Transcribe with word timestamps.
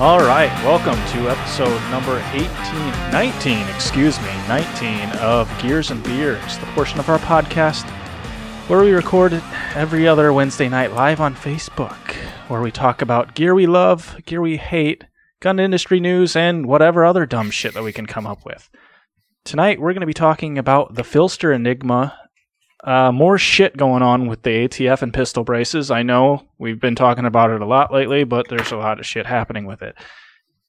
All 0.00 0.20
right, 0.20 0.48
welcome 0.62 0.94
to 0.94 1.28
episode 1.28 1.90
number 1.90 2.22
18, 2.32 2.46
19, 3.10 3.68
excuse 3.74 4.16
me, 4.20 4.30
19 4.46 5.10
of 5.18 5.50
Gears 5.60 5.90
and 5.90 6.00
Beers, 6.04 6.56
the 6.58 6.66
portion 6.66 7.00
of 7.00 7.08
our 7.08 7.18
podcast 7.18 7.82
where 8.68 8.84
we 8.84 8.92
record 8.92 9.32
every 9.74 10.06
other 10.06 10.32
Wednesday 10.32 10.68
night 10.68 10.92
live 10.92 11.20
on 11.20 11.34
Facebook, 11.34 12.12
where 12.46 12.60
we 12.60 12.70
talk 12.70 13.02
about 13.02 13.34
gear 13.34 13.56
we 13.56 13.66
love, 13.66 14.16
gear 14.24 14.40
we 14.40 14.56
hate, 14.56 15.02
gun 15.40 15.58
industry 15.58 15.98
news, 15.98 16.36
and 16.36 16.66
whatever 16.66 17.04
other 17.04 17.26
dumb 17.26 17.50
shit 17.50 17.74
that 17.74 17.82
we 17.82 17.92
can 17.92 18.06
come 18.06 18.24
up 18.24 18.44
with. 18.44 18.70
Tonight, 19.44 19.80
we're 19.80 19.94
going 19.94 20.02
to 20.02 20.06
be 20.06 20.14
talking 20.14 20.58
about 20.58 20.94
the 20.94 21.02
PHLster 21.02 21.52
Enigma. 21.52 22.16
Uh, 22.84 23.10
more 23.10 23.38
shit 23.38 23.76
going 23.76 24.02
on 24.02 24.28
with 24.28 24.42
the 24.42 24.68
ATF 24.68 25.02
and 25.02 25.12
pistol 25.12 25.44
braces. 25.44 25.90
I 25.90 26.02
know 26.02 26.44
we've 26.58 26.80
been 26.80 26.94
talking 26.94 27.24
about 27.24 27.50
it 27.50 27.60
a 27.60 27.66
lot 27.66 27.92
lately, 27.92 28.24
but 28.24 28.48
there's 28.48 28.70
a 28.70 28.76
lot 28.76 29.00
of 29.00 29.06
shit 29.06 29.26
happening 29.26 29.66
with 29.66 29.82
it. 29.82 29.96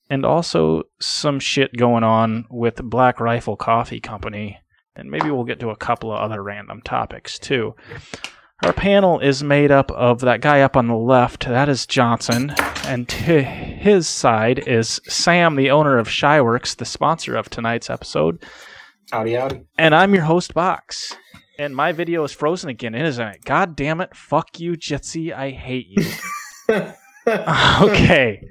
And 0.10 0.26
also 0.26 0.84
some 1.00 1.40
shit 1.40 1.78
going 1.78 2.04
on 2.04 2.46
with 2.50 2.82
Black 2.84 3.20
Rifle 3.20 3.56
Coffee 3.56 4.00
Company. 4.00 4.60
And 4.96 5.12
maybe 5.12 5.30
we'll 5.30 5.44
get 5.44 5.60
to 5.60 5.70
a 5.70 5.76
couple 5.76 6.12
of 6.12 6.20
other 6.20 6.42
random 6.42 6.82
topics 6.82 7.38
too. 7.38 7.76
Our 8.64 8.74
panel 8.74 9.20
is 9.20 9.42
made 9.42 9.72
up 9.72 9.90
of 9.92 10.20
that 10.22 10.42
guy 10.42 10.62
up 10.62 10.76
on 10.76 10.88
the 10.88 10.96
left, 10.96 11.46
that 11.46 11.70
is 11.70 11.86
Johnson, 11.86 12.54
and 12.84 13.08
to 13.08 13.42
his 13.42 14.06
side 14.06 14.60
is 14.68 15.00
Sam, 15.08 15.56
the 15.56 15.72
owner 15.72 15.98
of 15.98 16.10
Shyworks, 16.10 16.76
the 16.76 16.84
sponsor 16.84 17.38
of 17.38 17.50
tonight's 17.50 17.90
episode. 17.90 18.44
Howdy, 19.12 19.36
howdy. 19.36 19.62
And 19.78 19.96
I'm 19.96 20.14
your 20.14 20.24
host, 20.24 20.54
Box. 20.54 21.16
And 21.60 21.76
my 21.76 21.92
video 21.92 22.24
is 22.24 22.32
frozen 22.32 22.70
again, 22.70 22.96
isn't 22.96 23.28
it? 23.28 23.44
God 23.44 23.76
damn 23.76 24.00
it. 24.02 24.16
Fuck 24.16 24.60
you, 24.60 24.74
Jitsi. 24.74 25.34
I 25.34 25.52
hate 25.52 25.88
you. 25.90 26.04
okay. 27.28 28.48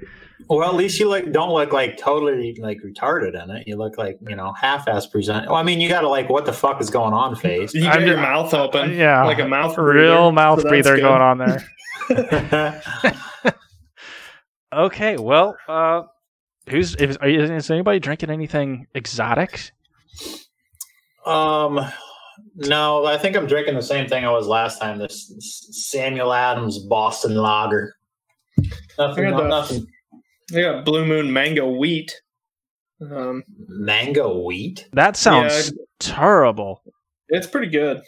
Well, 0.47 0.67
at 0.69 0.75
least 0.75 0.99
you 0.99 1.09
like 1.09 1.31
don't 1.31 1.51
look 1.51 1.73
like 1.73 1.97
totally 1.97 2.55
like 2.59 2.77
retarded 2.85 3.41
in 3.41 3.49
it. 3.51 3.67
You 3.67 3.75
look 3.77 3.97
like 3.97 4.17
you 4.27 4.35
know 4.35 4.53
half-ass 4.53 5.07
present. 5.07 5.47
Well, 5.47 5.55
I 5.55 5.63
mean, 5.63 5.79
you 5.81 5.89
got 5.89 6.01
to 6.01 6.07
like 6.09 6.29
what 6.29 6.45
the 6.45 6.53
fuck 6.53 6.79
is 6.81 6.89
going 6.89 7.13
on 7.13 7.35
face. 7.35 7.73
You 7.73 7.85
I'm 7.87 7.99
got 7.99 8.07
your 8.07 8.15
just- 8.15 8.21
mouth 8.21 8.53
open. 8.53 8.93
Yeah. 8.93 9.23
Like 9.25 9.39
a 9.39 9.47
mouth 9.47 9.77
Real 9.77 10.31
mouth 10.31 10.61
so 10.61 10.69
breather 10.69 10.95
good. 10.95 11.01
going 11.01 11.21
on 11.21 11.37
there. 11.39 12.81
Okay, 14.71 15.17
well, 15.17 15.57
uh, 15.67 16.03
who's 16.69 16.93
is, 16.95 17.17
is 17.23 17.71
anybody 17.71 17.99
drinking 17.99 18.29
anything 18.29 18.85
exotic? 18.93 19.71
um, 21.25 21.79
no, 22.67 23.05
I 23.05 23.17
think 23.17 23.35
I'm 23.35 23.47
drinking 23.47 23.75
the 23.75 23.81
same 23.81 24.07
thing 24.07 24.25
I 24.25 24.31
was 24.31 24.47
last 24.47 24.79
time. 24.79 24.97
This 24.99 25.33
Samuel 25.89 26.33
Adams 26.33 26.79
Boston 26.79 27.35
Lager. 27.35 27.95
Nothing, 28.97 29.25
I 29.25 29.29
got 29.31 29.37
the- 29.37 29.47
nothing. 29.47 29.87
I 30.55 30.61
got 30.61 30.85
Blue 30.85 31.05
Moon 31.05 31.31
Mango 31.31 31.69
Wheat. 31.69 32.13
Um, 33.01 33.43
Mango 33.69 34.39
wheat. 34.39 34.89
That 34.91 35.15
sounds 35.15 35.71
terrible. 35.99 36.81
it's 37.29 37.47
pretty 37.47 37.67
good. 37.69 38.01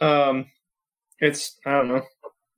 Um, 0.00 0.46
it's 1.18 1.58
I 1.66 1.72
don't 1.72 1.88
know. 1.88 2.02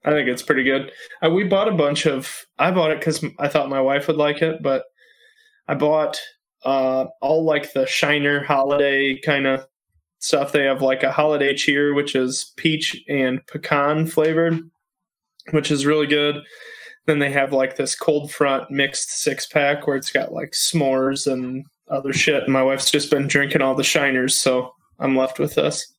I 0.05 0.11
think 0.11 0.28
it's 0.28 0.43
pretty 0.43 0.62
good. 0.65 0.93
Uh, 1.25 1.31
we 1.31 1.45
bought 1.45 1.69
a 1.69 1.72
bunch 1.72 2.06
of. 2.06 2.31
I 2.59 2.70
bought 2.70 2.91
it 2.91 2.98
because 2.98 3.25
I 3.39 3.48
thought 3.48 3.70
my 3.70 3.81
wife 3.81 4.09
would 4.09 4.17
like 4.17 4.43
it, 4.43 4.62
but 4.62 4.84
I 5.69 5.75
bought 5.75 6.20
uh, 6.65 7.06
all 7.22 7.45
like 7.45 7.72
the 7.72 7.87
Shiner 7.87 8.45
holiday 8.45 9.19
kind 9.19 9.47
of 9.47 9.67
stuff. 10.19 10.52
They 10.52 10.64
have 10.64 10.83
like 10.83 11.02
a 11.02 11.12
holiday 11.12 11.55
cheer, 11.55 11.94
which 11.94 12.14
is 12.14 12.52
peach 12.56 13.02
and 13.08 13.44
pecan 13.47 14.06
flavored, 14.06 14.60
which 15.50 15.70
is 15.70 15.86
really 15.86 16.06
good. 16.06 16.42
Then 17.06 17.19
they 17.19 17.30
have 17.30 17.52
like 17.52 17.77
this 17.77 17.94
cold 17.94 18.30
front 18.30 18.70
mixed 18.70 19.22
six 19.22 19.47
pack 19.47 19.87
where 19.87 19.97
it's 19.97 20.10
got 20.10 20.32
like 20.32 20.50
s'mores 20.53 21.31
and 21.31 21.65
other 21.91 22.12
shit. 22.12 22.44
And 22.44 22.53
my 22.53 22.62
wife's 22.62 22.91
just 22.91 23.10
been 23.10 23.26
drinking 23.26 23.62
all 23.62 23.75
the 23.75 23.82
Shiners, 23.82 24.32
so 24.32 24.72
I'm 24.98 25.16
left 25.16 25.38
with 25.38 25.54
this. 25.54 25.94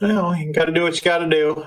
Well, 0.00 0.34
you 0.34 0.52
got 0.52 0.66
to 0.66 0.72
do 0.72 0.82
what 0.82 0.96
you 0.96 1.02
got 1.02 1.18
to 1.18 1.28
do. 1.28 1.64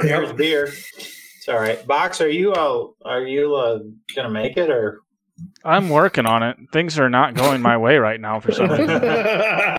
Here's 0.00 0.32
beer. 0.32 0.64
It's 0.66 1.48
all 1.48 1.58
right. 1.58 1.84
Box, 1.86 2.20
are 2.20 2.28
you 2.28 2.52
uh, 2.52 2.86
are 3.04 3.22
you 3.22 3.54
uh, 3.54 3.80
gonna 4.14 4.30
make 4.30 4.56
it 4.56 4.70
or? 4.70 5.00
I'm 5.64 5.88
working 5.88 6.26
on 6.26 6.42
it. 6.42 6.58
Things 6.70 6.98
are 6.98 7.08
not 7.08 7.34
going 7.34 7.62
my 7.62 7.78
way 7.78 7.96
right 7.96 8.20
now 8.20 8.40
for 8.40 8.52
some 8.52 8.70
reason. 8.70 9.76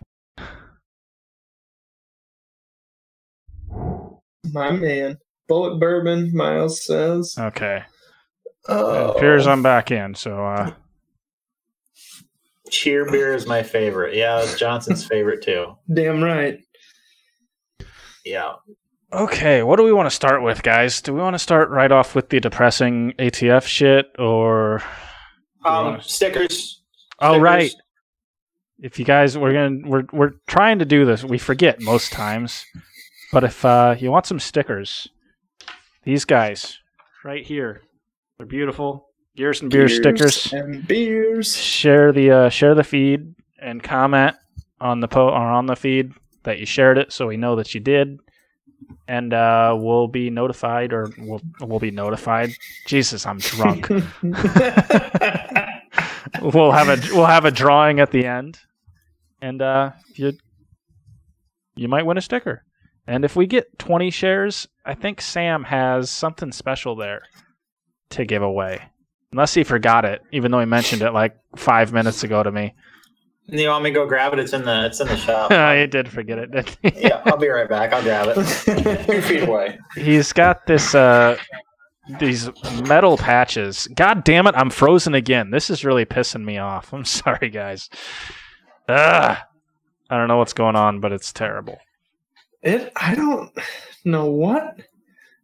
My 4.52 4.70
man. 4.70 5.18
Bullet 5.48 5.80
bourbon, 5.80 6.30
Miles 6.34 6.84
says. 6.84 7.34
Okay. 7.38 7.82
Oh. 8.68 9.10
It 9.10 9.16
appears 9.16 9.46
I'm 9.46 9.62
back 9.62 9.90
in, 9.90 10.14
so 10.14 10.44
uh, 10.44 10.72
Cheer 12.70 13.10
beer 13.10 13.34
is 13.34 13.46
my 13.46 13.62
favorite. 13.62 14.14
Yeah, 14.14 14.40
it's 14.42 14.58
Johnson's 14.58 15.04
favorite 15.04 15.42
too. 15.42 15.74
Damn 15.94 16.22
right. 16.22 16.58
Yeah. 18.24 18.52
Okay, 19.12 19.62
what 19.62 19.76
do 19.76 19.82
we 19.82 19.92
want 19.92 20.06
to 20.06 20.14
start 20.14 20.42
with, 20.42 20.62
guys? 20.62 21.02
Do 21.02 21.12
we 21.12 21.20
want 21.20 21.34
to 21.34 21.38
start 21.38 21.68
right 21.68 21.92
off 21.92 22.14
with 22.14 22.30
the 22.30 22.40
depressing 22.40 23.12
ATF 23.18 23.66
shit, 23.66 24.06
or 24.18 24.82
Um, 25.64 25.94
Yeah. 25.96 26.00
stickers. 26.00 26.82
oh 27.20 27.32
Stickers. 27.32 27.42
right? 27.42 27.72
If 28.78 28.98
you 28.98 29.04
guys, 29.04 29.36
we're 29.36 29.52
gonna 29.52 29.88
we're 29.88 30.04
we're 30.12 30.32
trying 30.46 30.78
to 30.78 30.84
do 30.86 31.04
this. 31.04 31.22
We 31.22 31.36
forget 31.38 31.80
most 31.82 32.10
times, 32.12 32.64
but 33.32 33.44
if 33.44 33.64
uh, 33.64 33.96
you 33.98 34.10
want 34.10 34.26
some 34.26 34.38
stickers, 34.38 35.08
these 36.04 36.24
guys 36.24 36.78
right 37.24 37.44
here, 37.44 37.82
they're 38.36 38.46
beautiful. 38.46 39.08
Gears 39.36 39.62
and 39.62 39.70
beer 39.70 39.88
stickers. 39.88 40.52
And 40.52 40.86
beers. 40.86 41.56
Share 41.56 42.12
the 42.12 42.30
uh, 42.30 42.48
share 42.50 42.74
the 42.74 42.84
feed 42.84 43.34
and 43.58 43.82
comment 43.82 44.36
on 44.80 45.00
the 45.00 45.08
po 45.08 45.28
or 45.28 45.50
on 45.50 45.66
the 45.66 45.76
feed 45.76 46.12
that 46.42 46.58
you 46.58 46.66
shared 46.66 46.98
it, 46.98 47.12
so 47.12 47.28
we 47.28 47.38
know 47.38 47.56
that 47.56 47.74
you 47.74 47.80
did. 47.80 48.18
And 49.08 49.32
uh, 49.32 49.74
we'll 49.78 50.08
be 50.08 50.28
notified, 50.28 50.92
or 50.92 51.10
we'll 51.16 51.40
we'll 51.60 51.78
be 51.78 51.90
notified. 51.90 52.50
Jesus, 52.86 53.24
I'm 53.24 53.38
drunk. 53.38 53.88
we'll 56.42 56.72
have 56.72 56.88
a 56.88 56.98
we'll 57.14 57.26
have 57.26 57.46
a 57.46 57.50
drawing 57.50 58.00
at 58.00 58.10
the 58.10 58.26
end, 58.26 58.58
and 59.40 59.62
uh, 59.62 59.92
you 60.14 60.34
you 61.74 61.88
might 61.88 62.04
win 62.04 62.18
a 62.18 62.20
sticker. 62.20 62.64
And 63.12 63.26
if 63.26 63.36
we 63.36 63.46
get 63.46 63.78
20 63.78 64.08
shares, 64.08 64.66
I 64.86 64.94
think 64.94 65.20
Sam 65.20 65.64
has 65.64 66.08
something 66.08 66.50
special 66.50 66.96
there 66.96 67.20
to 68.08 68.24
give 68.24 68.40
away. 68.42 68.80
Unless 69.32 69.52
he 69.52 69.64
forgot 69.64 70.06
it, 70.06 70.22
even 70.32 70.50
though 70.50 70.60
he 70.60 70.64
mentioned 70.64 71.02
it 71.02 71.12
like 71.12 71.36
five 71.54 71.92
minutes 71.92 72.24
ago 72.24 72.42
to 72.42 72.50
me. 72.50 72.74
You 73.48 73.68
want 73.68 73.84
me 73.84 73.90
to 73.90 73.94
go 73.94 74.06
grab 74.06 74.32
it? 74.32 74.38
It's 74.38 74.54
in 74.54 74.64
the 74.64 74.86
it's 74.86 74.98
in 74.98 75.08
the 75.08 75.18
shop. 75.18 75.50
he 75.78 75.86
did 75.88 76.08
forget 76.08 76.38
it. 76.38 76.78
yeah, 76.96 77.20
I'll 77.26 77.36
be 77.36 77.48
right 77.48 77.68
back. 77.68 77.92
I'll 77.92 78.02
grab 78.02 78.28
it. 78.34 79.04
Two 79.06 79.20
feet 79.20 79.46
away. 79.46 79.78
He's 79.94 80.32
got 80.32 80.66
this 80.66 80.94
uh 80.94 81.36
these 82.18 82.48
metal 82.88 83.18
patches. 83.18 83.88
God 83.94 84.24
damn 84.24 84.46
it, 84.46 84.54
I'm 84.56 84.70
frozen 84.70 85.14
again. 85.14 85.50
This 85.50 85.68
is 85.68 85.84
really 85.84 86.06
pissing 86.06 86.44
me 86.44 86.56
off. 86.56 86.94
I'm 86.94 87.04
sorry, 87.20 87.50
guys. 87.50 87.90
Ugh. 88.88 89.36
I 90.08 90.16
don't 90.16 90.28
know 90.28 90.38
what's 90.38 90.54
going 90.54 90.76
on, 90.76 91.00
but 91.00 91.12
it's 91.12 91.30
terrible. 91.30 91.78
It 92.62 92.92
I 92.96 93.14
don't 93.14 93.50
know 94.04 94.26
what 94.26 94.78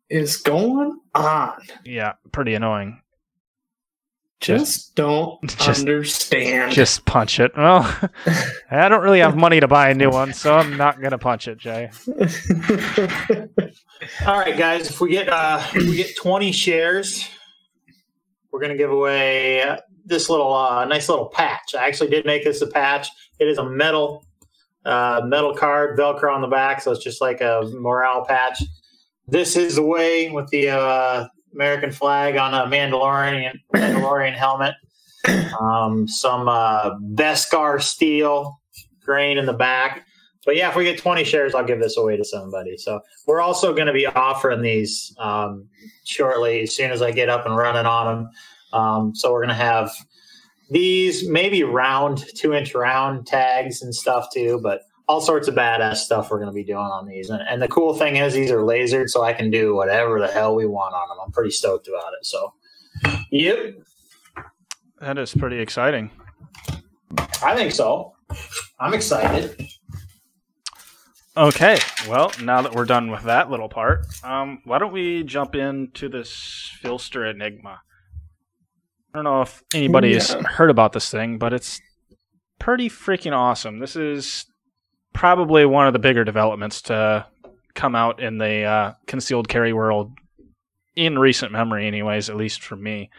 is 0.09 0.37
going 0.37 0.99
on. 1.15 1.61
Yeah, 1.85 2.15
pretty 2.33 2.55
annoying. 2.55 3.01
Just 4.41 4.95
don't 4.95 5.43
Just- 5.59 5.81
understand. 5.81 6.73
Just 6.73 7.05
punch 7.05 7.41
it. 7.41 7.51
Well, 7.57 7.83
I 8.71 8.89
don't 8.89 9.03
really 9.03 9.19
have 9.19 9.37
money 9.37 9.59
to 9.59 9.67
buy 9.67 9.91
a 9.91 9.95
new 9.95 10.11
one, 10.11 10.33
so 10.33 10.55
I'm 10.57 10.77
not 10.77 11.01
gonna 11.01 11.19
punch 11.19 11.49
it, 11.49 11.59
Jay. 11.59 11.91
All 14.27 14.39
right, 14.39 14.57
guys. 14.57 14.89
If 14.91 15.01
we 15.01 15.11
get 15.11 15.29
uh, 15.29 15.61
if 15.75 15.89
we 15.89 15.97
get 15.97 16.17
twenty 16.17 16.53
shares, 16.53 17.29
we're 18.53 18.61
gonna 18.61 18.77
give 18.77 18.93
away 18.93 19.61
uh, 19.63 19.79
this 20.05 20.31
little 20.31 20.53
uh, 20.55 20.85
nice 20.85 21.09
little 21.09 21.27
patch. 21.27 21.75
I 21.77 21.87
actually 21.89 22.11
did 22.11 22.25
make 22.25 22.45
this 22.45 22.63
a 22.63 22.67
patch. 22.69 23.09
It 23.41 23.49
is 23.49 23.59
a 23.59 23.65
metal 23.69 24.25
uh, 24.85 25.23
metal 25.25 25.55
card, 25.55 25.99
Velcro 25.99 26.35
on 26.35 26.41
the 26.41 26.49
back, 26.49 26.81
so 26.81 26.93
it's 26.93 27.03
just 27.03 27.21
like 27.21 27.41
a 27.41 27.63
morale 27.75 28.25
patch. 28.25 28.63
This 29.27 29.57
is 29.57 29.77
the 29.77 29.83
way 29.83 30.31
with 30.31 30.49
the 30.49 30.71
uh, 30.71 31.29
American 31.53 31.91
flag 31.91 32.37
on 32.37 32.55
a 32.55 32.65
Mandalorian 32.71 33.53
Mandalorian 33.75 34.35
helmet. 34.35 34.75
Um, 35.61 36.07
some 36.07 36.49
uh, 36.49 36.91
Beskar 37.15 37.83
steel 37.83 38.61
grain 39.05 39.37
in 39.37 39.47
the 39.47 39.53
back. 39.53 40.07
But 40.47 40.57
yeah, 40.57 40.71
if 40.71 40.77
we 40.77 40.85
get 40.85 40.99
20 40.99 41.25
shares, 41.25 41.55
I'll 41.55 41.65
give 41.65 41.81
this 41.81 41.99
away 41.99 42.17
to 42.17 42.25
somebody. 42.25 42.79
So 42.79 43.01
we're 43.27 43.41
also 43.41 43.75
going 43.75 43.87
to 43.87 43.93
be 43.93 44.07
offering 44.07 44.63
these 44.63 45.15
um, 45.19 45.69
shortly 46.05 46.63
as 46.63 46.75
soon 46.75 46.91
as 46.91 47.03
I 47.03 47.11
get 47.11 47.29
up 47.29 47.45
and 47.45 47.55
running 47.57 47.85
on 47.85 48.07
them. 48.07 48.31
Um, 48.73 49.15
so 49.15 49.33
we're 49.33 49.41
going 49.41 49.49
to 49.49 49.55
have 49.55 49.91
these 50.71 51.29
maybe 51.29 51.63
round, 51.63 52.25
two 52.35 52.53
inch 52.53 52.75
round 52.75 53.27
tags 53.27 53.83
and 53.83 53.95
stuff 53.95 54.29
too, 54.33 54.61
but 54.63 54.83
all 55.09 55.21
sorts 55.21 55.49
of 55.49 55.55
badass 55.55 55.97
stuff 55.97 56.31
we're 56.31 56.39
going 56.39 56.51
to 56.51 56.55
be 56.55 56.65
doing 56.65 56.79
on 56.79 57.07
these. 57.07 57.31
And, 57.31 57.43
and 57.49 57.63
the 57.63 57.69
cool 57.69 57.95
thing 57.95 58.17
is, 58.17 58.35
these 58.35 58.51
are 58.51 58.59
lasered, 58.59 59.09
so 59.09 59.25
I 59.25 59.33
can 59.33 59.51
do 59.51 59.75
whatever 59.75 60.21
the 60.21 60.29
hell 60.29 60.55
we 60.55 60.67
want 60.67 60.95
on 60.95 61.09
them. 61.09 61.19
I'm 61.25 61.33
pretty 61.33 61.51
stoked 61.51 61.89
about 61.89 62.13
it. 62.19 62.27
So, 62.27 62.53
yep. 63.31 63.75
That 65.01 65.17
is 65.17 65.35
pretty 65.35 65.59
exciting. 65.61 66.11
I 67.43 67.57
think 67.57 67.73
so. 67.73 68.15
I'm 68.79 68.93
excited. 68.93 69.69
Okay, 71.37 71.79
well, 72.09 72.33
now 72.43 72.63
that 72.63 72.75
we're 72.75 72.85
done 72.85 73.13
with 73.13 73.23
that 73.23 73.49
little 73.49 73.69
part, 73.69 74.07
um, 74.25 74.61
why 74.65 74.79
don't 74.79 74.93
we 74.93 75.23
jump 75.23 75.55
into 75.55 76.09
this 76.09 76.73
PHLster 76.83 77.31
Enigma? 77.31 77.81
I 79.15 79.19
don't 79.19 79.25
know 79.25 79.43
if 79.43 79.63
anybody's 79.75 80.31
Yeah. 80.31 80.43
heard 80.43 80.71
about 80.71 80.93
this 80.93 81.11
thing, 81.11 81.39
but 81.39 81.53
it's 81.53 81.81
pretty 82.59 82.89
freaking 82.89 83.33
awesome. 83.33 83.79
This 83.79 83.97
is 83.97 84.45
probably 85.15 85.65
one 85.65 85.87
of 85.87 85.93
the 85.93 85.99
bigger 85.99 86.25
developments 86.25 86.83
to 86.83 87.27
come 87.75 87.95
out 87.95 88.21
in 88.21 88.39
the 88.39 88.63
uh, 88.65 88.93
concealed 89.07 89.49
carry 89.49 89.73
world 89.73 90.13
in 90.95 91.19
recent 91.19 91.53
memory, 91.53 91.87
anyways, 91.87 92.29
at 92.29 92.37
least 92.37 92.63
for 92.63 92.77
me. 92.77 93.11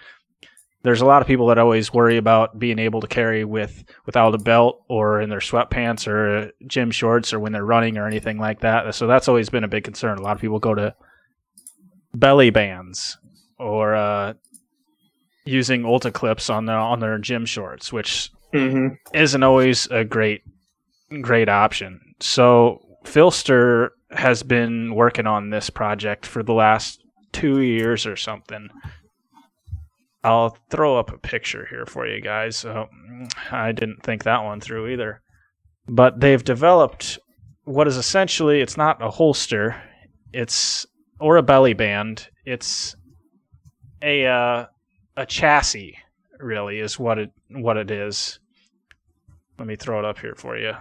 There's 0.83 1.01
a 1.01 1.06
lot 1.06 1.21
of 1.21 1.27
people 1.27 1.47
that 1.47 1.57
always 1.57 1.94
worry 1.94 2.15
about 2.18 2.57
being 2.57 2.80
able 2.80 3.01
to 3.01 3.07
carry 3.07 3.44
with 3.44 3.83
without 4.06 4.33
a 4.33 4.38
belt 4.38 4.81
or 4.88 5.19
in 5.21 5.30
their 5.30 5.39
sweatpants 5.39 6.07
or 6.07 6.51
gym 6.68 6.89
shorts 6.91 7.33
or 7.33 7.39
when 7.39 7.51
they're 7.51 7.65
running 7.65 7.97
or 7.97 8.07
anything 8.07 8.38
like 8.38 8.62
that. 8.62 8.95
So 8.95 9.06
that's 9.07 9.27
always 9.27 9.50
been 9.50 9.65
a 9.65 9.68
big 9.68 9.83
concern. 9.83 10.18
A 10.18 10.21
lot 10.21 10.36
of 10.36 10.41
people 10.41 10.59
go 10.59 10.74
to 10.75 10.95
belly 12.13 12.50
bands 12.50 13.18
or 13.57 13.94
uh, 13.95 14.33
using 15.45 15.83
Ulticlips 15.83 16.53
on 16.53 16.65
their 16.65 16.77
on 16.77 17.00
their 17.00 17.18
gym 17.18 17.45
shorts, 17.45 17.91
which 17.94 18.31
Mm-hmm. 18.51 18.95
isn't 19.13 19.44
always 19.44 19.86
a 19.91 20.03
great 20.03 20.41
great 21.21 21.50
option. 21.50 22.01
So 22.19 22.81
PHLster 23.06 23.89
has 24.09 24.41
been 24.41 24.95
working 24.95 25.27
on 25.27 25.51
this 25.51 25.69
project 25.69 26.25
for 26.25 26.41
the 26.41 26.53
last 26.53 27.00
two 27.31 27.62
years 27.62 28.07
or 28.07 28.15
something. 28.15 28.69
I'll 30.24 30.57
throw 30.71 30.97
up 30.97 31.12
a 31.13 31.18
picture 31.19 31.68
here 31.69 31.86
for 31.86 32.07
you 32.07 32.21
guys. 32.21 32.57
So 32.57 32.89
I 33.51 33.71
didn't 33.71 34.01
think 34.01 34.24
that 34.24 34.44
one 34.44 34.59
through 34.62 34.88
either. 34.89 35.21
But 35.88 36.19
they've 36.19 36.44
developed 36.44 37.19
what 37.65 37.88
is 37.88 37.97
essentially 37.97 38.62
it's 38.62 38.77
not 38.77 39.00
a 39.01 39.12
holster, 39.12 39.80
it's 40.33 40.86
or 41.19 41.38
a 41.38 41.44
belly 41.44 41.74
band. 41.74 42.27
It's 42.45 42.95
a 44.01 44.25
uh, 44.25 44.65
a 45.19 45.25
chassis 45.25 45.98
really 46.39 46.80
is 46.80 46.98
what 46.98 47.19
it 47.19 47.31
what 47.50 47.75
it 47.75 47.92
is. 47.92 48.39
Let 49.57 49.68
me 49.68 49.75
throw 49.75 50.00
it 50.00 50.06
up 50.06 50.18
here 50.19 50.36
for 50.36 50.57
you. 50.57 50.71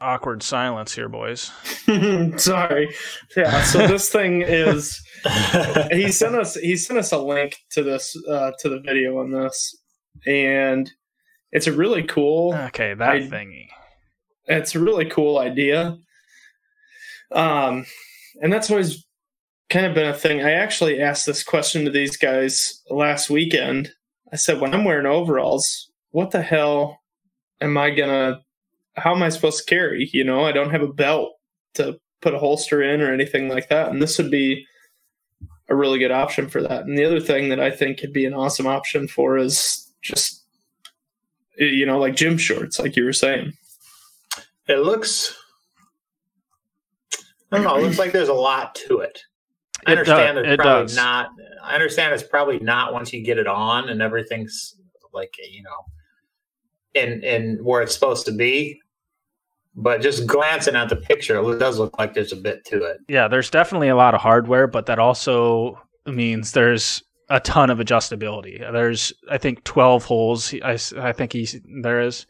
Awkward 0.00 0.42
silence 0.42 0.92
here, 0.92 1.08
boys. 1.08 1.52
Sorry. 2.36 2.92
Yeah. 3.36 3.62
So 3.62 3.86
this 3.86 4.10
thing 4.10 4.42
is. 4.42 5.00
He 5.90 6.12
sent 6.12 6.34
us. 6.34 6.54
He 6.56 6.76
sent 6.76 6.98
us 6.98 7.12
a 7.12 7.18
link 7.18 7.56
to 7.70 7.82
this 7.82 8.14
uh, 8.28 8.50
to 8.58 8.68
the 8.68 8.80
video 8.80 9.20
on 9.20 9.30
this, 9.30 9.74
and 10.26 10.90
it's 11.52 11.66
a 11.66 11.72
really 11.72 12.02
cool. 12.02 12.52
Okay, 12.54 12.92
that 12.92 13.08
I- 13.08 13.20
thingy. 13.20 13.68
it's 14.46 14.74
a 14.74 14.80
really 14.80 15.06
cool 15.06 15.38
idea. 15.38 15.96
Um, 17.32 17.86
and 18.42 18.52
that's 18.52 18.70
always 18.70 19.06
kind 19.70 19.86
of 19.86 19.94
been 19.94 20.08
a 20.08 20.14
thing. 20.14 20.42
I 20.42 20.52
actually 20.52 21.00
asked 21.00 21.26
this 21.26 21.42
question 21.42 21.84
to 21.84 21.90
these 21.90 22.16
guys 22.16 22.82
last 22.90 23.30
weekend. 23.30 23.90
I 24.32 24.36
said, 24.36 24.60
when 24.60 24.74
I'm 24.74 24.84
wearing 24.84 25.06
overalls, 25.06 25.90
what 26.10 26.30
the 26.30 26.42
hell 26.42 27.00
am 27.60 27.76
I 27.76 27.90
gonna? 27.90 28.40
How 28.96 29.14
am 29.14 29.22
I 29.22 29.28
supposed 29.28 29.58
to 29.58 29.64
carry? 29.64 30.08
You 30.12 30.24
know, 30.24 30.44
I 30.44 30.52
don't 30.52 30.70
have 30.70 30.82
a 30.82 30.92
belt 30.92 31.32
to 31.74 31.98
put 32.20 32.34
a 32.34 32.38
holster 32.38 32.82
in 32.82 33.00
or 33.00 33.12
anything 33.12 33.48
like 33.48 33.68
that, 33.68 33.90
and 33.90 34.00
this 34.00 34.18
would 34.18 34.30
be 34.30 34.66
a 35.68 35.74
really 35.74 35.98
good 35.98 36.12
option 36.12 36.48
for 36.48 36.62
that. 36.62 36.84
And 36.84 36.96
the 36.96 37.04
other 37.04 37.20
thing 37.20 37.48
that 37.48 37.60
I 37.60 37.70
think 37.70 37.98
could 37.98 38.12
be 38.12 38.26
an 38.26 38.34
awesome 38.34 38.66
option 38.66 39.08
for 39.08 39.38
is 39.38 39.92
just 40.02 40.44
you 41.56 41.86
know, 41.86 41.98
like 41.98 42.16
gym 42.16 42.38
shorts, 42.38 42.78
like 42.78 42.96
you 42.96 43.04
were 43.04 43.12
saying. 43.12 43.52
It 44.68 44.78
looks. 44.78 45.36
I 47.52 47.56
don't 47.56 47.64
know. 47.64 47.76
It 47.76 47.82
looks 47.82 47.98
like 47.98 48.12
there's 48.12 48.28
a 48.28 48.34
lot 48.34 48.74
to 48.86 48.98
it. 48.98 49.20
I 49.86 49.92
It 49.92 49.98
understand 49.98 50.36
does- 50.36 50.44
it's 50.44 50.52
it 50.54 50.58
probably 50.60 50.82
does. 50.84 50.96
not. 50.96 51.30
I 51.62 51.74
understand 51.74 52.12
it's 52.14 52.22
probably 52.22 52.58
not 52.60 52.92
once 52.92 53.12
you 53.12 53.22
get 53.24 53.38
it 53.38 53.46
on 53.46 53.88
and 53.88 54.02
everything's 54.02 54.76
like 55.12 55.34
you 55.50 55.62
know, 55.62 55.84
in 56.94 57.22
in 57.22 57.58
where 57.64 57.82
it's 57.82 57.94
supposed 57.94 58.26
to 58.26 58.32
be. 58.32 58.80
But 59.76 60.02
just 60.02 60.26
glancing 60.28 60.76
at 60.76 60.88
the 60.88 60.94
picture, 60.96 61.36
it 61.52 61.58
does 61.58 61.78
look 61.80 61.98
like 61.98 62.14
there's 62.14 62.32
a 62.32 62.36
bit 62.36 62.64
to 62.66 62.84
it. 62.84 62.98
Yeah, 63.08 63.26
there's 63.26 63.50
definitely 63.50 63.88
a 63.88 63.96
lot 63.96 64.14
of 64.14 64.20
hardware, 64.20 64.68
but 64.68 64.86
that 64.86 65.00
also 65.00 65.80
means 66.06 66.52
there's 66.52 67.02
a 67.28 67.40
ton 67.40 67.70
of 67.70 67.78
adjustability. 67.78 68.60
There's, 68.72 69.12
I 69.28 69.36
think, 69.38 69.64
12 69.64 70.04
holes. 70.04 70.54
I 70.62 70.78
I 70.96 71.10
think 71.12 71.32
he's, 71.32 71.60
there 71.82 72.00
is, 72.02 72.24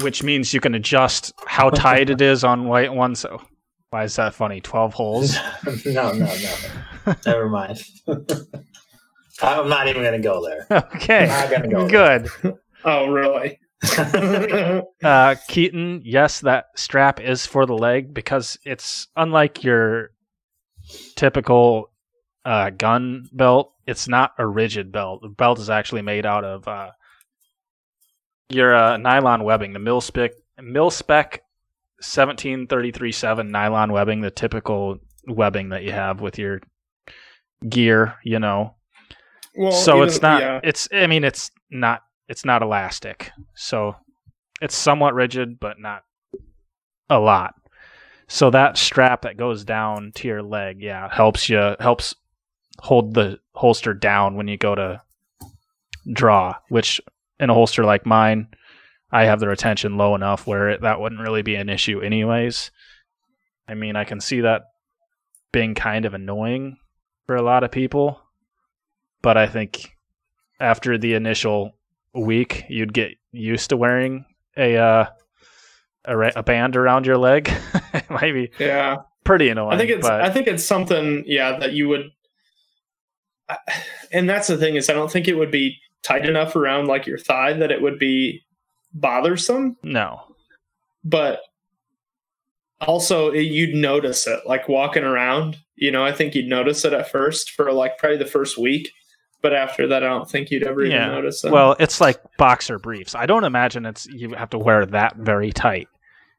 which 0.00 0.22
means 0.22 0.54
you 0.54 0.60
can 0.60 0.76
adjust 0.76 1.32
how 1.46 1.70
tight 1.70 2.08
it 2.08 2.20
is 2.20 2.44
on 2.44 2.68
white 2.68 2.92
one. 2.94 3.16
So, 3.16 3.42
why 3.92 4.04
is 4.04 4.16
that 4.16 4.32
funny? 4.32 4.58
12 4.62 4.94
holes. 4.94 5.36
no, 5.84 6.12
no, 6.12 6.24
no. 6.24 7.14
Never 7.26 7.50
mind. 7.50 7.78
I'm 9.42 9.68
not 9.68 9.86
even 9.86 10.00
going 10.00 10.14
to 10.14 10.26
go 10.26 10.42
there. 10.42 10.66
Okay, 10.94 11.26
Not 11.26 11.50
gonna 11.50 11.68
go 11.68 11.86
there. 11.86 12.20
good. 12.20 12.58
Oh, 12.86 13.08
really? 13.08 13.58
Uh, 15.04 15.34
Keaton, 15.48 16.00
yes, 16.04 16.40
that 16.40 16.66
strap 16.76 17.20
is 17.20 17.44
for 17.44 17.66
the 17.66 17.74
leg 17.76 18.14
because 18.14 18.56
it's 18.64 19.08
unlike 19.16 19.62
your 19.62 20.10
typical 21.16 21.90
uh, 22.46 22.70
gun 22.70 23.28
belt. 23.32 23.72
It's 23.86 24.08
not 24.08 24.32
a 24.38 24.46
rigid 24.46 24.90
belt. 24.90 25.20
The 25.22 25.28
belt 25.28 25.58
is 25.58 25.68
actually 25.68 26.02
made 26.02 26.24
out 26.24 26.44
of 26.44 26.66
uh, 26.66 26.92
your 28.48 28.74
uh, 28.74 28.96
nylon 28.96 29.44
webbing, 29.44 29.72
the 29.74 29.80
mil 29.80 30.00
spec 30.00 30.30
mil 30.62 30.90
spec 30.90 31.42
seventeen 32.02 32.66
thirty 32.66 32.92
three 32.92 33.12
seven 33.12 33.50
nylon 33.50 33.92
webbing, 33.92 34.20
the 34.20 34.30
typical 34.30 34.98
webbing 35.26 35.70
that 35.70 35.84
you 35.84 35.92
have 35.92 36.20
with 36.20 36.38
your 36.38 36.60
gear. 37.68 38.16
You 38.24 38.38
know, 38.38 38.74
well, 39.54 39.72
so 39.72 39.96
even- 39.96 40.08
it's 40.08 40.22
not 40.22 40.40
yeah. 40.40 40.60
it's 40.62 40.88
i 40.92 41.06
mean 41.06 41.24
it's 41.24 41.50
not 41.70 42.02
it's 42.28 42.44
not 42.44 42.62
elastic 42.62 43.30
so 43.54 43.96
it's 44.60 44.76
somewhat 44.76 45.14
rigid 45.14 45.58
but 45.58 45.78
not 45.78 46.02
a 47.10 47.18
lot 47.18 47.54
so 48.28 48.50
that 48.50 48.78
strap 48.78 49.22
that 49.22 49.36
goes 49.36 49.64
down 49.64 50.12
to 50.14 50.28
your 50.28 50.42
leg 50.42 50.80
yeah 50.80 51.12
helps 51.12 51.48
you 51.48 51.76
helps 51.80 52.14
hold 52.78 53.14
the 53.14 53.38
holster 53.54 53.92
down 53.92 54.36
when 54.36 54.48
you 54.48 54.56
go 54.56 54.74
to 54.74 55.00
draw 56.12 56.54
which 56.68 57.00
in 57.38 57.50
a 57.50 57.54
holster 57.54 57.84
like 57.84 58.06
mine 58.06 58.48
i 59.12 59.24
have 59.24 59.40
the 59.40 59.48
retention 59.48 59.96
low 59.96 60.14
enough 60.14 60.46
where 60.46 60.70
it, 60.70 60.80
that 60.82 61.00
wouldn't 61.00 61.20
really 61.20 61.42
be 61.42 61.54
an 61.54 61.68
issue 61.68 62.00
anyways 62.00 62.70
i 63.68 63.74
mean 63.74 63.96
i 63.96 64.04
can 64.04 64.20
see 64.20 64.40
that 64.40 64.62
being 65.52 65.74
kind 65.74 66.04
of 66.04 66.14
annoying 66.14 66.76
for 67.26 67.36
a 67.36 67.42
lot 67.42 67.62
of 67.62 67.70
people 67.70 68.22
but 69.22 69.36
I 69.36 69.46
think 69.46 69.96
after 70.60 70.98
the 70.98 71.14
initial 71.14 71.72
week, 72.12 72.64
you'd 72.68 72.92
get 72.92 73.12
used 73.30 73.70
to 73.70 73.76
wearing 73.76 74.26
a 74.56 74.76
uh, 74.76 75.06
a, 76.04 76.18
a 76.36 76.42
band 76.42 76.76
around 76.76 77.06
your 77.06 77.16
leg. 77.16 77.50
it 77.94 78.10
might 78.10 78.32
be 78.32 78.50
yeah. 78.58 78.96
pretty 79.24 79.48
annoying. 79.48 79.74
I 79.74 79.78
think 79.78 79.90
it's 79.90 80.06
but 80.06 80.20
I 80.20 80.30
think 80.30 80.48
it's 80.48 80.64
something 80.64 81.24
yeah 81.26 81.58
that 81.58 81.72
you 81.72 81.88
would 81.88 82.10
and 84.12 84.28
that's 84.28 84.48
the 84.48 84.58
thing 84.58 84.74
is 84.74 84.90
I 84.90 84.94
don't 84.94 85.10
think 85.10 85.28
it 85.28 85.38
would 85.38 85.52
be 85.52 85.78
tight 86.02 86.28
enough 86.28 86.56
around 86.56 86.88
like 86.88 87.06
your 87.06 87.18
thigh 87.18 87.52
that 87.52 87.70
it 87.70 87.80
would 87.80 87.98
be 87.98 88.42
bothersome 88.94 89.76
no, 89.82 90.20
but 91.04 91.40
also 92.80 93.30
it, 93.30 93.42
you'd 93.42 93.74
notice 93.74 94.26
it 94.26 94.40
like 94.46 94.68
walking 94.68 95.04
around 95.04 95.56
you 95.76 95.90
know 95.90 96.04
I 96.04 96.12
think 96.12 96.34
you'd 96.34 96.48
notice 96.48 96.84
it 96.84 96.92
at 96.92 97.10
first 97.10 97.52
for 97.52 97.72
like 97.72 97.96
probably 97.98 98.18
the 98.18 98.26
first 98.26 98.58
week 98.58 98.90
but 99.40 99.52
after 99.54 99.86
that 99.88 100.02
I 100.04 100.08
don't 100.08 100.28
think 100.30 100.50
you'd 100.50 100.64
ever 100.64 100.84
Yeah. 100.84 101.06
even 101.06 101.14
notice 101.16 101.44
it 101.44 101.52
well, 101.52 101.74
it's 101.80 102.00
like 102.00 102.20
boxer 102.38 102.78
briefs. 102.78 103.14
I 103.16 103.26
don't 103.26 103.42
imagine 103.44 103.86
it's 103.86 104.06
you 104.06 104.34
have 104.34 104.50
to 104.50 104.58
wear 104.58 104.86
that 104.86 105.16
very 105.16 105.50
tight. 105.52 105.88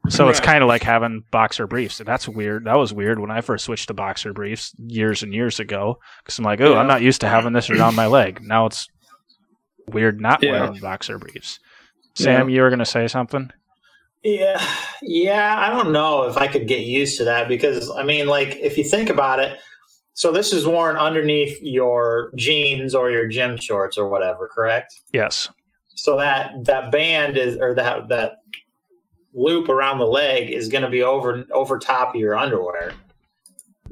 So 0.09 0.27
it's 0.29 0.39
kind 0.41 0.61
of 0.63 0.67
like 0.69 0.83
having 0.83 1.23
boxer 1.31 1.65
briefs. 1.67 1.99
And 2.01 2.07
that's 2.07 2.27
weird. 2.29 2.63
That 2.65 2.77
was 2.77 2.93
weird 2.93 3.19
when 3.19 3.31
I 3.31 3.39
first 3.41 3.63
switched 3.65 3.87
to 3.87 3.93
boxer 3.93 4.31
briefs 4.33 4.73
years 4.87 5.21
and 5.23 5.33
years 5.33 5.59
ago. 5.61 5.99
Because 6.23 6.37
I'm 6.39 6.43
like, 6.45 6.59
oh, 6.61 6.73
Yeah. 6.73 6.79
I'm 6.79 6.87
not 6.87 7.01
used 7.01 7.21
to 7.21 7.29
having 7.29 7.51
this 7.53 7.69
around 7.69 7.95
my 7.95 8.07
leg. 8.07 8.41
Now 8.41 8.65
it's 8.65 8.87
weird 9.87 10.19
not 10.21 10.41
Yeah. 10.43 10.51
wearing 10.61 10.79
boxer 10.79 11.17
briefs. 11.17 11.59
Sam, 12.15 12.49
you 12.49 12.61
were 12.61 12.69
going 12.69 12.79
to 12.79 12.85
say 12.85 13.07
something? 13.07 13.51
Yeah, 14.23 14.63
yeah. 15.01 15.55
I 15.57 15.69
don't 15.69 15.91
know 15.91 16.23
if 16.29 16.37
I 16.37 16.47
could 16.47 16.67
get 16.67 16.81
used 16.85 17.17
to 17.17 17.25
that 17.25 17.47
because 17.47 17.91
I 17.91 18.03
mean, 18.03 18.27
like, 18.27 18.55
if 18.57 18.77
you 18.77 18.83
think 18.83 19.09
about 19.09 19.39
it, 19.39 19.59
so 20.13 20.31
this 20.31 20.53
is 20.53 20.65
worn 20.65 20.95
underneath 20.95 21.57
your 21.61 22.31
jeans 22.35 22.95
or 22.95 23.09
your 23.11 23.27
gym 23.27 23.57
shorts 23.57 23.97
or 23.97 24.07
whatever, 24.07 24.47
correct? 24.47 24.93
Yes. 25.11 25.49
So 25.95 26.17
that 26.17 26.51
that 26.65 26.91
band 26.91 27.37
is 27.37 27.57
or 27.57 27.73
that 27.75 28.09
that 28.09 28.37
loop 29.33 29.67
around 29.69 29.97
the 29.97 30.05
leg 30.05 30.51
is 30.51 30.69
going 30.69 30.83
to 30.83 30.89
be 30.89 31.03
over 31.03 31.43
over 31.51 31.79
top 31.79 32.09
of 32.15 32.21
your 32.21 32.37
underwear, 32.37 32.93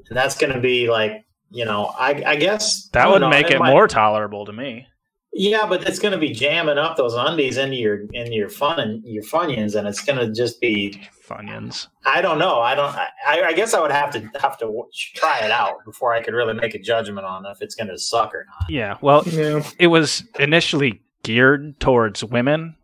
and 0.08 0.18
that's 0.18 0.38
going 0.38 0.54
to 0.54 0.60
be 0.62 0.90
like 0.90 1.26
you 1.54 1.66
know, 1.66 1.88
I, 2.00 2.24
I 2.26 2.36
guess 2.38 2.88
That 2.94 3.04
don't 3.04 3.12
would 3.14 3.20
know, 3.22 3.30
make 3.30 3.52
it 3.52 3.60
might- 3.60 3.72
more 3.72 3.86
tolerable 3.88 4.46
to 4.46 4.54
me. 4.54 4.88
Yeah, 5.34 5.66
but 5.66 5.88
it's 5.88 5.98
going 5.98 6.12
to 6.12 6.18
be 6.18 6.32
jamming 6.32 6.78
up 6.78 6.98
those 6.98 7.14
undies 7.14 7.58
into 7.58 7.78
your 7.78 8.02
into 8.12 8.34
your 8.34 8.50
fun 8.50 8.80
and 8.82 9.02
your 9.06 9.24
funyuns, 9.24 9.76
and 9.76 9.88
it's 9.88 10.02
going 10.04 10.20
to 10.20 10.34
just 10.34 10.60
be. 10.60 11.02
Funyuns. 11.26 11.88
I 12.06 12.22
don't 12.22 12.38
know. 12.38 12.60
I 12.60 12.76
don't. 12.76 12.94
I, 12.94 13.08
I 13.46 13.54
guess 13.54 13.74
I 13.74 13.80
would 13.80 13.92
have 13.92 14.12
to 14.12 14.30
have 14.42 14.58
to 14.58 14.84
try 15.16 15.40
it 15.40 15.50
out 15.52 15.86
before 15.86 16.14
I 16.14 16.22
could 16.22 16.34
really 16.34 16.54
make 16.54 16.76
a 16.76 16.80
judgment 16.80 17.26
on 17.26 17.46
if 17.46 17.62
it's 17.62 17.76
going 17.76 17.88
to 17.88 17.98
suck 17.98 18.36
or 18.36 18.46
not. 18.46 18.70
Yeah. 18.70 18.98
Well, 19.00 19.24
Yeah. 19.26 19.64
it 19.80 19.88
was 19.88 20.26
initially 20.38 21.02
geared 21.24 21.80
towards 21.80 22.22
women, 22.26 22.76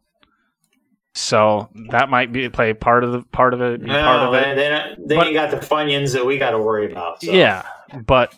so 1.14 1.68
that 1.90 2.10
might 2.10 2.32
be 2.32 2.48
play 2.48 2.74
part 2.74 3.04
of 3.04 3.12
the 3.12 3.24
part 3.24 3.54
of 3.54 3.62
it. 3.62 3.82
be 3.82 3.88
part 3.90 4.22
No, 4.22 4.28
of 4.28 4.32
they, 4.34 4.52
it. 4.52 4.56
they, 4.56 4.70
don't- 4.70 5.08
they 5.10 5.16
But- 5.18 5.28
ain't 5.28 5.34
got 5.34 5.52
the 5.52 5.58
funyuns 5.58 6.14
that 6.14 6.26
we 6.26 6.38
got 6.38 6.52
to 6.52 6.60
worry 6.60 6.90
about. 6.90 7.22
So. 7.22 7.32
Yeah, 7.32 7.64
but 8.06 8.34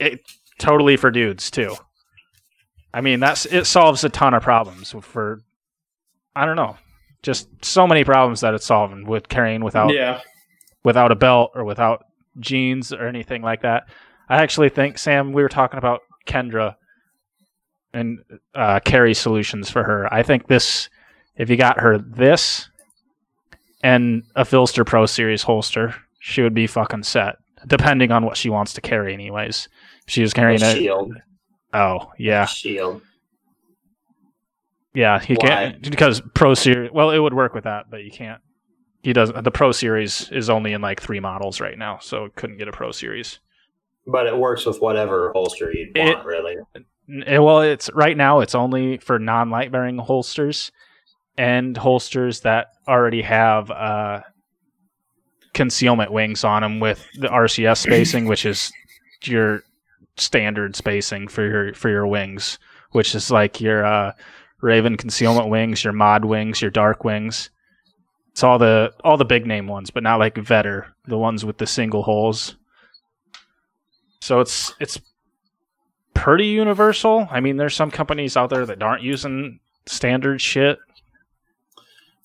it 0.00 0.20
totally 0.58 0.96
for 0.96 1.10
dudes 1.10 1.50
too. 1.50 1.76
I 2.96 3.02
mean, 3.02 3.20
that's 3.20 3.44
it 3.44 3.66
solves 3.66 4.04
a 4.04 4.08
ton 4.08 4.32
of 4.32 4.42
problems 4.42 4.94
for. 5.02 5.42
I 6.34 6.46
don't 6.46 6.56
know, 6.56 6.76
just 7.22 7.48
so 7.62 7.86
many 7.86 8.04
problems 8.04 8.40
that 8.40 8.54
it's 8.54 8.64
solving 8.64 9.06
with 9.06 9.28
carrying 9.28 9.62
without 9.62 9.92
Yeah. 9.92 10.20
without 10.82 11.12
a 11.12 11.14
belt 11.14 11.52
or 11.54 11.64
without 11.64 12.04
jeans 12.40 12.92
or 12.92 13.06
anything 13.06 13.42
like 13.42 13.62
that. 13.62 13.84
I 14.28 14.42
actually 14.42 14.70
think 14.70 14.96
Sam, 14.98 15.32
we 15.32 15.42
were 15.42 15.48
talking 15.48 15.78
about 15.78 16.00
Kendra 16.26 16.76
and 17.92 18.18
uh, 18.54 18.80
carry 18.80 19.12
solutions 19.14 19.70
for 19.70 19.82
her. 19.84 20.12
I 20.12 20.22
think 20.22 20.46
this, 20.46 20.88
if 21.36 21.50
you 21.50 21.56
got 21.56 21.80
her 21.80 21.98
this 21.98 22.68
and 23.82 24.22
a 24.34 24.44
PHLster 24.44 24.84
Pro 24.86 25.06
Series 25.06 25.42
holster, 25.42 25.94
she 26.18 26.42
would 26.42 26.54
be 26.54 26.66
fucking 26.66 27.02
set. 27.04 27.36
Depending 27.66 28.10
on 28.12 28.24
what 28.24 28.36
she 28.36 28.48
wants 28.50 28.72
to 28.74 28.80
carry, 28.80 29.12
anyways. 29.12 29.68
If 30.06 30.12
she 30.12 30.22
was 30.22 30.32
carrying 30.32 30.62
A 30.62 30.66
a 30.66 30.74
shield. 30.74 31.14
Oh 31.76 32.10
yeah 32.18 32.46
Shield. 32.46 33.02
yeah 34.94 35.22
you 35.28 35.36
Why? 35.40 35.48
can't 35.48 35.90
because 35.90 36.22
Pro 36.34 36.54
Series 36.54 36.90
well 36.92 37.10
it 37.10 37.18
would 37.18 37.34
work 37.34 37.54
with 37.54 37.64
that 37.64 37.90
but 37.90 38.02
you 38.04 38.10
can't. 38.10 38.40
He 39.02 39.12
doesn't. 39.12 39.44
the 39.44 39.52
Pro 39.52 39.70
Series 39.70 40.28
is 40.32 40.50
only 40.50 40.72
in 40.72 40.80
like 40.80 41.00
three 41.00 41.20
models 41.20 41.60
right 41.60 41.78
now, 41.78 41.98
so 42.00 42.24
it 42.24 42.34
couldn't 42.34 42.56
get 42.58 42.66
a 42.66 42.72
Pro 42.72 42.90
Series. 42.90 43.38
But 44.04 44.26
it 44.26 44.36
works 44.36 44.66
with 44.66 44.80
whatever 44.80 45.30
holster 45.32 45.70
you'd 45.72 45.96
It- 45.96 46.16
want, 46.16 46.26
really. 46.26 46.56
N- 47.08 47.22
eh, 47.24 47.38
Well, 47.38 47.60
it's 47.60 47.88
right 47.94 48.16
now. 48.16 48.40
It's 48.40 48.56
only 48.56 48.98
for 48.98 49.20
non-light 49.20 49.70
bearing 49.70 49.98
holsters 49.98 50.72
and 51.38 51.76
holsters 51.76 52.40
that 52.40 52.68
already 52.88 53.22
have 53.22 53.70
uh, 53.70 54.22
concealment 55.54 56.10
wings 56.10 56.42
on 56.42 56.62
them 56.62 56.80
with 56.80 57.06
the 57.14 57.28
RCS 57.28 57.78
spacing, 57.82 58.26
which 58.26 58.44
is 58.44 58.72
your 59.22 59.62
standard 60.16 60.76
spacing 60.76 61.28
for 61.28 61.46
your 61.46 61.74
for 61.74 61.88
your 61.88 62.06
wings, 62.06 62.58
which 62.92 63.14
is 63.14 63.30
like 63.30 63.60
your 63.60 63.84
uh, 63.84 64.12
Raven 64.60 64.96
concealment 64.96 65.48
wings, 65.48 65.84
your 65.84 65.92
mod 65.92 66.24
wings, 66.24 66.62
your 66.62 66.70
dark 66.70 67.04
wings. 67.04 67.50
It's 68.32 68.42
all 68.42 68.58
the 68.58 68.92
all 69.04 69.16
the 69.16 69.24
big 69.24 69.46
name 69.46 69.66
ones, 69.66 69.90
but 69.90 70.02
not 70.02 70.18
like 70.18 70.36
Vedder, 70.36 70.94
the 71.06 71.18
ones 71.18 71.44
with 71.44 71.58
the 71.58 71.66
single 71.66 72.02
holes. 72.02 72.56
So 74.20 74.40
it's 74.40 74.74
it's 74.80 75.00
pretty 76.14 76.46
universal. 76.46 77.28
I 77.30 77.40
mean, 77.40 77.56
there's 77.56 77.76
some 77.76 77.90
companies 77.90 78.36
out 78.36 78.50
there 78.50 78.66
that 78.66 78.82
aren't 78.82 79.02
using 79.02 79.60
standard 79.86 80.40
shit. 80.40 80.78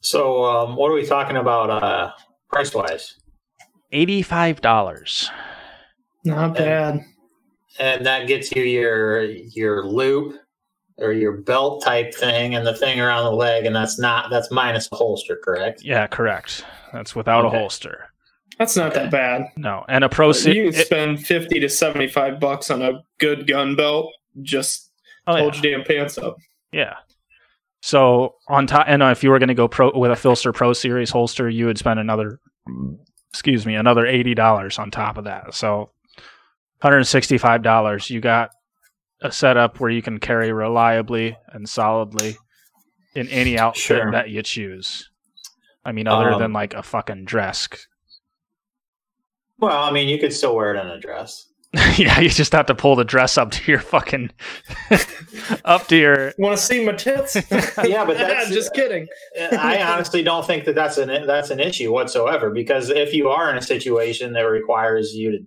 So, 0.02 0.44
um, 0.46 0.76
what 0.76 0.90
are 0.90 0.96
we 0.96 1.06
talking 1.06 1.38
about 1.38 1.70
uh, 1.70 2.12
price 2.50 2.74
wise? 2.74 3.18
Eighty-five 3.92 4.62
dollars. 4.62 5.30
Not 6.24 6.56
bad. 6.56 7.02
And 7.80 8.06
that 8.06 8.28
gets 8.28 8.52
you 8.52 8.64
your 8.64 9.24
your 9.24 9.86
loop 9.86 10.36
or 10.98 11.14
your 11.14 11.38
belt 11.38 11.84
type 11.84 12.14
thing 12.14 12.54
and 12.56 12.68
the 12.68 12.76
thing 12.76 13.00
around 13.00 13.24
the 13.24 13.32
leg, 13.32 13.66
and 13.66 13.76
that's 13.76 13.98
not 13.98 14.30
that's 14.30 14.52
minus 14.52 14.90
a 14.92 14.96
holster, 14.96 15.40
correct? 15.44 15.82
Yeah, 15.84 16.06
correct. 16.08 16.66
That's 16.94 17.16
without 17.16 17.46
Okay. 17.46 17.56
a 17.56 17.60
holster. 17.60 18.06
That's 18.60 18.76
not 18.76 18.94
that 18.94 19.10
bad. 19.10 19.46
No, 19.58 19.86
and 19.90 20.04
a 20.04 20.10
pro 20.10 20.28
you 20.28 20.34
series. 20.34 20.76
can 20.76 20.86
spend 20.86 21.26
fifty 21.26 21.60
to 21.62 21.70
seventy-five 21.70 22.40
bucks 22.40 22.70
on 22.70 22.82
a 22.82 23.02
good 23.20 23.48
gun 23.48 23.76
belt. 23.76 24.12
Just 24.42 24.92
Oh, 25.28 25.36
yeah. 25.36 25.42
hold 25.42 25.56
your 25.64 25.78
damn 25.78 25.86
pants 25.86 26.18
up. 26.18 26.36
Yeah. 26.72 26.96
So 27.82 28.36
on 28.48 28.68
top, 28.68 28.86
and 28.88 29.02
uh, 29.02 29.08
if 29.08 29.24
you 29.24 29.30
were 29.32 29.40
going 29.40 29.48
to 29.50 29.56
go 29.56 29.68
pro 29.68 29.92
with 29.98 30.12
a 30.12 30.16
PHLster 30.16 30.54
Pro 30.54 30.74
Series 30.74 31.10
holster, 31.10 31.50
you 31.50 31.66
would 31.66 31.78
spend 31.80 32.00
another, 32.00 32.40
excuse 33.32 33.66
me, 33.66 33.76
another 33.76 34.06
eighty 34.06 34.36
dollars 34.36 34.78
on 34.78 34.92
top 34.92 35.18
of 35.18 35.24
that. 35.24 35.54
So, 35.56 35.90
one 36.82 36.92
hundred 36.94 37.04
sixty-five 37.06 37.62
dollars. 37.64 38.10
You 38.10 38.20
got 38.22 38.50
a 39.22 39.32
setup 39.32 39.80
where 39.80 39.90
you 39.92 40.02
can 40.02 40.20
carry 40.20 40.52
reliably 40.52 41.38
and 41.54 41.68
solidly 41.70 42.38
in 43.16 43.28
any 43.30 43.58
outfit 43.58 43.82
Sure. 43.82 44.12
that 44.12 44.30
you 44.30 44.42
choose. 44.42 45.10
I 45.86 45.92
mean, 45.92 46.08
other 46.08 46.32
Um, 46.34 46.40
than 46.42 46.54
like 46.54 46.74
a 46.74 46.84
fucking 46.84 47.26
dress. 47.26 47.68
Well, 49.60 49.84
I 49.84 49.92
mean, 49.92 50.10
you 50.10 50.18
could 50.20 50.34
still 50.34 50.56
wear 50.56 50.74
it 50.74 50.80
in 50.80 50.88
a 50.88 51.00
dress. 51.00 51.48
yeah, 51.98 52.20
you 52.20 52.30
just 52.30 52.52
have 52.52 52.66
to 52.66 52.76
pull 52.76 52.96
the 52.98 53.06
dress 53.06 53.38
up 53.38 53.52
to 53.52 53.72
your 53.72 53.80
fucking 53.80 54.30
up 55.66 55.88
to 55.88 55.96
your 55.96 56.34
Want 56.38 56.58
to 56.58 56.62
see 56.62 56.84
my 56.84 56.92
tits? 56.94 57.36
Yeah, 57.86 58.04
but 58.06 58.18
that's- 58.18 58.50
just 58.50 58.74
kidding. 58.74 59.08
I 59.40 59.82
honestly 59.82 60.22
don't 60.22 60.46
think 60.46 60.66
that 60.66 60.76
that's 60.76 60.98
an 60.98 61.26
that's 61.26 61.50
an 61.50 61.60
issue 61.62 61.92
whatsoever 61.94 62.50
because 62.50 62.90
if 62.90 63.14
you 63.14 63.30
are 63.30 63.50
in 63.50 63.58
a 63.58 63.62
situation 63.62 64.34
that 64.34 64.42
requires 64.42 65.14
you 65.14 65.32
to 65.32 65.38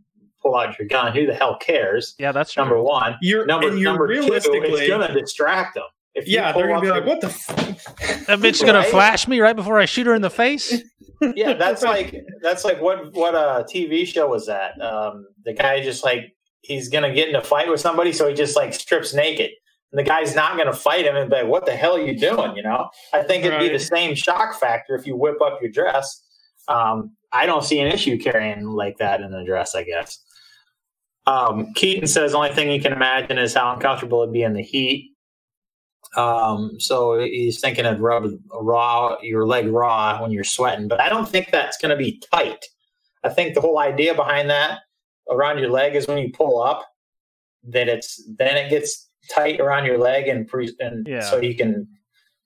pull 0.44 0.54
out 0.56 0.78
your 0.78 0.86
gun, 0.86 1.12
who 1.14 1.26
the 1.26 1.34
hell 1.34 1.56
cares? 1.58 2.14
yeah. 2.18 2.30
That's 2.32 2.52
true. 2.52 2.62
Number 2.62 2.80
one, 2.82 3.16
You're 3.22 3.46
number 3.46 3.68
and 3.68 3.78
you're 3.78 3.90
number 3.92 4.06
two, 4.14 4.32
it's 4.32 4.46
gonna 4.88 5.12
distract 5.12 5.74
them. 5.74 5.84
If 6.14 6.28
you 6.28 6.34
yeah, 6.34 6.52
pull 6.52 6.60
they're 6.60 6.68
gonna 6.70 6.80
be 6.80 6.90
like, 6.90 7.06
"What 7.06 7.20
the?" 7.20 7.26
F-? 7.26 8.26
That 8.26 8.38
bitch 8.38 8.52
is 8.52 8.60
gonna 8.62 8.78
Right? 8.78 8.88
flash 8.88 9.26
me 9.26 9.40
right 9.40 9.56
before 9.56 9.80
I 9.80 9.84
shoot 9.86 10.06
her 10.06 10.14
in 10.14 10.22
the 10.22 10.30
face. 10.30 10.80
yeah, 11.34 11.54
that's 11.54 11.82
like 11.82 12.14
that's 12.40 12.64
like 12.64 12.80
what 12.80 13.12
what 13.14 13.34
a 13.34 13.64
TV 13.64 14.06
show 14.06 14.28
was 14.28 14.46
that? 14.46 14.80
Um, 14.80 15.26
the 15.44 15.52
guy 15.54 15.82
just 15.82 16.04
like 16.04 16.36
he's 16.60 16.88
gonna 16.88 17.12
get 17.12 17.28
in 17.28 17.34
a 17.34 17.42
fight 17.42 17.68
with 17.68 17.80
somebody, 17.80 18.12
so 18.12 18.28
he 18.28 18.34
just 18.34 18.54
like 18.54 18.72
strips 18.74 19.12
naked. 19.12 19.50
And 19.90 19.98
the 19.98 20.04
guy's 20.08 20.36
not 20.36 20.56
gonna 20.56 20.72
fight 20.72 21.04
him 21.04 21.16
and 21.16 21.28
be 21.30 21.36
like, 21.36 21.46
"What 21.48 21.66
the 21.66 21.72
hell 21.74 21.96
are 21.96 22.00
you 22.00 22.16
doing?" 22.16 22.54
You 22.56 22.62
know. 22.62 22.90
I 23.12 23.22
think 23.24 23.44
it'd 23.44 23.58
be 23.58 23.68
the 23.68 23.78
same 23.80 24.14
shock 24.14 24.58
factor 24.60 24.94
if 24.94 25.06
you 25.08 25.16
whip 25.16 25.40
up 25.44 25.60
your 25.60 25.70
dress. 25.72 26.22
Um, 26.68 27.16
I 27.32 27.46
don't 27.46 27.64
see 27.64 27.80
an 27.80 27.88
issue 27.88 28.18
carrying 28.18 28.66
like 28.66 28.98
that 28.98 29.20
in 29.20 29.34
a 29.34 29.44
dress. 29.44 29.74
I 29.74 29.82
guess. 29.82 30.20
Um, 31.26 31.72
Keaton 31.74 32.06
says 32.06 32.32
the 32.32 32.36
only 32.38 32.52
thing 32.52 32.68
he 32.68 32.78
can 32.80 32.92
imagine 32.92 33.38
is 33.38 33.54
how 33.54 33.72
uncomfortable 33.72 34.22
it'd 34.22 34.32
be 34.32 34.42
in 34.42 34.52
the 34.52 34.62
heat. 34.62 35.10
Um, 36.16 36.78
so 36.78 37.18
he's 37.18 37.60
thinking 37.60 37.86
of 37.86 37.98
rub 38.00 38.26
raw 38.52 39.16
your 39.22 39.46
leg 39.46 39.66
raw 39.68 40.20
when 40.22 40.30
you're 40.30 40.44
sweating, 40.44 40.86
but 40.86 41.00
I 41.00 41.08
don't 41.08 41.28
think 41.28 41.50
that's 41.50 41.76
going 41.78 41.90
to 41.90 41.96
be 41.96 42.22
tight. 42.32 42.64
I 43.24 43.30
think 43.30 43.54
the 43.54 43.60
whole 43.60 43.78
idea 43.78 44.14
behind 44.14 44.48
that 44.50 44.80
around 45.30 45.58
your 45.58 45.70
leg 45.70 45.96
is 45.96 46.06
when 46.06 46.18
you 46.18 46.30
pull 46.32 46.62
up, 46.62 46.84
that 47.64 47.88
it's 47.88 48.22
then 48.38 48.56
it 48.56 48.68
gets 48.70 49.08
tight 49.34 49.58
around 49.60 49.86
your 49.86 49.98
leg 49.98 50.28
and 50.28 50.46
pre- 50.46 50.76
and 50.78 51.06
Yeah. 51.08 51.20
so 51.20 51.40
you 51.40 51.56
can. 51.56 51.88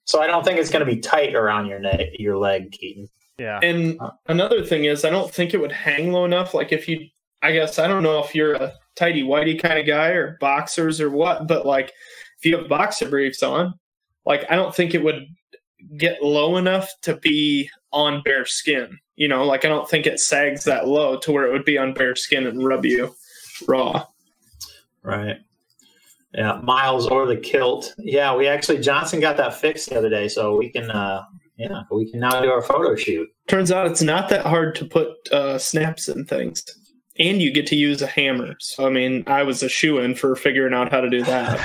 So 0.05 0.19
I 0.21 0.25
don't 0.27 0.43
think 0.43 0.57
it's 0.57 0.71
going 0.71 0.83
to 0.83 0.91
be 0.91 0.99
tight 0.99 1.35
around 1.35 1.67
your 1.67 1.79
neck, 1.79 2.07
your 2.17 2.37
leg, 2.37 2.71
Keaton. 2.71 3.07
Yeah. 3.37 3.59
And 3.61 3.99
another 4.27 4.63
thing 4.65 4.85
is, 4.85 5.05
I 5.05 5.11
don't 5.11 5.31
think 5.31 5.53
it 5.53 5.57
would 5.61 5.71
hang 5.71 6.11
low 6.11 6.25
enough. 6.25 6.55
Like 6.55 6.71
if 6.71 6.87
you, 6.87 7.07
I 7.41 7.51
guess 7.53 7.79
I 7.79 7.87
don't 7.87 8.03
know 8.03 8.23
if 8.23 8.35
you're 8.35 8.53
a 8.53 8.73
tidy 8.95 9.23
whitey 9.23 9.59
kind 9.59 9.79
of 9.79 9.85
guy 9.85 10.09
or 10.09 10.37
boxers 10.39 10.99
or 10.99 11.09
what, 11.09 11.47
but 11.47 11.65
like 11.65 11.93
if 12.37 12.45
you 12.45 12.57
have 12.57 12.67
boxer 12.67 13.09
briefs 13.09 13.43
on, 13.43 13.73
like 14.25 14.45
I 14.49 14.55
don't 14.55 14.75
think 14.75 14.93
it 14.93 15.03
would 15.03 15.25
get 15.97 16.21
low 16.21 16.57
enough 16.57 16.89
to 17.03 17.15
be 17.17 17.69
on 17.91 18.21
bare 18.23 18.45
skin. 18.45 18.97
You 19.15 19.27
know, 19.27 19.45
like 19.45 19.65
I 19.65 19.69
don't 19.69 19.89
think 19.89 20.05
it 20.05 20.19
sags 20.19 20.63
that 20.65 20.87
low 20.87 21.17
to 21.19 21.31
where 21.31 21.45
it 21.45 21.51
would 21.51 21.65
be 21.65 21.77
on 21.77 21.93
bare 21.93 22.15
skin 22.15 22.45
and 22.47 22.63
rub 22.63 22.85
you 22.85 23.15
raw. 23.67 24.05
Right. 25.03 25.37
Yeah, 26.33 26.59
Miles 26.61 27.07
or 27.07 27.25
the 27.25 27.37
kilt. 27.37 27.95
Yeah, 27.97 28.35
we 28.35 28.47
actually 28.47 28.79
Johnson 28.79 29.19
got 29.19 29.37
that 29.37 29.55
fixed 29.55 29.89
the 29.89 29.97
other 29.97 30.09
day, 30.09 30.27
so 30.27 30.55
we 30.57 30.69
can. 30.69 30.91
uh 30.91 31.23
Yeah, 31.57 31.81
we 31.91 32.09
can 32.09 32.19
now 32.19 32.39
do 32.41 32.49
our 32.49 32.61
photo 32.61 32.95
shoot. 32.95 33.27
Turns 33.47 33.71
out 33.71 33.87
it's 33.87 34.01
not 34.03 34.29
that 34.29 34.45
hard 34.45 34.75
to 34.75 34.85
put 34.85 35.27
uh, 35.31 35.57
snaps 35.57 36.07
in 36.07 36.25
things. 36.25 36.63
And 37.19 37.41
you 37.41 37.51
get 37.51 37.67
to 37.67 37.75
use 37.75 38.01
a 38.01 38.07
hammer. 38.07 38.55
So, 38.59 38.87
I 38.87 38.89
mean, 38.89 39.25
I 39.27 39.43
was 39.43 39.61
a 39.61 39.67
shoe 39.69 39.99
in 39.99 40.15
for 40.15 40.35
figuring 40.35 40.73
out 40.73 40.89
how 40.89 41.01
to 41.01 41.09
do 41.09 41.21
that. 41.23 41.59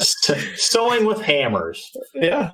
Sewing 0.56 1.06
with 1.06 1.20
hammers. 1.20 1.90
yeah. 2.14 2.50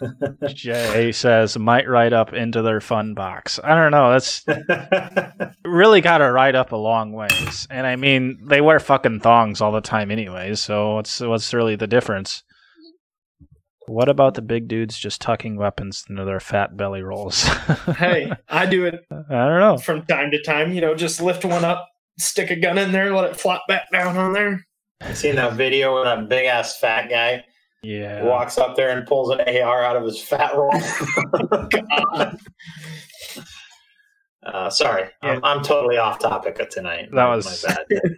Jay 0.48 1.12
says 1.12 1.56
might 1.58 1.88
write 1.88 2.12
up 2.12 2.32
into 2.32 2.62
their 2.62 2.80
fun 2.80 3.14
box. 3.14 3.60
I 3.62 3.74
don't 3.74 3.92
know. 3.92 4.10
That's 4.10 4.44
really 5.64 6.00
got 6.00 6.18
to 6.18 6.30
write 6.32 6.54
up 6.54 6.72
a 6.72 6.76
long 6.76 7.12
ways. 7.12 7.66
And 7.70 7.86
I 7.86 7.96
mean, 7.96 8.38
they 8.42 8.60
wear 8.60 8.80
fucking 8.80 9.20
thongs 9.20 9.60
all 9.60 9.72
the 9.72 9.80
time, 9.80 10.10
anyways. 10.10 10.60
So 10.60 10.96
what's 10.96 11.20
what's 11.20 11.54
really 11.54 11.76
the 11.76 11.86
difference? 11.86 12.42
What 13.88 14.08
about 14.08 14.34
the 14.34 14.42
big 14.42 14.66
dudes 14.68 14.98
just 14.98 15.20
tucking 15.20 15.56
weapons 15.56 16.04
into 16.10 16.24
their 16.24 16.40
fat 16.40 16.76
belly 16.76 17.02
rolls? 17.02 17.42
hey, 17.98 18.32
I 18.48 18.66
do 18.66 18.84
it 18.84 19.04
I 19.10 19.14
don't 19.46 19.60
know. 19.60 19.78
from 19.78 20.04
time 20.06 20.30
to 20.32 20.42
time. 20.42 20.72
You 20.72 20.80
know, 20.80 20.94
just 20.94 21.20
lift 21.22 21.44
one 21.44 21.64
up, 21.64 21.86
stick 22.18 22.50
a 22.50 22.56
gun 22.56 22.78
in 22.78 22.90
there, 22.92 23.14
let 23.14 23.30
it 23.30 23.36
flop 23.38 23.62
back 23.68 23.90
down 23.92 24.16
on 24.16 24.32
there. 24.32 24.66
You 25.06 25.14
seen 25.14 25.36
that 25.36 25.52
video 25.54 25.94
where 25.94 26.04
that 26.04 26.28
big 26.28 26.46
ass 26.46 26.78
fat 26.78 27.08
guy 27.08 27.44
Yeah. 27.82 28.24
walks 28.24 28.58
up 28.58 28.74
there 28.76 28.90
and 28.96 29.06
pulls 29.06 29.30
an 29.30 29.40
AR 29.40 29.84
out 29.84 29.96
of 29.96 30.02
his 30.04 30.20
fat 30.20 30.56
roll? 30.56 30.72
uh, 34.46 34.70
sorry, 34.70 35.08
I'm, 35.22 35.44
I'm 35.44 35.62
totally 35.62 35.96
off 35.98 36.18
topic 36.18 36.58
of 36.58 36.68
tonight. 36.70 37.10
That 37.12 37.26
was- 37.26 37.64
my 37.64 37.76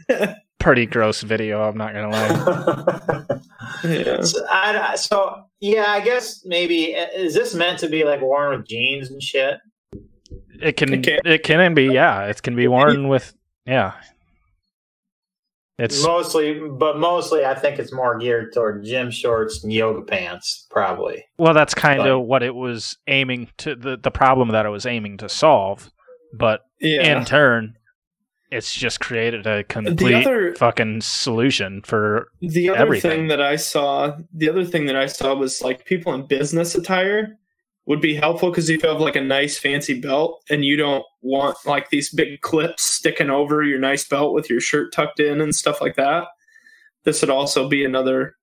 bad. 0.09 0.37
Pretty 0.61 0.87
gross 0.87 1.21
video, 1.23 1.63
I'm 1.63 1.77
not 1.77 1.93
going 1.95 2.11
to 2.11 2.17
lie. 2.19 3.39
Yeah. 3.85 4.23
so, 4.23 4.45
I, 4.51 4.97
so 4.97 5.45
yeah, 5.61 5.87
I 5.89 6.01
guess 6.01 6.43
maybe 6.45 6.85
is 6.93 7.35
this 7.35 7.55
meant 7.55 7.79
to 7.81 7.89
be 7.89 8.05
like 8.05 8.21
worn 8.21 8.57
with 8.57 8.67
jeans 8.69 9.11
and 9.11 9.23
shit? 9.23 9.59
It 10.61 10.77
can, 10.77 10.93
It 10.95 11.03
can. 11.05 11.19
it 11.25 11.43
can 11.45 11.75
be, 11.75 11.85
yeah. 11.85 12.25
It 12.27 12.43
can 12.43 12.57
be 12.57 12.67
worn 12.69 13.09
with, 13.09 13.33
yeah. 13.67 13.93
It's 15.79 16.03
mostly, 16.05 16.59
but 16.59 16.99
mostly, 16.99 17.45
I 17.45 17.55
think 17.55 17.79
it's 17.79 17.93
more 17.93 18.19
geared 18.19 18.53
toward 18.53 18.85
gym 18.85 19.13
shorts 19.13 19.63
and 19.63 19.73
yoga 19.73 20.03
pants, 20.03 20.67
probably. 20.71 21.25
well, 21.39 21.55
that's 21.55 21.73
kind 21.75 22.01
of 22.05 22.23
what 22.23 22.43
it 22.43 22.55
was 22.57 22.97
aiming 23.07 23.49
to 23.59 23.77
the 23.77 23.97
the 23.97 24.11
problem 24.11 24.49
that 24.49 24.67
it 24.67 24.71
was 24.71 24.87
aiming 24.87 25.19
to 25.19 25.29
solve, 25.29 25.89
but 26.37 26.63
Yeah. 26.81 27.17
in 27.19 27.25
turn, 27.25 27.78
it's 28.51 28.73
just 28.75 29.01
created 29.01 29.47
a 29.47 29.65
complete 29.65 30.15
other- 30.15 30.55
fucking 30.55 31.01
solution 31.03 31.83
for 31.83 32.29
The 32.41 32.71
other 32.71 32.79
everything. 32.79 33.11
thing 33.11 33.27
that 33.29 33.43
I 33.43 33.57
saw, 33.57 34.17
the 34.33 34.49
other 34.49 34.65
thing 34.65 34.87
that 34.87 34.97
I 34.97 35.07
saw 35.07 35.35
was 35.35 35.61
like 35.63 35.85
people 35.85 36.15
in 36.15 36.27
business 36.27 36.75
attire 36.75 37.37
would 37.87 38.01
be 38.01 38.15
helpful 38.15 38.51
because 38.51 38.69
if 38.69 38.83
you 38.83 38.89
have 38.89 39.01
like 39.01 39.17
a 39.17 39.21
nice 39.21 39.59
fancy 39.59 39.99
belt 39.99 40.43
and 40.51 40.65
you 40.65 40.77
don't 40.77 41.05
want 41.23 41.57
like 41.67 41.89
these 41.91 42.11
big 42.13 42.41
clips 42.43 42.83
sticking 42.85 43.31
over 43.31 43.63
your 43.63 43.79
nice 43.79 44.07
belt 44.07 44.35
with 44.35 44.51
your 44.51 44.61
shirt 44.61 44.93
tucked 44.93 45.21
in 45.21 45.41
and 45.41 45.55
stuff 45.55 45.81
like 45.81 45.97
that, 45.97 46.27
this 47.05 47.21
would 47.23 47.31
also 47.31 47.69
be 47.69 47.85
another 47.85 48.35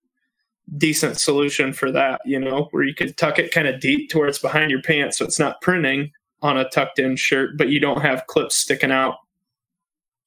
decent 0.78 1.20
solution 1.20 1.74
for 1.74 1.92
that, 1.92 2.22
you 2.26 2.40
know, 2.40 2.68
where 2.72 2.84
you 2.84 2.96
could 2.96 3.18
tuck 3.18 3.38
it 3.38 3.52
kind 3.52 3.68
of 3.68 3.80
deep 3.80 4.10
to 4.10 4.18
where 4.18 4.28
it's 4.28 4.40
behind 4.40 4.72
your 4.72 4.82
pants 4.82 5.18
so 5.20 5.26
it's 5.26 5.38
not 5.40 5.62
printing 5.62 6.12
on 6.42 6.58
a 6.58 6.68
tucked 6.70 6.98
in 7.00 7.16
shirt, 7.16 7.52
but 7.58 7.70
you 7.70 7.80
don't 7.80 8.02
have 8.02 8.26
clips 8.28 8.56
sticking 8.56 8.92
out 8.92 9.16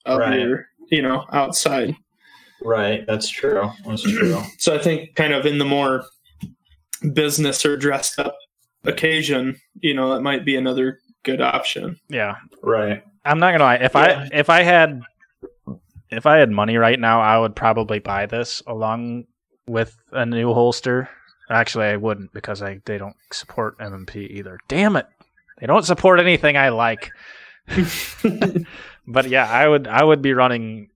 of 0.06 0.18
Right. 0.18 0.38
your, 0.40 0.66
you 0.90 1.02
know, 1.02 1.24
outside. 1.32 1.94
Right, 2.62 3.04
that's 3.06 3.28
true. 3.28 3.70
That's 3.86 4.02
true. 4.02 4.40
So 4.58 4.74
I 4.74 4.78
think 4.78 5.14
kind 5.14 5.32
of 5.32 5.46
in 5.46 5.58
the 5.58 5.64
more 5.64 6.04
business 7.12 7.64
or 7.64 7.76
dressed 7.76 8.18
up 8.18 8.36
occasion, 8.84 9.60
you 9.80 9.94
know, 9.94 10.14
that 10.14 10.22
might 10.22 10.44
be 10.44 10.56
another 10.56 10.98
good 11.24 11.40
option. 11.40 11.98
yeah. 12.08 12.36
right. 12.62 13.02
I'm 13.24 13.38
not 13.38 13.52
gonna 13.52 13.64
lie. 13.64 13.74
If 13.76 13.92
Yeah. 13.94 14.00
I 14.00 14.28
if 14.32 14.48
I 14.50 14.62
had 14.62 15.02
if 16.10 16.24
I 16.24 16.36
had 16.38 16.50
money 16.50 16.78
right 16.78 16.98
now, 16.98 17.20
I 17.20 17.38
would 17.38 17.54
probably 17.54 17.98
buy 17.98 18.24
this 18.26 18.62
along 18.66 19.24
with 19.66 19.94
a 20.12 20.24
new 20.24 20.54
holster. 20.54 21.10
Actually, 21.50 21.86
I 21.86 21.96
wouldn't 21.96 22.32
because 22.32 22.62
I 22.62 22.80
they 22.86 22.96
don't 22.96 23.16
support 23.32 23.76
MMP 23.78 24.16
either. 24.30 24.58
Damn 24.68 24.96
it, 24.96 25.06
they 25.60 25.66
don't 25.66 25.84
support 25.84 26.20
anything 26.20 26.56
I 26.56 26.70
like. 26.70 27.10
but 29.08 29.28
yeah, 29.28 29.50
I 29.50 29.66
would 29.66 29.88
I 29.88 30.04
would 30.04 30.22
be 30.22 30.34
running. 30.34 30.90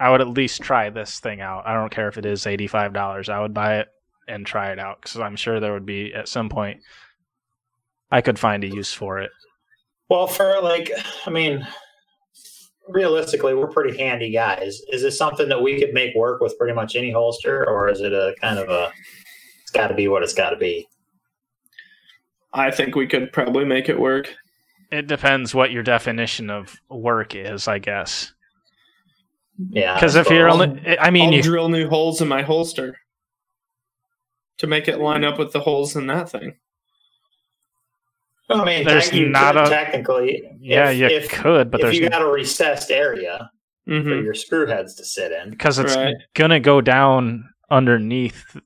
I 0.00 0.10
would 0.10 0.20
at 0.20 0.28
least 0.28 0.62
try 0.62 0.90
this 0.90 1.20
thing 1.20 1.40
out. 1.40 1.66
I 1.66 1.74
don't 1.74 1.90
care 1.90 2.08
if 2.08 2.18
it 2.18 2.26
is 2.26 2.46
eighty 2.46 2.66
five 2.66 2.92
dollars. 2.92 3.28
I 3.28 3.40
would 3.40 3.54
buy 3.54 3.78
it 3.78 3.88
and 4.26 4.46
try 4.46 4.72
it 4.72 4.78
out 4.78 5.00
because 5.00 5.20
I'm 5.20 5.36
sure 5.36 5.60
there 5.60 5.72
would 5.72 5.86
be 5.86 6.12
at 6.14 6.28
some 6.28 6.48
point 6.48 6.80
I 8.10 8.20
could 8.20 8.38
find 8.38 8.64
a 8.64 8.68
use 8.68 8.92
for 8.92 9.18
it. 9.18 9.30
Well, 10.08 10.26
for 10.26 10.60
like, 10.62 10.90
I 11.26 11.30
mean, 11.30 11.66
realistically, 12.88 13.54
we're 13.54 13.68
pretty 13.68 13.98
handy 13.98 14.30
guys. 14.30 14.80
Is 14.90 15.02
this 15.02 15.18
something 15.18 15.48
that 15.48 15.62
we 15.62 15.78
could 15.78 15.92
make 15.92 16.14
work 16.14 16.40
with 16.40 16.56
pretty 16.58 16.74
much 16.74 16.96
any 16.96 17.10
holster, 17.10 17.68
or 17.68 17.88
is 17.88 18.00
it 18.00 18.12
a 18.12 18.34
kind 18.40 18.58
of 18.58 18.70
a? 18.70 18.90
It's 19.62 19.70
got 19.70 19.88
to 19.88 19.94
be 19.94 20.08
what 20.08 20.22
it's 20.22 20.32
got 20.32 20.50
to 20.50 20.56
be. 20.56 20.88
I 22.54 22.70
think 22.70 22.94
we 22.94 23.06
could 23.06 23.32
probably 23.32 23.66
make 23.66 23.90
it 23.90 24.00
work. 24.00 24.34
It 24.90 25.06
depends 25.06 25.54
what 25.54 25.70
your 25.70 25.82
definition 25.82 26.48
of 26.50 26.74
work 26.88 27.34
is, 27.34 27.68
I 27.68 27.78
guess. 27.78 28.32
Yeah, 29.70 29.94
Because 29.94 30.14
if 30.14 30.30
you're 30.30 30.50
suppose. 30.50 30.68
only, 30.68 30.98
I 30.98 31.10
mean, 31.10 31.28
I'll 31.28 31.34
you, 31.34 31.42
drill 31.42 31.68
new 31.68 31.88
holes 31.88 32.20
in 32.22 32.28
my 32.28 32.42
holster 32.42 32.96
to 34.58 34.66
make 34.66 34.88
it 34.88 34.98
line 34.98 35.24
up 35.24 35.38
with 35.38 35.52
the 35.52 35.60
holes 35.60 35.94
in 35.96 36.06
that 36.06 36.30
thing. 36.30 36.54
I 38.50 38.64
mean, 38.64 38.84
there's 38.86 39.12
you 39.12 39.28
not 39.28 39.54
could 39.54 39.66
a- 39.66 39.68
technically, 39.68 40.42
yeah, 40.58 40.88
if, 40.90 40.98
you 40.98 41.06
if, 41.06 41.28
could, 41.28 41.70
but 41.70 41.80
if 41.80 41.84
there's 41.84 41.98
you 41.98 42.08
got 42.08 42.22
a 42.22 42.26
recessed 42.26 42.90
area 42.90 43.50
for 43.84 44.02
hmm 44.02 44.08
your 44.24 44.32
screw 44.34 44.66
heads 44.66 44.94
to 44.94 45.04
sit 45.04 45.32
in. 45.32 45.50
because 45.50 45.78
it's 45.78 45.94
Right. 45.96 46.14
gonna 46.34 46.60
go 46.60 46.80
down 46.80 47.44
underneath, 47.70 48.56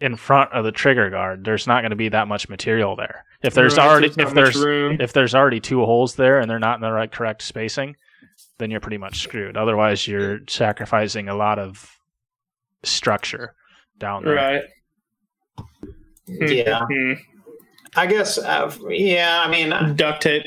in 0.00 0.16
front 0.16 0.52
of 0.52 0.64
the 0.64 0.72
trigger 0.72 1.08
guard. 1.10 1.44
There's 1.44 1.66
not 1.66 1.82
gonna 1.82 1.96
be 1.96 2.08
that 2.10 2.28
much 2.28 2.48
material 2.48 2.96
there. 2.96 3.24
If 3.42 3.54
there's 3.54 3.76
Right, 3.76 3.86
already, 3.88 4.08
not 4.08 4.18
if 4.28 4.34
there's, 4.34 4.56
room. 4.56 4.96
if 5.00 5.12
there's 5.12 5.34
already 5.34 5.60
two 5.60 5.84
holes 5.84 6.16
there 6.16 6.40
and 6.40 6.50
they're 6.50 6.58
not 6.58 6.76
in 6.76 6.80
the 6.80 6.90
right 6.92 7.10
correct 7.10 7.42
spacing, 7.42 7.96
then 8.58 8.70
you're 8.70 8.80
pretty 8.80 8.98
much 8.98 9.20
screwed. 9.20 9.56
Otherwise, 9.56 10.06
you're 10.08 10.40
sacrificing 10.48 11.28
a 11.28 11.34
lot 11.34 11.58
of 11.58 11.88
structure 12.82 13.54
down 13.98 14.24
there. 14.24 14.34
right. 14.34 14.62
Yeah, 16.26 16.80
Mhm. 16.90 17.18
I 17.96 18.06
guess. 18.06 18.38
Uh, 18.38 18.74
yeah, 18.88 19.42
I 19.44 19.50
mean, 19.50 19.94
Duct 19.94 20.22
tape. 20.22 20.44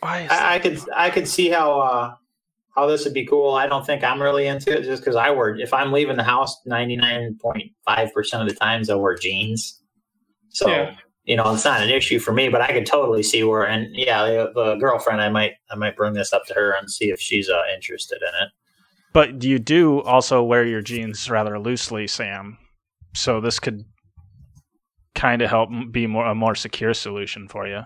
Why 0.00 0.20
is 0.22 0.30
I 0.30 0.58
could 0.58 0.80
I 0.94 1.10
could 1.10 1.26
see 1.26 1.48
how 1.48 1.80
uh, 1.80 2.14
how 2.74 2.86
this 2.86 3.04
would 3.04 3.14
be 3.14 3.24
cool. 3.26 3.54
I 3.54 3.66
don't 3.66 3.86
think 3.86 4.02
I'm 4.02 4.20
really 4.20 4.46
into 4.46 4.76
it 4.76 4.82
just 4.84 5.02
because 5.02 5.16
I 5.16 5.30
wear 5.30 5.54
if 5.56 5.72
I'm 5.72 5.92
leaving 5.92 6.16
the 6.16 6.22
house 6.24 6.56
99.5 6.66 8.12
percent 8.12 8.42
of 8.42 8.48
the 8.48 8.54
times 8.54 8.90
I 8.90 8.94
wear 8.94 9.14
jeans. 9.16 9.80
So 10.50 10.68
Yeah. 10.68 10.94
you 11.24 11.36
know 11.36 11.52
it's 11.54 11.64
not 11.64 11.82
an 11.82 11.90
issue 11.90 12.18
for 12.18 12.32
me, 12.32 12.48
but 12.48 12.60
I 12.60 12.72
could 12.72 12.86
totally 12.86 13.22
see 13.22 13.44
where 13.44 13.66
and 13.66 13.88
yeah, 13.94 14.24
the, 14.24 14.52
the 14.54 14.74
girlfriend 14.76 15.20
I 15.20 15.28
might 15.28 15.52
I 15.70 15.76
might 15.76 15.96
bring 15.96 16.14
this 16.14 16.32
up 16.32 16.44
to 16.46 16.54
her 16.54 16.72
and 16.72 16.90
see 16.90 17.10
if 17.10 17.20
she's 17.20 17.48
uh, 17.48 17.62
interested 17.74 18.18
in 18.22 18.44
it. 18.46 18.50
But 19.12 19.42
you 19.44 19.58
do 19.60 20.00
also 20.02 20.42
wear 20.42 20.64
your 20.64 20.82
jeans 20.82 21.30
rather 21.30 21.58
loosely, 21.58 22.06
Sam. 22.08 22.58
So 23.14 23.40
this 23.40 23.60
could 23.60 23.84
kind 25.14 25.40
of 25.42 25.48
help 25.50 25.70
be 25.92 26.08
more 26.08 26.26
a 26.26 26.34
more 26.34 26.56
secure 26.56 26.92
solution 26.94 27.46
for 27.46 27.68
you. 27.68 27.82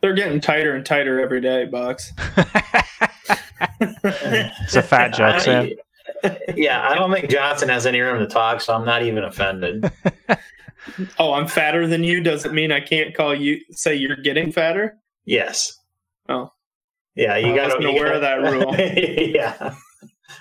They're 0.00 0.14
getting 0.14 0.40
tighter 0.40 0.74
and 0.74 0.84
tighter 0.84 1.20
every 1.20 1.40
day, 1.40 1.64
Box. 1.66 2.12
it's 4.04 4.76
a 4.76 4.82
fat 4.82 5.14
joke, 5.14 5.40
Sam. 5.40 5.70
yeah, 6.56 6.88
I 6.88 6.94
don't 6.94 7.12
think 7.12 7.30
Johnson 7.30 7.68
has 7.68 7.86
any 7.86 8.00
room 8.00 8.18
to 8.18 8.26
talk, 8.26 8.60
so 8.60 8.74
I'm 8.74 8.84
not 8.84 9.02
even 9.02 9.24
offended. 9.24 9.90
Oh, 11.18 11.32
I'm 11.34 11.46
fatter 11.46 11.86
than 11.86 12.02
you 12.02 12.20
doesn't 12.22 12.54
mean 12.54 12.72
I 12.72 12.80
can't 12.80 13.14
call 13.14 13.34
you 13.34 13.60
say 13.70 13.94
you're 13.94 14.16
getting 14.16 14.50
fatter. 14.50 14.98
Yes. 15.24 15.78
Oh. 16.28 16.50
Yeah, 17.14 17.36
you 17.36 17.52
I 17.52 17.56
got 17.56 17.64
wasn't 17.66 17.84
aware 17.86 18.12
of 18.12 18.20
that 18.22 18.42
rule. 18.42 18.74
yeah. 18.78 19.74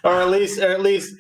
Or 0.04 0.22
at 0.22 0.30
least, 0.30 0.60
or 0.60 0.72
at 0.72 0.82
least, 0.82 1.16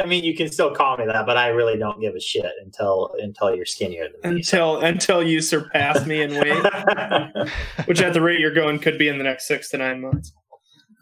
I 0.00 0.06
mean, 0.06 0.22
you 0.22 0.36
can 0.36 0.50
still 0.50 0.74
call 0.74 0.96
me 0.98 1.06
that, 1.06 1.26
but 1.26 1.36
I 1.36 1.48
really 1.48 1.78
don't 1.78 2.00
give 2.00 2.14
a 2.14 2.20
shit 2.20 2.52
until 2.62 3.10
until 3.18 3.54
you're 3.54 3.66
skinnier 3.66 4.08
than 4.22 4.32
me. 4.34 4.36
Until 4.38 4.80
until 4.80 5.22
you 5.22 5.40
surpass 5.40 6.06
me 6.06 6.22
in 6.22 6.34
weight, 6.34 7.50
which 7.86 8.02
at 8.02 8.12
the 8.12 8.20
rate 8.20 8.38
you're 8.38 8.54
going 8.54 8.78
could 8.78 8.98
be 8.98 9.08
in 9.08 9.18
the 9.18 9.24
next 9.24 9.48
six 9.48 9.70
to 9.70 9.78
nine 9.78 10.02
months. 10.02 10.32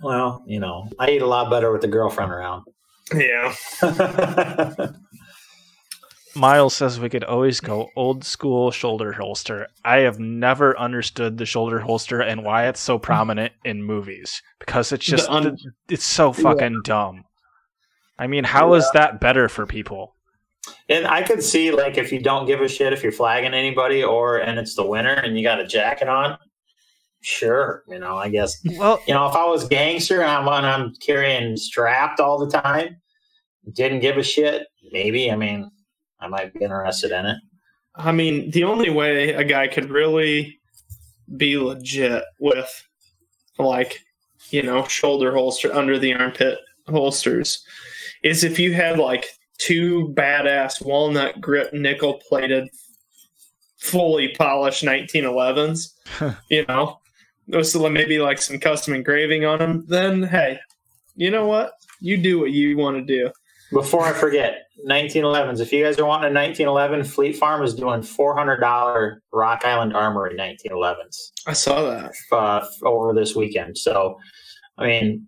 Well, 0.02 0.42
you 0.46 0.60
know, 0.60 0.88
I 0.98 1.10
eat 1.10 1.22
a 1.22 1.26
lot 1.26 1.50
better 1.50 1.72
with 1.72 1.82
the 1.82 1.88
girlfriend 1.88 2.32
around. 2.32 2.64
Yeah. 3.14 3.54
Miles 6.36 6.74
says 6.74 7.00
we 7.00 7.08
could 7.08 7.24
always 7.24 7.58
go 7.58 7.88
old 7.96 8.24
school 8.24 8.70
shoulder 8.70 9.12
holster. 9.12 9.66
I 9.84 9.98
have 9.98 10.20
never 10.20 10.78
understood 10.78 11.38
the 11.38 11.46
shoulder 11.46 11.80
holster 11.80 12.20
and 12.20 12.44
why 12.44 12.68
it's 12.68 12.78
so 12.78 13.00
prominent 13.00 13.52
in 13.64 13.82
movies 13.82 14.40
because 14.60 14.92
it's 14.92 15.04
just 15.04 15.28
un- 15.28 15.56
it's 15.88 16.04
so 16.04 16.32
fucking 16.32 16.82
dumb. 16.84 17.24
I 18.16 18.28
mean, 18.28 18.44
how 18.44 18.74
is 18.74 18.88
that 18.92 19.20
better 19.20 19.48
for 19.48 19.66
people? 19.66 20.14
and 20.88 21.06
I 21.06 21.22
could 21.22 21.42
see 21.42 21.70
like 21.70 21.96
if 21.98 22.12
you 22.12 22.20
don't 22.20 22.46
give 22.46 22.60
a 22.60 22.68
shit 22.68 22.92
if 22.92 23.02
you're 23.02 23.12
flagging 23.12 23.54
anybody, 23.54 24.02
or 24.02 24.38
and 24.38 24.58
it's 24.58 24.74
the 24.74 24.86
winter 24.86 25.12
and 25.12 25.36
you 25.36 25.42
got 25.42 25.60
a 25.60 25.66
jacket 25.66 26.08
on. 26.08 26.36
Sure, 27.22 27.83
you 27.88 27.98
know, 27.98 28.16
I 28.16 28.28
guess 28.28 28.59
Well, 28.78 29.00
you 29.06 29.14
know 29.14 29.28
if 29.28 29.35
I 29.35 29.44
was 29.44 29.68
gangster 29.68 30.22
and 30.22 30.30
I'm 30.30 30.48
and 30.48 30.66
I'm 30.66 30.94
carrying 30.96 31.56
strapped 31.56 32.20
all 32.20 32.38
the 32.38 32.50
time, 32.50 32.96
didn't 33.72 34.00
give 34.00 34.16
a 34.16 34.22
shit. 34.22 34.66
Maybe 34.92 35.30
I 35.30 35.37
mean 35.37 35.70
I 36.20 36.28
might 36.28 36.52
be 36.52 36.64
interested 36.64 37.12
in 37.12 37.26
it. 37.26 37.38
I 37.94 38.12
mean, 38.12 38.50
the 38.50 38.64
only 38.64 38.90
way 38.90 39.33
a 39.33 39.44
guy 39.44 39.68
could 39.68 39.90
really 39.90 40.59
be 41.37 41.59
legit 41.59 42.24
with, 42.38 42.87
like, 43.59 44.00
you 44.50 44.62
know, 44.62 44.87
shoulder 44.87 45.35
holster 45.35 45.74
under 45.74 45.98
the 45.98 46.14
armpit 46.14 46.59
holsters 46.88 47.64
is 48.22 48.44
if 48.44 48.59
you 48.59 48.72
had 48.74 48.98
like 48.98 49.26
two 49.59 50.12
badass 50.16 50.85
walnut 50.85 51.40
grip 51.40 51.72
nickel 51.72 52.20
plated 52.28 52.68
fully 53.78 54.28
polished 54.37 54.85
1911s, 54.85 55.92
you 56.50 56.64
know, 56.66 56.99
those 57.50 57.74
maybe 57.76 58.18
like 58.18 58.40
some 58.40 58.58
custom 58.58 58.94
engraving 58.94 59.44
on 59.44 59.58
them, 59.58 59.84
then 59.88 60.22
hey, 60.22 60.58
you 61.16 61.30
know 61.30 61.46
what? 61.46 61.72
You 62.00 62.16
do 62.16 62.38
what 62.40 62.50
you 62.50 62.76
want 62.76 62.96
to 62.96 63.02
do. 63.04 63.30
Before 63.72 64.04
I 64.04 64.12
forget, 64.12 64.62
1911s. 64.88 65.60
If 65.60 65.72
you 65.72 65.84
guys 65.84 65.98
are 65.98 66.04
wanting 66.06 66.30
a 66.30 66.34
1911, 66.34 67.04
Fleet 67.04 67.36
Farm 67.36 67.62
is 67.62 67.74
doing 67.74 68.00
$400 68.00 69.16
Rock 69.32 69.64
Island 69.64 69.94
Armory 69.94 70.34
1911s 70.36 71.30
I 71.46 71.52
saw 71.52 71.82
that. 71.90 72.12
uh, 72.32 72.66
over 72.82 73.12
this 73.14 73.36
weekend. 73.36 73.78
So, 73.78 74.18
I 74.78 74.86
mean, 74.86 75.26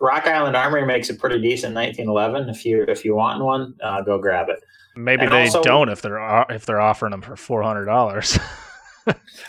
Rock 0.00 0.26
Island 0.26 0.56
Armory 0.56 0.84
makes 0.84 1.08
a 1.10 1.14
pretty 1.14 1.40
decent 1.40 1.74
1911. 1.74 2.48
If 2.50 2.64
you 2.66 2.84
if 2.88 3.04
you 3.04 3.14
want 3.14 3.42
one, 3.42 3.74
uh, 3.82 4.02
go 4.02 4.18
grab 4.18 4.48
it. 4.48 4.58
Maybe 4.96 5.22
And 5.22 5.32
they 5.32 5.44
also- 5.44 5.62
don't 5.62 5.88
if 5.88 6.02
they're 6.02 6.46
if 6.50 6.66
they're 6.66 6.80
offering 6.80 7.12
them 7.12 7.22
for 7.22 7.36
four 7.36 7.62
hundred 7.62 7.86
dollars. 7.86 8.38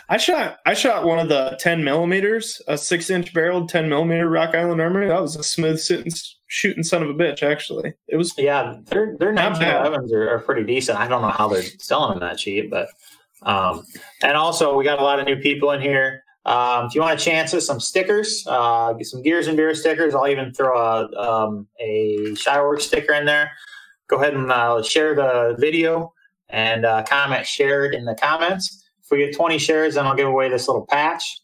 I 0.08 0.16
shot 0.16 0.58
I 0.66 0.74
shot 0.74 1.04
one 1.04 1.18
of 1.18 1.28
the 1.28 1.56
10 1.60 1.84
millimeters, 1.84 2.60
a 2.68 2.76
six 2.76 3.10
inch 3.10 3.32
barreled 3.32 3.68
10 3.68 3.88
millimeter 3.88 4.28
Rock 4.28 4.54
Island 4.54 4.80
Armory. 4.80 5.08
That 5.08 5.22
was 5.22 5.36
a 5.36 5.42
smooth 5.42 5.78
sitting, 5.78 6.12
shooting 6.46 6.82
son 6.82 7.02
of 7.02 7.10
a 7.10 7.14
bitch. 7.14 7.42
Actually, 7.42 7.94
it 8.08 8.16
was. 8.16 8.34
Yeah, 8.36 8.76
their 8.86 9.16
their 9.18 9.32
Not 9.32 9.58
bad. 9.58 9.86
1911s 9.86 10.12
are, 10.12 10.30
are 10.30 10.38
pretty 10.40 10.64
decent. 10.64 10.98
I 10.98 11.08
don't 11.08 11.22
know 11.22 11.28
how 11.30 11.48
they're 11.48 11.62
selling 11.78 12.18
them 12.18 12.28
that 12.28 12.38
cheap, 12.38 12.70
but 12.70 12.88
um, 13.42 13.84
and 14.22 14.36
also 14.36 14.76
we 14.76 14.84
got 14.84 14.98
a 15.00 15.04
lot 15.04 15.18
of 15.18 15.26
new 15.26 15.36
people 15.36 15.70
in 15.72 15.80
here. 15.80 16.24
Um, 16.46 16.86
if 16.86 16.94
you 16.94 17.02
want 17.02 17.18
to 17.18 17.24
chance 17.24 17.52
it, 17.52 17.60
some 17.60 17.80
stickers, 17.80 18.44
uh, 18.48 18.94
get 18.94 19.06
some 19.06 19.22
Gears 19.22 19.46
and 19.46 19.56
Beer 19.56 19.74
stickers. 19.74 20.14
I'll 20.14 20.28
even 20.28 20.52
throw 20.52 20.78
a 20.78 21.20
um, 21.20 21.68
a 21.78 22.16
Shyworks 22.30 22.82
sticker 22.82 23.14
in 23.14 23.26
there. 23.26 23.50
Go 24.08 24.16
ahead 24.16 24.34
and 24.34 24.50
uh, 24.50 24.82
share 24.82 25.14
the 25.14 25.54
video 25.58 26.12
and 26.48 26.84
uh, 26.84 27.02
comment 27.04 27.46
shared 27.46 27.94
in 27.94 28.04
the 28.04 28.14
comments. 28.14 28.79
If 29.10 29.16
we 29.18 29.26
get 29.26 29.34
20 29.34 29.58
shares, 29.58 29.94
then 29.96 30.06
I'll 30.06 30.14
give 30.14 30.28
away 30.28 30.48
this 30.48 30.68
little 30.68 30.86
patch. 30.86 31.40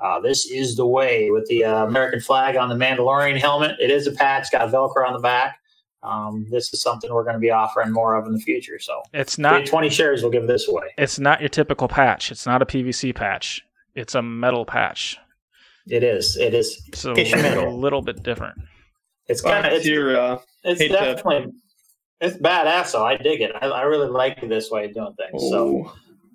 Uh, 0.00 0.20
this 0.20 0.46
is 0.46 0.76
the 0.76 0.86
way 0.86 1.30
with 1.32 1.44
the 1.48 1.64
uh, 1.64 1.84
American 1.86 2.20
flag 2.20 2.54
on 2.56 2.68
the 2.68 2.76
Mandalorian 2.76 3.36
helmet. 3.36 3.72
It 3.80 3.90
is 3.90 4.06
a 4.06 4.12
patch, 4.12 4.52
got 4.52 4.70
Velcro 4.70 5.04
on 5.04 5.14
the 5.14 5.18
back. 5.18 5.58
Um, 6.04 6.46
this 6.48 6.72
is 6.72 6.80
something 6.80 7.12
we're 7.12 7.24
going 7.24 7.34
to 7.34 7.40
be 7.40 7.50
offering 7.50 7.90
more 7.92 8.14
of 8.14 8.24
in 8.28 8.34
the 8.34 8.38
future. 8.38 8.78
So, 8.78 9.02
it's 9.12 9.36
not 9.36 9.66
20 9.66 9.88
shares, 9.90 10.22
we'll 10.22 10.30
give 10.30 10.46
this 10.46 10.68
away. 10.68 10.94
it's 10.96 11.18
not 11.18 11.40
your 11.40 11.48
typical 11.48 11.88
patch. 11.88 12.30
It's 12.30 12.46
not 12.46 12.62
a 12.62 12.66
PVC 12.66 13.12
patch. 13.12 13.62
It's 13.96 14.14
a 14.14 14.22
metal 14.22 14.64
patch. 14.64 15.18
It 15.88 16.04
is. 16.04 16.36
It 16.36 16.54
is. 16.54 16.80
So 16.94 17.16
Kiss 17.16 17.32
your 17.32 17.66
a 17.66 17.74
little 17.74 18.00
bit 18.00 18.22
different. 18.22 18.56
It's 19.26 19.42
Well, 19.42 19.54
kind 19.54 19.66
of. 19.66 19.72
it's 19.72 19.80
It's, 19.80 19.88
your, 19.88 20.16
uh, 20.16 20.38
it's 20.62 20.80
hate 20.80 20.88
to- 20.88 20.94
definitely. 20.94 21.52
It's 22.20 22.36
badass, 22.36 22.92
though. 22.92 23.04
I 23.04 23.16
dig 23.16 23.40
it. 23.40 23.50
I, 23.60 23.66
I 23.66 23.82
really 23.82 24.08
like 24.08 24.40
this 24.48 24.70
way 24.70 24.84
of 24.84 24.94
doing 24.94 25.14
things. 25.14 25.42
So 25.50 25.90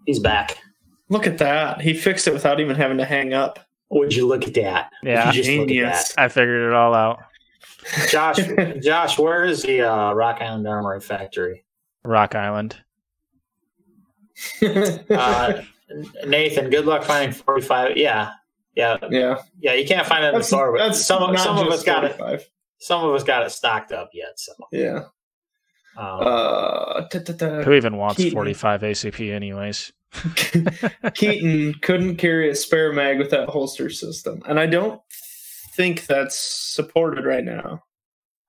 he's 0.05 0.19
back. 0.19 0.57
Look 1.13 1.27
at 1.27 1.37
that. 1.37 1.79
He 1.81 1.93
fixed 1.93 2.27
it 2.27 2.33
without 2.33 2.59
even 2.59 2.75
having 2.75 2.97
to 2.97 3.05
hang 3.05 3.33
up. 3.33 3.59
Would 3.89 4.13
you 4.13 4.27
look 4.27 4.47
at 4.47 4.53
that? 4.55 4.91
Yeah. 5.03 5.27
Would 5.27 5.35
you 5.35 5.43
look 5.59 5.61
at 5.63 5.67
Genius. 5.69 6.13
I 6.17 6.27
figured 6.27 6.67
it 6.67 6.73
all 6.73 6.93
out. 6.93 7.19
Josh, 8.09 8.37
Josh, 8.81 9.17
where 9.19 9.43
is 9.45 9.61
the 9.63 9.81
uh, 9.81 10.13
Rock 10.13 10.41
Island 10.41 10.67
Armory 10.67 10.99
factory? 11.01 11.63
Rock 12.03 12.35
Island. 12.35 12.75
Uh, 15.09 15.61
Nathan, 16.25 16.69
good 16.71 16.85
luck 16.85 17.03
finding 17.03 17.33
45. 17.33 17.97
Yeah. 17.97 18.31
Yeah. 18.75 18.97
yeah, 19.11 19.37
Yeah. 19.59 19.73
You 19.73 19.85
can't 19.87 20.07
find 20.07 20.23
it 20.25 20.29
in 20.29 20.35
the 20.35 20.43
store, 20.43 20.75
but 20.75 20.93
some, 20.95 21.21
of- 21.21 21.39
some 21.39 21.57
of 21.59 21.65
just 21.67 21.79
us 21.79 21.83
got 21.83 22.03
it. 22.05 22.49
Some 22.79 23.03
of 23.07 23.13
us 23.13 23.23
got 23.23 23.45
it 23.45 23.51
stocked 23.51 23.91
up 23.91 24.09
yet. 24.13 24.39
So, 24.39 24.53
Yeah. 24.71 25.03
um, 25.95 26.19
Uh, 26.21 27.01
da, 27.11 27.19
da, 27.19 27.33
da. 27.33 27.61
Who 27.63 27.73
even 27.73 27.97
wants 27.97 28.17
Keaton. 28.17 28.33
45 28.35 28.81
ACP 28.81 29.31
anyways? 29.31 29.93
Keaton 31.13 31.73
couldn't 31.81 32.17
carry 32.17 32.49
a 32.49 32.55
spare 32.55 32.93
mag 32.93 33.17
with 33.17 33.31
that 33.31 33.49
holster 33.49 33.89
system, 33.89 34.41
and 34.47 34.59
I 34.59 34.65
don't 34.65 35.01
think 35.75 36.05
that's 36.05 36.37
supported 36.37 37.25
right 37.25 37.43
now. 37.43 37.83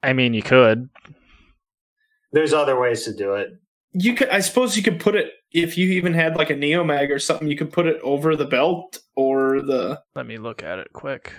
I 0.02 0.12
mean, 0.12 0.34
you 0.34 0.42
could. 0.42 0.88
there's 2.32 2.52
other 2.52 2.78
ways 2.78 3.04
to 3.04 3.14
do 3.14 3.34
it. 3.34 3.50
You 3.92 4.14
could, 4.14 4.28
I 4.28 4.40
suppose, 4.40 4.76
you 4.76 4.82
could 4.82 5.00
put 5.00 5.14
it 5.14 5.32
if 5.52 5.78
you 5.78 5.88
even 5.92 6.12
had 6.14 6.36
like 6.36 6.50
a 6.50 6.56
neo 6.56 6.84
mag 6.84 7.10
or 7.10 7.18
something. 7.18 7.48
You 7.48 7.56
could 7.56 7.72
put 7.72 7.86
it 7.86 8.00
over 8.02 8.36
the 8.36 8.44
belt 8.44 8.98
or 9.16 9.62
the. 9.62 10.00
Let 10.14 10.26
me 10.26 10.36
look 10.36 10.62
at 10.62 10.78
it 10.78 10.92
quick. 10.92 11.32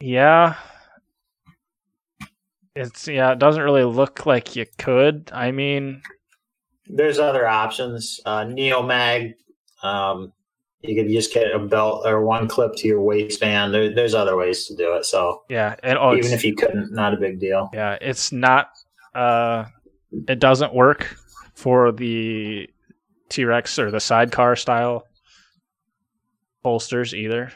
Yeah. 0.00 0.56
It's 2.74 3.08
yeah, 3.08 3.32
it 3.32 3.38
doesn't 3.38 3.62
really 3.62 3.84
look 3.84 4.26
like 4.26 4.54
you 4.54 4.66
could. 4.76 5.30
I 5.32 5.50
mean, 5.50 6.02
There's 6.88 7.18
other 7.18 7.46
options. 7.46 8.20
Uh, 8.24 8.44
Neo 8.44 8.82
Mag. 8.82 9.34
Um, 9.82 10.32
you 10.82 10.94
could 10.94 11.10
just 11.10 11.32
get 11.32 11.54
a 11.54 11.58
belt 11.58 12.06
or 12.06 12.24
one 12.24 12.48
clip 12.48 12.74
to 12.76 12.88
your 12.88 13.00
waistband. 13.00 13.74
There, 13.74 13.94
there's 13.94 14.14
other 14.14 14.36
ways 14.36 14.66
to 14.66 14.76
do 14.76 14.94
it. 14.94 15.04
So 15.04 15.42
yeah, 15.48 15.76
and 15.82 15.98
oh, 15.98 16.14
even 16.14 16.32
if 16.32 16.44
you 16.44 16.54
couldn't, 16.54 16.92
not 16.92 17.14
a 17.14 17.16
big 17.16 17.40
deal. 17.40 17.70
yeah, 17.72 17.98
it's 18.00 18.32
not. 18.32 18.70
Uh, 19.14 19.64
it 20.28 20.38
doesn't 20.38 20.74
work 20.74 21.16
for 21.54 21.92
the 21.92 22.68
T 23.28 23.44
Rex 23.44 23.78
or 23.78 23.90
the 23.90 24.00
sidecar 24.00 24.56
style 24.56 25.06
holsters 26.62 27.14
either. 27.14 27.50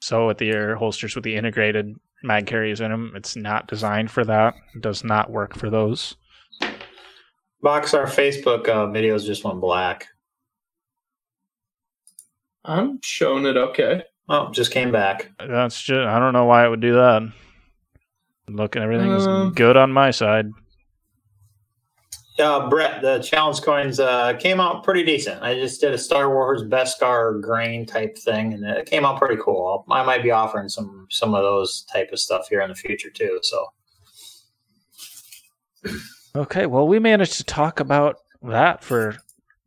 So 0.00 0.26
with 0.26 0.38
the 0.38 0.50
air 0.50 0.76
holsters 0.76 1.14
with 1.14 1.24
the 1.24 1.36
integrated 1.36 1.94
mag 2.22 2.46
carriers 2.46 2.80
in 2.80 2.90
them, 2.90 3.12
it's 3.14 3.36
not 3.36 3.68
designed 3.68 4.10
for 4.10 4.24
that. 4.24 4.54
It 4.74 4.82
does 4.82 5.04
not 5.04 5.30
work 5.30 5.54
for 5.54 5.70
those. 5.70 6.16
Boxar 7.64 8.04
Facebook 8.04 8.68
uh, 8.68 8.86
videos 8.86 9.24
just 9.24 9.42
went 9.42 9.60
black. 9.60 10.06
I'm 12.64 13.00
showing 13.02 13.46
it 13.46 13.56
okay. 13.56 14.02
Oh, 14.28 14.50
just 14.50 14.70
came 14.70 14.92
back. 14.92 15.30
That's 15.38 15.80
just 15.80 16.06
I 16.06 16.18
don't 16.18 16.32
know 16.32 16.44
why 16.44 16.66
it 16.66 16.68
would 16.68 16.80
do 16.80 16.94
that. 16.94 17.32
Look, 18.48 18.76
everything's 18.76 19.26
Um, 19.26 19.52
good 19.52 19.76
on 19.76 19.92
my 19.92 20.10
side. 20.10 20.46
Uh, 22.38 22.68
Brett, 22.68 23.00
the 23.00 23.20
challenge 23.20 23.62
coins 23.62 24.00
uh, 24.00 24.34
came 24.34 24.60
out 24.60 24.82
pretty 24.82 25.04
decent. 25.04 25.40
I 25.42 25.54
just 25.54 25.80
did 25.80 25.92
a 25.92 25.98
Star 25.98 26.28
Wars 26.28 26.62
Beskar 26.64 27.40
grain 27.40 27.86
type 27.86 28.18
thing, 28.18 28.52
and 28.52 28.64
it 28.64 28.86
came 28.86 29.04
out 29.04 29.20
pretty 29.20 29.40
cool. 29.40 29.84
I 29.88 30.02
might 30.02 30.22
be 30.22 30.32
offering 30.32 30.68
some 30.68 31.06
some 31.10 31.34
of 31.34 31.42
those 31.42 31.82
type 31.82 32.10
of 32.12 32.18
stuff 32.18 32.48
here 32.48 32.60
in 32.60 32.68
the 32.70 32.74
future 32.74 33.10
too. 33.10 33.38
So 33.42 33.66
Okay, 36.36 36.66
well, 36.66 36.86
we 36.88 36.98
managed 36.98 37.34
to 37.34 37.44
talk 37.44 37.80
about 37.80 38.16
that 38.42 38.82
for 38.82 39.16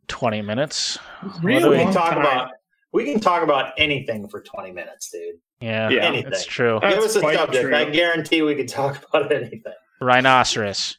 20 0.08 0.42
minutes. 0.42 1.00
Really 1.42 1.64
we 1.70 1.78
we- 1.78 1.84
can 1.84 1.94
talk 1.94 2.12
time. 2.12 2.20
about 2.20 2.52
we 2.94 3.06
can 3.06 3.20
talk 3.20 3.44
about 3.44 3.74
anything 3.78 4.28
for 4.30 4.42
twenty 4.42 4.72
minutes, 4.72 5.12
dude. 5.12 5.36
Yeah, 5.60 5.90
Yeah. 5.90 6.06
Anything. 6.06 6.32
that's 6.32 6.46
true. 6.46 6.80
That's 6.82 6.96
Give 6.96 7.04
us 7.04 7.16
a 7.16 7.20
subject. 7.22 7.62
true. 7.66 7.76
I 7.76 7.86
guarantee 7.90 8.42
we 8.42 8.56
could 8.56 8.70
talk 8.70 9.04
about 9.14 9.32
anything. 9.32 9.62
Rhinoceros. 10.02 10.98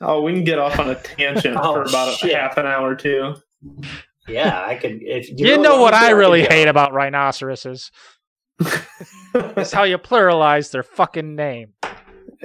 Oh, 0.00 0.22
we 0.22 0.32
can 0.32 0.44
get 0.44 0.58
off 0.58 0.78
on 0.78 0.90
a 0.90 0.96
tangent 0.96 1.56
Oh, 1.60 1.74
for 1.74 1.82
about 1.82 2.22
a 2.22 2.34
half 2.36 2.56
an 2.58 2.66
hour 2.66 2.94
too. 2.94 3.36
Yeah, 4.28 4.64
I 4.66 4.74
could. 4.74 4.98
If 5.02 5.28
You, 5.30 5.36
really 5.50 5.62
know 5.62 5.80
what 5.80 5.94
I 5.94 6.08
could 6.08 6.16
really 6.16 6.42
go. 6.42 6.48
hate 6.50 6.68
about 6.68 6.92
rhinoceroses? 6.92 7.90
It's 9.36 9.72
how 9.72 9.82
you 9.82 9.98
pluralize 9.98 10.70
their 10.70 10.84
fucking 10.84 11.34
name. 11.34 11.72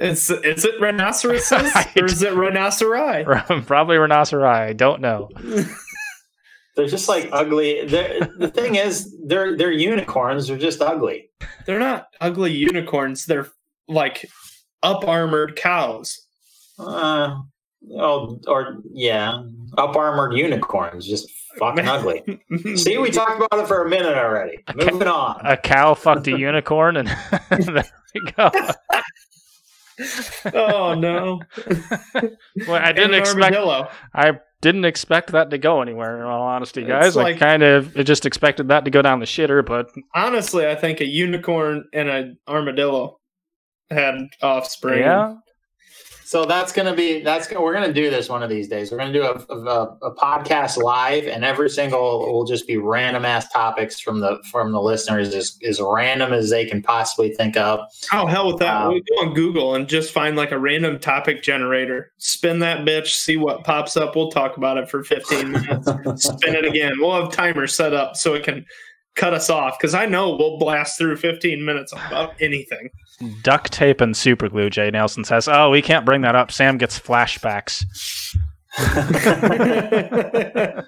Is 0.00 0.30
is 0.30 0.64
it 0.64 0.80
rhinoceroses 0.80 1.52
or 1.96 2.06
is 2.06 2.22
it 2.22 2.32
rhinoceri? 2.32 3.66
Probably 3.66 3.96
rhinoceri. 3.96 4.48
I 4.48 4.72
don't 4.72 5.02
know. 5.02 5.28
They're 6.76 6.86
just 6.86 7.08
like 7.08 7.28
ugly. 7.32 7.84
They're, 7.84 8.20
the 8.38 8.48
thing 8.48 8.76
is, 8.76 9.14
they're 9.26 9.56
they're 9.56 9.72
unicorns. 9.72 10.46
They're 10.48 10.56
just 10.56 10.80
ugly. 10.80 11.28
They're 11.66 11.80
not 11.80 12.06
ugly 12.20 12.52
unicorns. 12.52 13.26
They're 13.26 13.48
like 13.88 14.30
up 14.82 15.06
armored 15.06 15.56
cows. 15.56 16.26
Uh, 16.78 17.40
oh, 17.98 18.40
or 18.46 18.78
yeah, 18.92 19.42
up 19.76 19.96
armored 19.96 20.32
unicorns, 20.32 21.06
just 21.06 21.28
fucking 21.58 21.86
ugly. 21.86 22.22
See, 22.76 22.96
we 22.96 23.10
talked 23.10 23.42
about 23.42 23.62
it 23.62 23.66
for 23.66 23.84
a 23.84 23.88
minute 23.90 24.16
already. 24.16 24.60
Moving 24.74 25.08
on. 25.08 25.44
A 25.44 25.58
cow 25.58 25.92
fucked 25.94 26.28
a 26.28 26.38
unicorn, 26.38 26.96
and 26.96 27.08
there 27.50 27.84
we 28.14 28.32
go. 28.32 28.50
Oh 30.54 30.94
no! 30.94 31.40
Well, 32.66 32.80
I 32.82 32.92
didn't 32.92 33.14
expect. 33.14 33.56
I 34.14 34.38
didn't 34.60 34.84
expect 34.84 35.32
that 35.32 35.50
to 35.50 35.58
go 35.58 35.80
anywhere. 35.82 36.18
In 36.18 36.24
all 36.24 36.42
honesty, 36.42 36.84
guys, 36.84 37.16
I 37.16 37.34
kind 37.34 37.62
of 37.62 37.94
just 38.04 38.26
expected 38.26 38.68
that 38.68 38.84
to 38.84 38.90
go 38.90 39.02
down 39.02 39.20
the 39.20 39.26
shitter, 39.26 39.64
but 39.64 39.86
Honestly, 40.14 40.66
I 40.66 40.74
think 40.74 41.00
a 41.00 41.06
unicorn 41.06 41.84
and 41.94 42.08
an 42.08 42.38
armadillo 42.46 43.18
had 43.90 44.28
offspring. 44.42 45.00
yeah, 45.00 45.36
So 46.30 46.44
that's 46.44 46.72
gonna 46.72 46.94
be 46.94 47.22
that's 47.22 47.50
we're 47.50 47.72
gonna 47.72 47.92
do 47.92 48.08
this 48.08 48.28
one 48.28 48.44
of 48.44 48.48
these 48.48 48.68
days. 48.68 48.92
We're 48.92 48.98
gonna 48.98 49.12
do 49.12 49.24
a, 49.24 49.52
a, 49.52 49.96
a 50.00 50.14
podcast 50.14 50.80
live, 50.80 51.26
and 51.26 51.44
every 51.44 51.68
single 51.68 52.20
will 52.20 52.44
just 52.44 52.68
be 52.68 52.76
random 52.76 53.24
ass 53.24 53.48
topics 53.48 53.98
from 53.98 54.20
the 54.20 54.40
from 54.48 54.70
the 54.70 54.80
listeners, 54.80 55.34
as 55.34 55.58
as 55.66 55.80
random 55.80 56.32
as 56.32 56.48
they 56.48 56.66
can 56.66 56.82
possibly 56.82 57.34
think 57.34 57.56
of. 57.56 57.80
Oh 58.12 58.26
hell 58.26 58.46
with 58.46 58.58
that! 58.60 58.76
Um, 58.76 58.92
we 58.94 59.00
go 59.00 59.26
on 59.26 59.34
Google 59.34 59.74
and 59.74 59.88
just 59.88 60.12
find 60.12 60.36
like 60.36 60.52
a 60.52 60.58
random 60.60 61.00
topic 61.00 61.42
generator. 61.42 62.12
Spin 62.18 62.60
that 62.60 62.86
bitch, 62.86 63.08
see 63.08 63.36
what 63.36 63.64
pops 63.64 63.96
up. 63.96 64.14
We'll 64.14 64.30
talk 64.30 64.56
about 64.56 64.78
it 64.78 64.88
for 64.88 65.02
fifteen 65.02 65.50
minutes. 65.50 65.88
Spin 66.28 66.54
it 66.54 66.64
again. 66.64 66.92
We'll 67.00 67.20
have 67.20 67.32
timers 67.32 67.74
set 67.74 67.92
up 67.92 68.14
so 68.14 68.34
it 68.34 68.44
can 68.44 68.64
cut 69.20 69.34
us 69.34 69.50
off 69.50 69.78
because 69.78 69.94
I 69.94 70.06
know 70.06 70.34
we'll 70.36 70.58
blast 70.58 70.98
through 70.98 71.16
fifteen 71.16 71.64
minutes 71.64 71.92
about 71.92 72.34
anything. 72.40 72.88
Duct 73.42 73.70
tape 73.70 74.00
and 74.00 74.16
super 74.16 74.48
glue, 74.48 74.70
Jay 74.70 74.90
Nelson 74.90 75.24
says. 75.24 75.46
Oh, 75.46 75.70
we 75.70 75.82
can't 75.82 76.06
bring 76.06 76.22
that 76.22 76.34
up. 76.34 76.50
Sam 76.50 76.78
gets 76.78 76.98
flashbacks. 76.98 77.84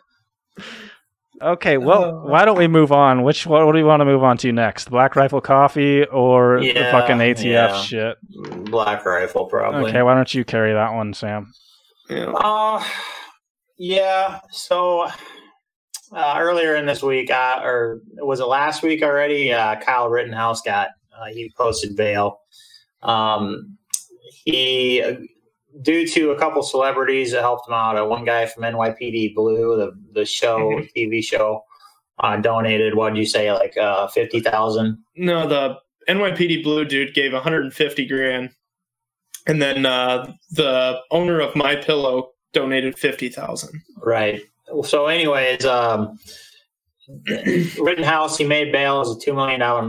Okay, 1.42 1.76
well, 1.76 2.04
Uh. 2.04 2.30
why 2.30 2.44
don't 2.44 2.56
we 2.56 2.68
move 2.68 2.92
on? 2.92 3.24
Which 3.24 3.46
what, 3.46 3.66
what 3.66 3.72
do 3.72 3.78
we 3.78 3.82
want 3.82 4.00
to 4.00 4.04
move 4.04 4.22
on 4.22 4.36
to 4.38 4.52
next? 4.52 4.90
Black 4.90 5.16
Rifle 5.16 5.40
Coffee 5.40 6.04
or 6.04 6.60
the 6.60 6.72
fucking 6.92 7.16
ATF 7.16 7.44
yeah. 7.44 7.82
shit? 7.82 8.16
Black 8.70 9.04
Rifle, 9.04 9.46
probably. 9.46 9.90
Okay, 9.90 10.02
why 10.02 10.14
don't 10.14 10.32
you 10.32 10.44
carry 10.44 10.72
that 10.72 10.94
one, 10.94 11.12
Sam? 11.14 11.52
Yeah. 12.08 12.26
Uh, 12.30 12.84
yeah. 13.76 14.38
So 14.52 15.08
uh, 16.14 16.36
earlier 16.38 16.76
in 16.76 16.86
this 16.86 17.02
week, 17.02 17.30
uh, 17.30 17.60
or 17.62 18.00
was 18.18 18.40
it 18.40 18.46
last 18.46 18.82
week 18.82 19.02
already? 19.02 19.52
Uh, 19.52 19.76
Kyle 19.80 20.08
Rittenhouse 20.08 20.62
got 20.62 20.88
uh, 21.16 21.26
he 21.26 21.52
posted 21.56 21.96
bail. 21.96 22.40
Um, 23.02 23.76
he, 24.44 25.02
due 25.82 26.06
to 26.06 26.30
a 26.30 26.38
couple 26.38 26.62
celebrities 26.62 27.32
that 27.32 27.40
helped 27.40 27.68
him 27.68 27.74
out, 27.74 27.98
uh, 27.98 28.04
one 28.04 28.24
guy 28.24 28.46
from 28.46 28.64
NYPD 28.64 29.34
Blue, 29.34 29.76
the 29.76 29.92
the 30.12 30.24
show 30.24 30.80
TV 30.96 31.24
show, 31.24 31.64
uh, 32.18 32.36
donated. 32.36 32.94
What 32.94 33.14
did 33.14 33.18
you 33.18 33.26
say? 33.26 33.52
Like 33.52 33.76
uh, 33.76 34.08
fifty 34.08 34.40
thousand. 34.40 34.98
No, 35.16 35.46
the 35.46 35.76
NYPD 36.08 36.62
Blue 36.62 36.84
dude 36.84 37.14
gave 37.14 37.32
150 37.32 38.06
grand, 38.06 38.50
and 39.46 39.62
then 39.62 39.86
uh, 39.86 40.32
the 40.50 40.98
owner 41.10 41.40
of 41.40 41.54
My 41.56 41.76
Pillow 41.76 42.30
donated 42.52 42.98
50,000. 42.98 43.70
Right. 43.96 44.42
So, 44.84 45.06
anyways, 45.06 45.64
um, 45.64 46.18
Rittenhouse, 47.28 48.38
he 48.38 48.44
made 48.44 48.72
bail. 48.72 48.96
It 48.96 49.08
was 49.08 49.16
a 49.16 49.20
two 49.20 49.34
million 49.34 49.60
dollar 49.60 49.86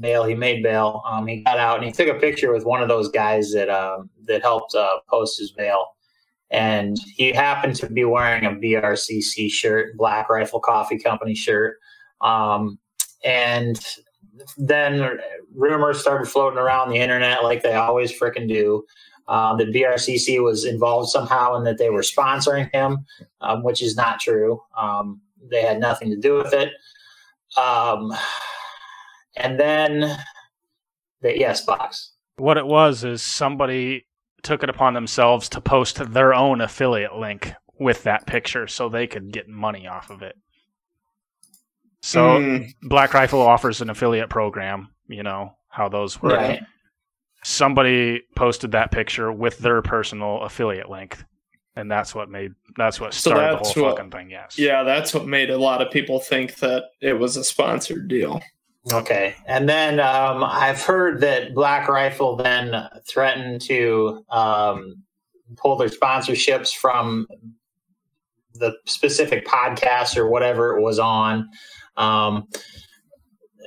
bail. 0.00 0.24
He 0.24 0.34
made 0.34 0.62
bail. 0.62 1.02
Um, 1.06 1.26
he 1.26 1.42
got 1.42 1.58
out 1.58 1.78
and 1.78 1.86
he 1.86 1.92
took 1.92 2.08
a 2.08 2.18
picture 2.18 2.52
with 2.52 2.64
one 2.64 2.82
of 2.82 2.88
those 2.88 3.08
guys 3.08 3.52
that 3.52 3.68
um, 3.70 4.10
that 4.24 4.42
helped 4.42 4.74
uh, 4.74 4.98
post 5.08 5.38
his 5.38 5.52
bail. 5.52 5.86
And 6.50 6.96
he 7.14 7.32
happened 7.32 7.76
to 7.76 7.90
be 7.90 8.04
wearing 8.04 8.46
a 8.46 8.50
BRCC 8.50 9.50
shirt, 9.50 9.96
Black 9.96 10.28
Rifle 10.30 10.60
Coffee 10.60 10.98
Company 10.98 11.34
shirt. 11.34 11.76
Um, 12.20 12.78
and 13.24 13.78
then 14.56 15.18
rumors 15.54 16.00
started 16.00 16.26
floating 16.26 16.58
around 16.58 16.90
the 16.90 16.96
internet 16.96 17.44
like 17.44 17.62
they 17.62 17.74
always 17.74 18.18
freaking 18.18 18.48
do. 18.48 18.84
Um, 19.28 19.58
that 19.58 19.72
BRCC 19.72 20.42
was 20.42 20.64
involved 20.64 21.10
somehow 21.10 21.54
and 21.54 21.66
that 21.66 21.76
they 21.76 21.90
were 21.90 22.00
sponsoring 22.00 22.72
him, 22.72 23.04
um, 23.42 23.62
which 23.62 23.82
is 23.82 23.94
not 23.94 24.20
true. 24.20 24.62
Um, 24.76 25.20
they 25.50 25.60
had 25.60 25.78
nothing 25.80 26.08
to 26.10 26.16
do 26.16 26.34
with 26.34 26.54
it. 26.54 26.72
Um, 27.56 28.12
and 29.36 29.60
then, 29.60 30.18
the 31.20 31.38
yes 31.38 31.64
box. 31.64 32.12
What 32.36 32.56
it 32.56 32.66
was 32.66 33.04
is 33.04 33.22
somebody 33.22 34.06
took 34.42 34.62
it 34.62 34.70
upon 34.70 34.94
themselves 34.94 35.48
to 35.50 35.60
post 35.60 36.12
their 36.12 36.32
own 36.32 36.60
affiliate 36.60 37.14
link 37.14 37.52
with 37.78 38.04
that 38.04 38.26
picture 38.26 38.66
so 38.66 38.88
they 38.88 39.06
could 39.06 39.32
get 39.32 39.48
money 39.48 39.86
off 39.86 40.10
of 40.10 40.22
it. 40.22 40.36
So 42.02 42.38
Mm, 42.38 42.74
Black 42.82 43.12
Rifle 43.12 43.40
offers 43.40 43.80
an 43.80 43.90
affiliate 43.90 44.30
program, 44.30 44.88
you 45.08 45.22
know, 45.22 45.56
how 45.68 45.88
those 45.88 46.22
work. 46.22 46.34
Right. 46.34 46.62
Somebody 47.44 48.22
posted 48.36 48.72
that 48.72 48.90
picture 48.90 49.32
with 49.32 49.58
their 49.58 49.80
personal 49.82 50.42
affiliate 50.42 50.90
link. 50.90 51.18
And 51.76 51.88
that's 51.90 52.12
what 52.14 52.28
made 52.28 52.52
that's 52.76 53.00
what 53.00 53.14
So 53.14 53.30
started 53.30 53.60
the 53.64 53.68
whole 53.72 53.84
what- 53.84 53.96
fucking 53.96 54.10
thing, 54.10 54.30
yes. 54.30 54.58
yeah, 54.58 54.82
that's 54.82 55.14
what 55.14 55.26
made 55.26 55.50
a 55.50 55.58
lot 55.58 55.80
of 55.80 55.92
people 55.92 56.18
think 56.18 56.56
that 56.56 56.84
it 57.00 57.12
was 57.12 57.36
a 57.36 57.44
sponsored 57.44 58.08
deal. 58.08 58.40
Okay. 58.92 59.34
And 59.46 59.68
then 59.68 60.00
um, 60.00 60.42
I've 60.42 60.82
heard 60.82 61.20
that 61.20 61.54
Black 61.54 61.88
Rifle 61.88 62.36
then 62.36 62.74
threatened 63.06 63.60
to 63.62 64.24
um, 64.30 65.02
pull 65.56 65.76
their 65.76 65.88
sponsorships 65.88 66.74
from 66.74 67.26
the 68.54 68.72
specific 68.86 69.46
podcast 69.46 70.16
or 70.16 70.28
whatever 70.28 70.76
it 70.76 70.82
was 70.82 70.98
on 70.98 71.48
um, 71.96 72.48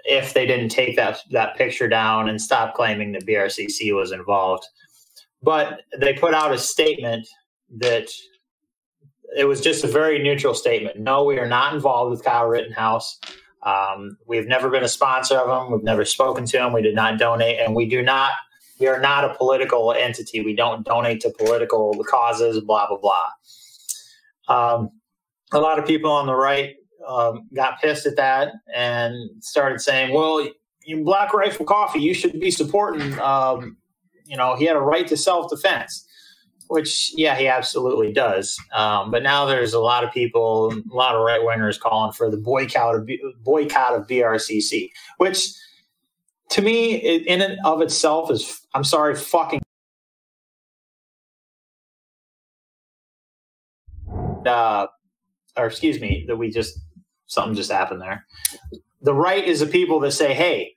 if 0.05 0.33
they 0.33 0.45
didn't 0.45 0.69
take 0.69 0.95
that, 0.95 1.19
that 1.31 1.55
picture 1.57 1.87
down 1.87 2.29
and 2.29 2.41
stop 2.41 2.73
claiming 2.75 3.11
that 3.13 3.25
BRCC 3.25 3.95
was 3.95 4.11
involved. 4.11 4.67
But 5.41 5.81
they 5.97 6.13
put 6.13 6.33
out 6.33 6.53
a 6.53 6.57
statement 6.57 7.27
that 7.77 8.09
it 9.35 9.45
was 9.45 9.61
just 9.61 9.83
a 9.83 9.87
very 9.87 10.21
neutral 10.21 10.53
statement. 10.53 10.99
No, 10.99 11.23
we 11.23 11.39
are 11.39 11.47
not 11.47 11.73
involved 11.73 12.11
with 12.11 12.23
Kyle 12.23 12.47
Rittenhouse. 12.47 13.19
Um, 13.63 14.17
we've 14.27 14.47
never 14.47 14.69
been 14.69 14.83
a 14.83 14.89
sponsor 14.89 15.37
of 15.37 15.65
him. 15.65 15.71
We've 15.71 15.83
never 15.83 16.05
spoken 16.05 16.45
to 16.45 16.57
him. 16.57 16.73
We 16.73 16.81
did 16.81 16.95
not 16.95 17.19
donate, 17.19 17.59
and 17.59 17.75
we 17.75 17.87
do 17.87 18.01
not. 18.01 18.31
We 18.79 18.87
are 18.87 18.99
not 18.99 19.23
a 19.23 19.35
political 19.35 19.93
entity. 19.93 20.41
We 20.41 20.55
don't 20.55 20.83
donate 20.83 21.21
to 21.21 21.29
political 21.29 21.93
causes. 22.09 22.59
Blah 22.61 22.87
blah 22.87 22.97
blah. 22.97 24.75
Um, 24.75 24.89
a 25.53 25.59
lot 25.59 25.79
of 25.79 25.85
people 25.85 26.11
on 26.11 26.25
the 26.25 26.35
right 26.35 26.75
um, 27.07 27.47
got 27.53 27.81
pissed 27.81 28.05
at 28.05 28.15
that 28.15 28.53
and 28.73 29.29
started 29.43 29.81
saying, 29.81 30.13
"Well, 30.13 30.47
you 30.85 31.03
Black 31.03 31.33
Rifle 31.33 31.65
Coffee, 31.65 31.99
you 31.99 32.13
should 32.13 32.39
be 32.39 32.51
supporting." 32.51 33.19
Um, 33.19 33.77
you 34.25 34.37
know, 34.37 34.55
he 34.55 34.65
had 34.65 34.75
a 34.75 34.81
right 34.81 35.07
to 35.07 35.17
self 35.17 35.49
defense 35.49 36.07
which 36.71 37.11
yeah 37.17 37.35
he 37.35 37.49
absolutely 37.49 38.13
does 38.13 38.57
um, 38.73 39.11
but 39.11 39.21
now 39.21 39.45
there's 39.45 39.73
a 39.73 39.79
lot 39.79 40.05
of 40.05 40.11
people 40.13 40.71
a 40.71 40.95
lot 40.95 41.15
of 41.15 41.21
right 41.21 41.41
wingers 41.41 41.77
calling 41.77 42.13
for 42.13 42.31
the 42.31 42.37
boycott 42.37 42.95
of 42.95 43.09
boycott 43.43 43.93
of 43.93 44.07
brcc 44.07 44.89
which 45.17 45.49
to 46.49 46.61
me 46.61 46.95
in 46.95 47.41
and 47.41 47.57
of 47.65 47.81
itself 47.81 48.31
is 48.31 48.61
i'm 48.73 48.85
sorry 48.85 49.13
fucking 49.15 49.61
uh, 54.45 54.87
or 55.57 55.65
excuse 55.65 55.99
me 55.99 56.23
that 56.25 56.37
we 56.37 56.49
just 56.49 56.79
something 57.31 57.55
just 57.55 57.71
happened 57.71 58.01
there. 58.01 58.25
The 59.01 59.13
right 59.13 59.43
is 59.43 59.61
the 59.61 59.65
people 59.65 59.99
that 60.01 60.11
say 60.11 60.33
hey 60.33 60.73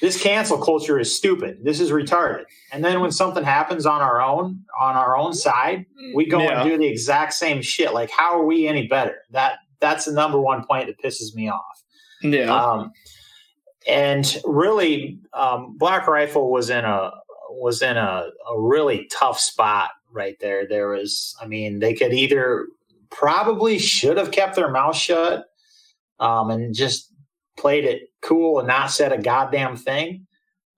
this 0.00 0.22
cancel 0.22 0.58
culture 0.58 0.98
is 1.00 1.16
stupid. 1.16 1.58
This 1.64 1.80
is 1.80 1.90
retarded. 1.90 2.44
And 2.72 2.84
then 2.84 3.00
when 3.00 3.10
something 3.10 3.42
happens 3.42 3.84
on 3.84 4.00
our 4.00 4.20
own 4.22 4.64
on 4.80 4.94
our 4.96 5.16
own 5.16 5.34
side 5.34 5.86
we 6.14 6.26
go 6.26 6.40
Yeah. 6.40 6.60
and 6.62 6.70
do 6.70 6.78
the 6.78 6.86
exact 6.86 7.34
same 7.34 7.60
shit. 7.62 7.92
Like 7.92 8.10
how 8.10 8.38
are 8.38 8.44
we 8.44 8.68
any 8.68 8.86
better? 8.86 9.16
That 9.32 9.58
that's 9.80 10.04
the 10.04 10.12
number 10.12 10.40
one 10.40 10.64
point 10.64 10.86
that 10.86 11.02
pisses 11.02 11.34
me 11.34 11.48
off. 11.50 11.82
Yeah. 12.22 12.54
um, 12.54 12.92
and 13.88 14.36
really 14.44 15.18
um, 15.32 15.76
black 15.78 16.06
rifle 16.06 16.50
was 16.50 16.70
in 16.70 16.84
a 16.84 17.10
was 17.50 17.82
in 17.82 17.96
a, 17.96 18.28
a 18.52 18.60
really 18.60 19.08
tough 19.10 19.40
spot 19.40 19.90
right 20.12 20.36
there. 20.40 20.66
There 20.68 20.88
was 20.90 21.34
i 21.42 21.46
mean 21.46 21.80
they 21.80 21.94
could 21.94 22.12
either 22.12 22.66
probably 23.10 23.78
should 23.78 24.16
have 24.16 24.30
kept 24.30 24.54
their 24.54 24.70
mouth 24.70 24.94
shut 24.96 25.46
um, 26.20 26.50
and 26.50 26.74
just 26.74 27.12
played 27.56 27.84
it 27.84 28.10
cool 28.22 28.58
and 28.58 28.68
not 28.68 28.90
said 28.90 29.12
a 29.12 29.18
goddamn 29.18 29.76
thing 29.76 30.26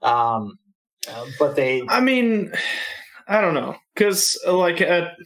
um, 0.03 0.59
uh, 1.09 1.27
but 1.39 1.57
they 1.57 1.83
I 1.89 2.01
mean, 2.01 2.53
I 3.29 3.41
don't 3.41 3.55
know, 3.55 3.77
because 3.95 4.39
like 4.47 4.81
at, 4.81 5.17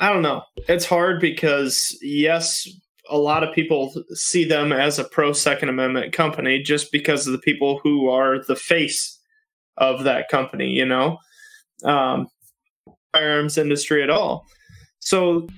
I 0.00 0.12
don't 0.12 0.22
know. 0.22 0.42
It's 0.68 0.84
hard 0.84 1.20
because 1.20 1.96
yes, 2.02 2.68
a 3.08 3.18
lot 3.18 3.42
of 3.42 3.54
people 3.54 3.92
see 4.14 4.44
them 4.44 4.72
as 4.72 4.98
a 4.98 5.04
pro 5.04 5.32
Second 5.32 5.68
Amendment 5.68 6.12
company 6.12 6.62
just 6.62 6.92
because 6.92 7.26
of 7.26 7.32
the 7.32 7.38
people 7.38 7.80
who 7.82 8.08
are 8.08 8.42
the 8.44 8.56
face 8.56 9.18
of 9.76 10.04
that 10.04 10.28
company. 10.28 10.70
You 10.70 10.86
know, 10.86 11.18
um, 11.84 12.28
firearms 13.12 13.58
industry 13.58 14.02
at 14.02 14.10
all. 14.10 14.46
So 15.00 15.48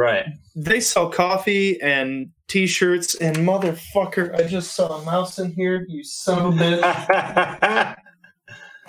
right. 0.00 0.26
They 0.56 0.80
sell 0.80 1.10
coffee 1.10 1.80
and 1.80 2.30
t-shirts 2.48 3.14
and 3.14 3.36
motherfucker 3.36 4.34
i 4.34 4.42
just 4.42 4.74
saw 4.74 5.00
a 5.00 5.04
mouse 5.04 5.38
in 5.38 5.52
here 5.52 5.86
you 5.88 6.02
son 6.02 6.46
of 6.46 6.54
a 6.54 6.56
bitch. 6.58 7.96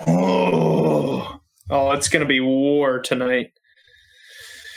Oh, 0.04 1.40
oh 1.70 1.92
it's 1.92 2.08
gonna 2.08 2.26
be 2.26 2.40
war 2.40 2.98
tonight. 2.98 3.52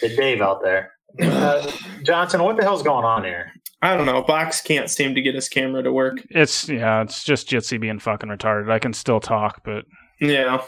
The 0.01 0.15
dave 0.15 0.39
out 0.39 0.61
there. 0.61 0.91
Uh, 1.19 1.71
johnson 2.03 2.43
what 2.43 2.57
the 2.57 2.63
hell's 2.63 2.83
going 2.83 3.05
on 3.05 3.23
here? 3.23 3.51
I 3.81 3.95
don't 3.97 4.05
know 4.05 4.21
box 4.21 4.61
can't 4.61 4.89
seem 4.89 5.15
to 5.15 5.21
get 5.21 5.33
his 5.33 5.49
camera 5.49 5.81
to 5.81 5.91
work. 5.91 6.21
It's 6.29 6.69
yeah, 6.69 7.01
it's 7.01 7.23
just 7.23 7.49
Jitsi 7.49 7.81
being 7.81 7.97
fucking 7.97 8.29
retarded. 8.29 8.69
I 8.69 8.77
can 8.77 8.93
still 8.93 9.19
talk, 9.19 9.61
but 9.63 9.85
Yeah. 10.19 10.61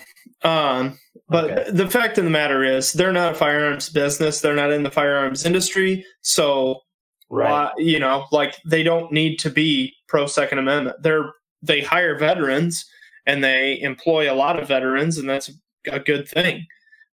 Um, 0.43 0.97
but 1.29 1.51
Okay. 1.51 1.71
the 1.71 1.89
fact 1.89 2.17
of 2.17 2.23
the 2.23 2.29
matter 2.29 2.63
is, 2.63 2.93
they're 2.93 3.11
not 3.13 3.33
a 3.33 3.35
firearms 3.35 3.89
business. 3.89 4.41
They're 4.41 4.55
not 4.55 4.71
in 4.71 4.83
the 4.83 4.91
firearms 4.91 5.45
industry. 5.45 6.05
So, 6.21 6.81
why, 7.29 7.71
you 7.77 7.99
know, 7.99 8.25
like 8.31 8.55
they 8.65 8.83
don't 8.83 9.11
need 9.11 9.37
to 9.39 9.49
be 9.49 9.93
pro 10.07 10.25
Second 10.27 10.59
Amendment. 10.59 10.97
They're 11.03 11.31
they 11.61 11.81
hire 11.81 12.17
veterans 12.17 12.85
and 13.25 13.43
they 13.43 13.79
employ 13.81 14.31
a 14.31 14.35
lot 14.35 14.57
of 14.59 14.67
veterans, 14.67 15.17
and 15.17 15.29
that's 15.29 15.51
a 15.91 15.99
good 15.99 16.27
thing. 16.27 16.65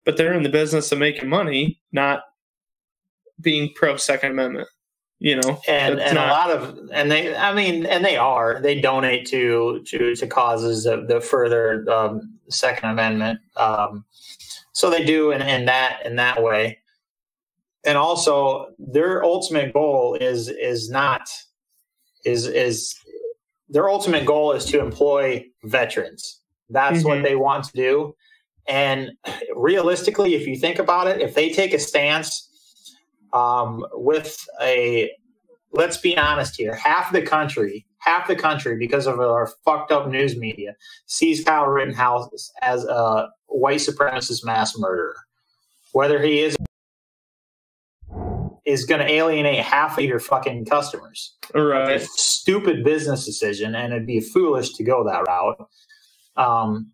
But 0.06 0.18
they're 0.18 0.34
in 0.34 0.44
the 0.44 0.50
business 0.50 0.92
of 0.92 1.00
making 1.00 1.30
money, 1.30 1.80
not 1.92 2.24
being 3.42 3.72
pro 3.76 3.98
Second 3.98 4.32
Amendment. 4.32 4.68
You 5.20 5.38
know, 5.38 5.62
and 5.68 6.00
and 6.02 6.16
not- 6.16 6.28
a 6.28 6.32
lot 6.32 6.52
of 6.52 6.78
and 6.92 7.10
they 7.10 7.34
i 7.36 7.54
mean 7.54 7.86
and 7.86 8.04
they 8.04 8.18
are 8.18 8.60
they 8.62 8.82
donate 8.82 9.26
to 9.28 9.82
to 9.88 10.14
to 10.16 10.28
causes 10.28 10.84
that, 10.84 11.08
that 11.08 11.24
further 11.24 11.86
um 11.90 12.33
second 12.50 12.90
amendment 12.90 13.40
um 13.58 14.06
so 14.74 14.90
they 14.90 15.04
do 15.06 15.32
in, 15.32 15.42
in 15.42 15.66
that 15.66 16.06
in 16.06 16.16
that 16.18 16.42
way. 16.42 16.80
And 17.86 17.98
also 17.98 18.68
their 18.80 19.24
ultimate 19.24 19.74
goal 19.74 20.16
is 20.16 20.50
is 20.50 20.90
not 20.90 21.30
is 22.26 22.48
is 22.48 22.96
their 23.70 23.90
ultimate 23.90 24.26
goal 24.26 24.52
is 24.54 24.66
to 24.66 24.80
employ 24.80 25.46
veterans. 25.64 26.42
That's 26.70 27.04
what 27.04 27.20
Mhm. 27.20 27.24
they 27.24 27.36
want 27.36 27.66
to 27.66 27.72
do. 27.74 28.16
And 28.68 29.12
realistically 29.56 30.36
if 30.36 30.48
you 30.48 30.56
think 30.56 30.80
about 30.80 31.08
it 31.08 31.22
if 31.22 31.36
they 31.36 31.50
take 31.52 31.74
a 31.74 31.80
stance 31.80 32.50
um, 33.34 33.86
with 33.94 34.38
a 34.62 35.12
let's 35.72 35.98
be 35.98 36.18
honest 36.18 36.56
here 36.56 36.76
half 36.76 37.12
the 37.12 37.22
country 37.22 37.86
half 38.04 38.28
the 38.28 38.36
country 38.36 38.78
because 38.78 39.08
of 39.08 39.20
our 39.20 39.52
fucked 39.64 39.92
up 39.92 40.08
news 40.08 40.36
media 40.38 40.76
sees 41.06 41.44
kyle 41.44 41.68
rittenhouse 41.68 42.52
as 42.62 42.84
a 42.86 43.28
white 43.48 43.80
supremacist 43.80 44.44
mass 44.46 44.78
murderer 44.78 45.16
whether 45.94 46.22
he 46.22 46.40
is 46.40 46.56
is 48.66 48.86
going 48.86 49.02
to 49.02 49.12
alienate 49.12 49.60
half 49.60 49.98
of 49.98 50.06
your 50.06 50.20
fucking 50.20 50.66
customers 50.66 51.36
right? 51.54 51.92
it's 51.92 52.06
a 52.06 52.18
stupid 52.18 52.84
business 52.84 53.26
decision 53.26 53.76
and 53.76 53.94
it'd 53.94 54.08
be 54.08 54.20
foolish 54.20 54.74
to 54.74 54.84
go 54.84 55.04
that 55.04 55.24
route 55.28 55.68
um, 56.36 56.92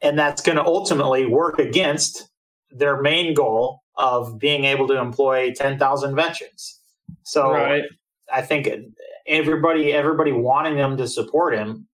and 0.00 0.18
that's 0.18 0.42
going 0.42 0.56
to 0.56 0.64
ultimately 0.64 1.26
work 1.26 1.58
against 1.58 2.28
their 2.70 3.00
main 3.00 3.34
goal 3.34 3.82
of 3.96 4.38
being 4.38 4.64
able 4.64 4.86
to 4.88 4.98
employ 4.98 5.52
10,000 5.52 6.14
veterans 6.14 6.80
so 7.24 7.50
right. 7.50 7.84
i 8.32 8.40
think 8.40 8.66
everybody 9.26 9.92
everybody 9.92 10.32
wanting 10.32 10.76
them 10.76 10.96
to 10.96 11.06
support 11.06 11.54
him 11.54 11.86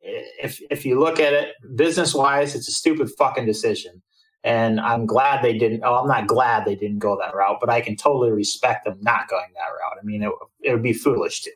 if 0.00 0.60
if 0.70 0.84
you 0.84 0.98
look 0.98 1.18
at 1.20 1.32
it 1.32 1.54
business 1.76 2.14
wise 2.14 2.54
it's 2.54 2.68
a 2.68 2.72
stupid 2.72 3.08
fucking 3.18 3.46
decision 3.46 4.02
and 4.42 4.80
i'm 4.80 5.06
glad 5.06 5.42
they 5.42 5.56
didn't 5.56 5.82
oh 5.84 5.94
i'm 5.96 6.08
not 6.08 6.26
glad 6.26 6.64
they 6.64 6.74
didn't 6.74 6.98
go 6.98 7.16
that 7.18 7.34
route 7.34 7.58
but 7.60 7.70
i 7.70 7.80
can 7.80 7.96
totally 7.96 8.30
respect 8.30 8.84
them 8.84 8.98
not 9.00 9.28
going 9.28 9.46
that 9.54 9.70
route 9.70 9.98
i 10.00 10.04
mean 10.04 10.22
it, 10.22 10.30
it 10.62 10.72
would 10.72 10.82
be 10.82 10.92
foolish 10.92 11.42
to 11.42 11.50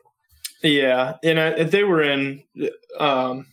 Yeah, 0.61 1.15
and 1.23 1.39
I, 1.39 1.47
if 1.49 1.71
they 1.71 1.83
were 1.85 2.01
in, 2.01 2.43
um, 2.99 3.45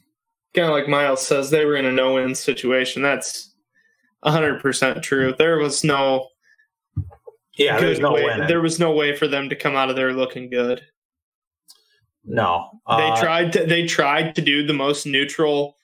kind 0.54 0.66
of 0.66 0.72
like 0.72 0.88
Miles 0.88 1.24
says, 1.24 1.50
they 1.50 1.64
were 1.64 1.76
in 1.76 1.84
a 1.84 1.92
no-win 1.92 2.34
situation. 2.34 3.02
That's 3.02 3.54
hundred 4.24 4.60
percent 4.60 5.04
true. 5.04 5.32
There 5.38 5.58
was 5.58 5.84
no 5.84 6.28
yeah 7.56 7.78
there's 7.78 7.98
good 7.98 8.02
no 8.02 8.12
way. 8.12 8.24
winning. 8.24 8.48
There 8.48 8.60
was 8.60 8.80
no 8.80 8.90
way 8.90 9.14
for 9.14 9.28
them 9.28 9.48
to 9.48 9.54
come 9.54 9.76
out 9.76 9.88
of 9.88 9.94
there 9.94 10.12
looking 10.12 10.50
good. 10.50 10.82
No 12.26 12.68
they 12.88 13.08
Uh, 13.10 13.20
tried 13.20 13.52
to. 13.54 13.64
They 13.64 13.86
tried 13.86 14.34
to 14.36 14.42
do 14.42 14.66
the 14.66 14.72
most 14.74 15.06
neutral 15.06 15.76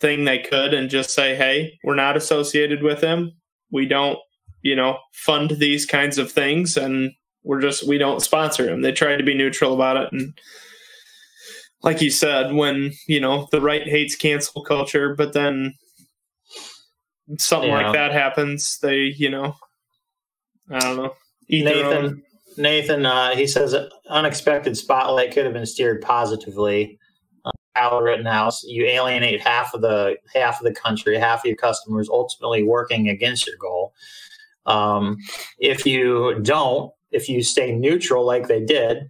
thing 0.00 0.24
they 0.24 0.38
could 0.38 0.74
and 0.74 0.88
just 0.90 1.10
say, 1.10 1.34
"Hey, 1.34 1.78
we're 1.82 1.94
not 1.96 2.16
associated 2.16 2.82
with 2.82 3.00
him. 3.00 3.32
We 3.70 3.86
don't, 3.86 4.18
you 4.62 4.76
know, 4.76 4.98
fund 5.12 5.50
these 5.52 5.86
kinds 5.86 6.18
of 6.18 6.30
things, 6.30 6.76
and 6.76 7.12
we're 7.42 7.60
just 7.60 7.86
we 7.86 7.98
don't 7.98 8.20
sponsor 8.22 8.68
him." 8.68 8.82
They 8.82 8.92
tried 8.92 9.16
to 9.16 9.24
be 9.24 9.34
neutral 9.34 9.74
about 9.74 9.96
it, 9.96 10.12
and 10.12 10.38
like 11.82 12.00
you 12.00 12.10
said, 12.10 12.52
when 12.54 12.92
you 13.06 13.20
know 13.20 13.48
the 13.50 13.60
right 13.60 13.86
hates 13.88 14.14
cancel 14.16 14.62
culture, 14.64 15.14
but 15.16 15.32
then 15.32 15.74
something 17.38 17.70
Yeah. 17.70 17.82
like 17.88 17.92
that 17.94 18.12
happens, 18.12 18.78
they, 18.80 19.14
you 19.16 19.28
know, 19.30 19.54
I 20.70 20.78
don't 20.80 20.96
know, 20.96 21.14
Nathan. 21.48 22.22
Nathan, 22.58 23.06
uh, 23.06 23.34
he 23.34 23.46
says 23.46 23.74
unexpected 24.08 24.76
spotlight 24.76 25.32
could 25.32 25.44
have 25.44 25.54
been 25.54 25.66
steered 25.66 26.02
positively. 26.02 26.98
Uh, 27.44 27.50
Kyle 27.74 28.00
Rittenhouse, 28.02 28.64
you 28.64 28.84
alienate 28.84 29.40
half 29.40 29.72
of 29.74 29.80
the 29.80 30.16
half 30.34 30.60
of 30.60 30.64
the 30.64 30.74
country, 30.74 31.16
half 31.18 31.40
of 31.40 31.46
your 31.46 31.56
customers, 31.56 32.08
ultimately 32.08 32.62
working 32.62 33.08
against 33.08 33.46
your 33.46 33.56
goal. 33.56 33.94
Um, 34.66 35.16
if 35.58 35.86
you 35.86 36.40
don't, 36.42 36.92
if 37.10 37.28
you 37.28 37.42
stay 37.42 37.72
neutral 37.72 38.26
like 38.26 38.48
they 38.48 38.64
did, 38.64 39.08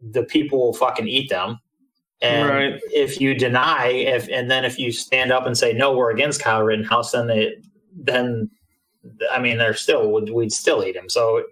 the 0.00 0.22
people 0.22 0.58
will 0.60 0.74
fucking 0.74 1.08
eat 1.08 1.28
them. 1.30 1.58
And 2.22 2.48
Right. 2.48 2.80
if 2.92 3.20
you 3.20 3.34
deny, 3.34 3.88
if 3.88 4.28
and 4.28 4.50
then 4.50 4.64
if 4.64 4.78
you 4.78 4.92
stand 4.92 5.32
up 5.32 5.46
and 5.46 5.56
say 5.56 5.72
no, 5.72 5.96
we're 5.96 6.10
against 6.10 6.42
Kyle 6.42 6.62
Rittenhouse, 6.62 7.12
then 7.12 7.26
they 7.26 7.54
then 7.96 8.50
I 9.32 9.38
mean 9.38 9.56
they're 9.56 9.74
still 9.74 10.10
would 10.12 10.30
we'd 10.30 10.52
still 10.52 10.84
eat 10.84 10.96
him. 10.96 11.08
So 11.08 11.44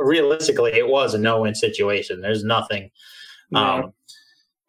realistically, 0.00 0.72
it 0.72 0.88
was 0.88 1.14
a 1.14 1.18
no-win 1.18 1.54
situation. 1.54 2.20
There's 2.20 2.44
nothing. 2.44 2.90
Yeah. 3.50 3.74
Um, 3.74 3.92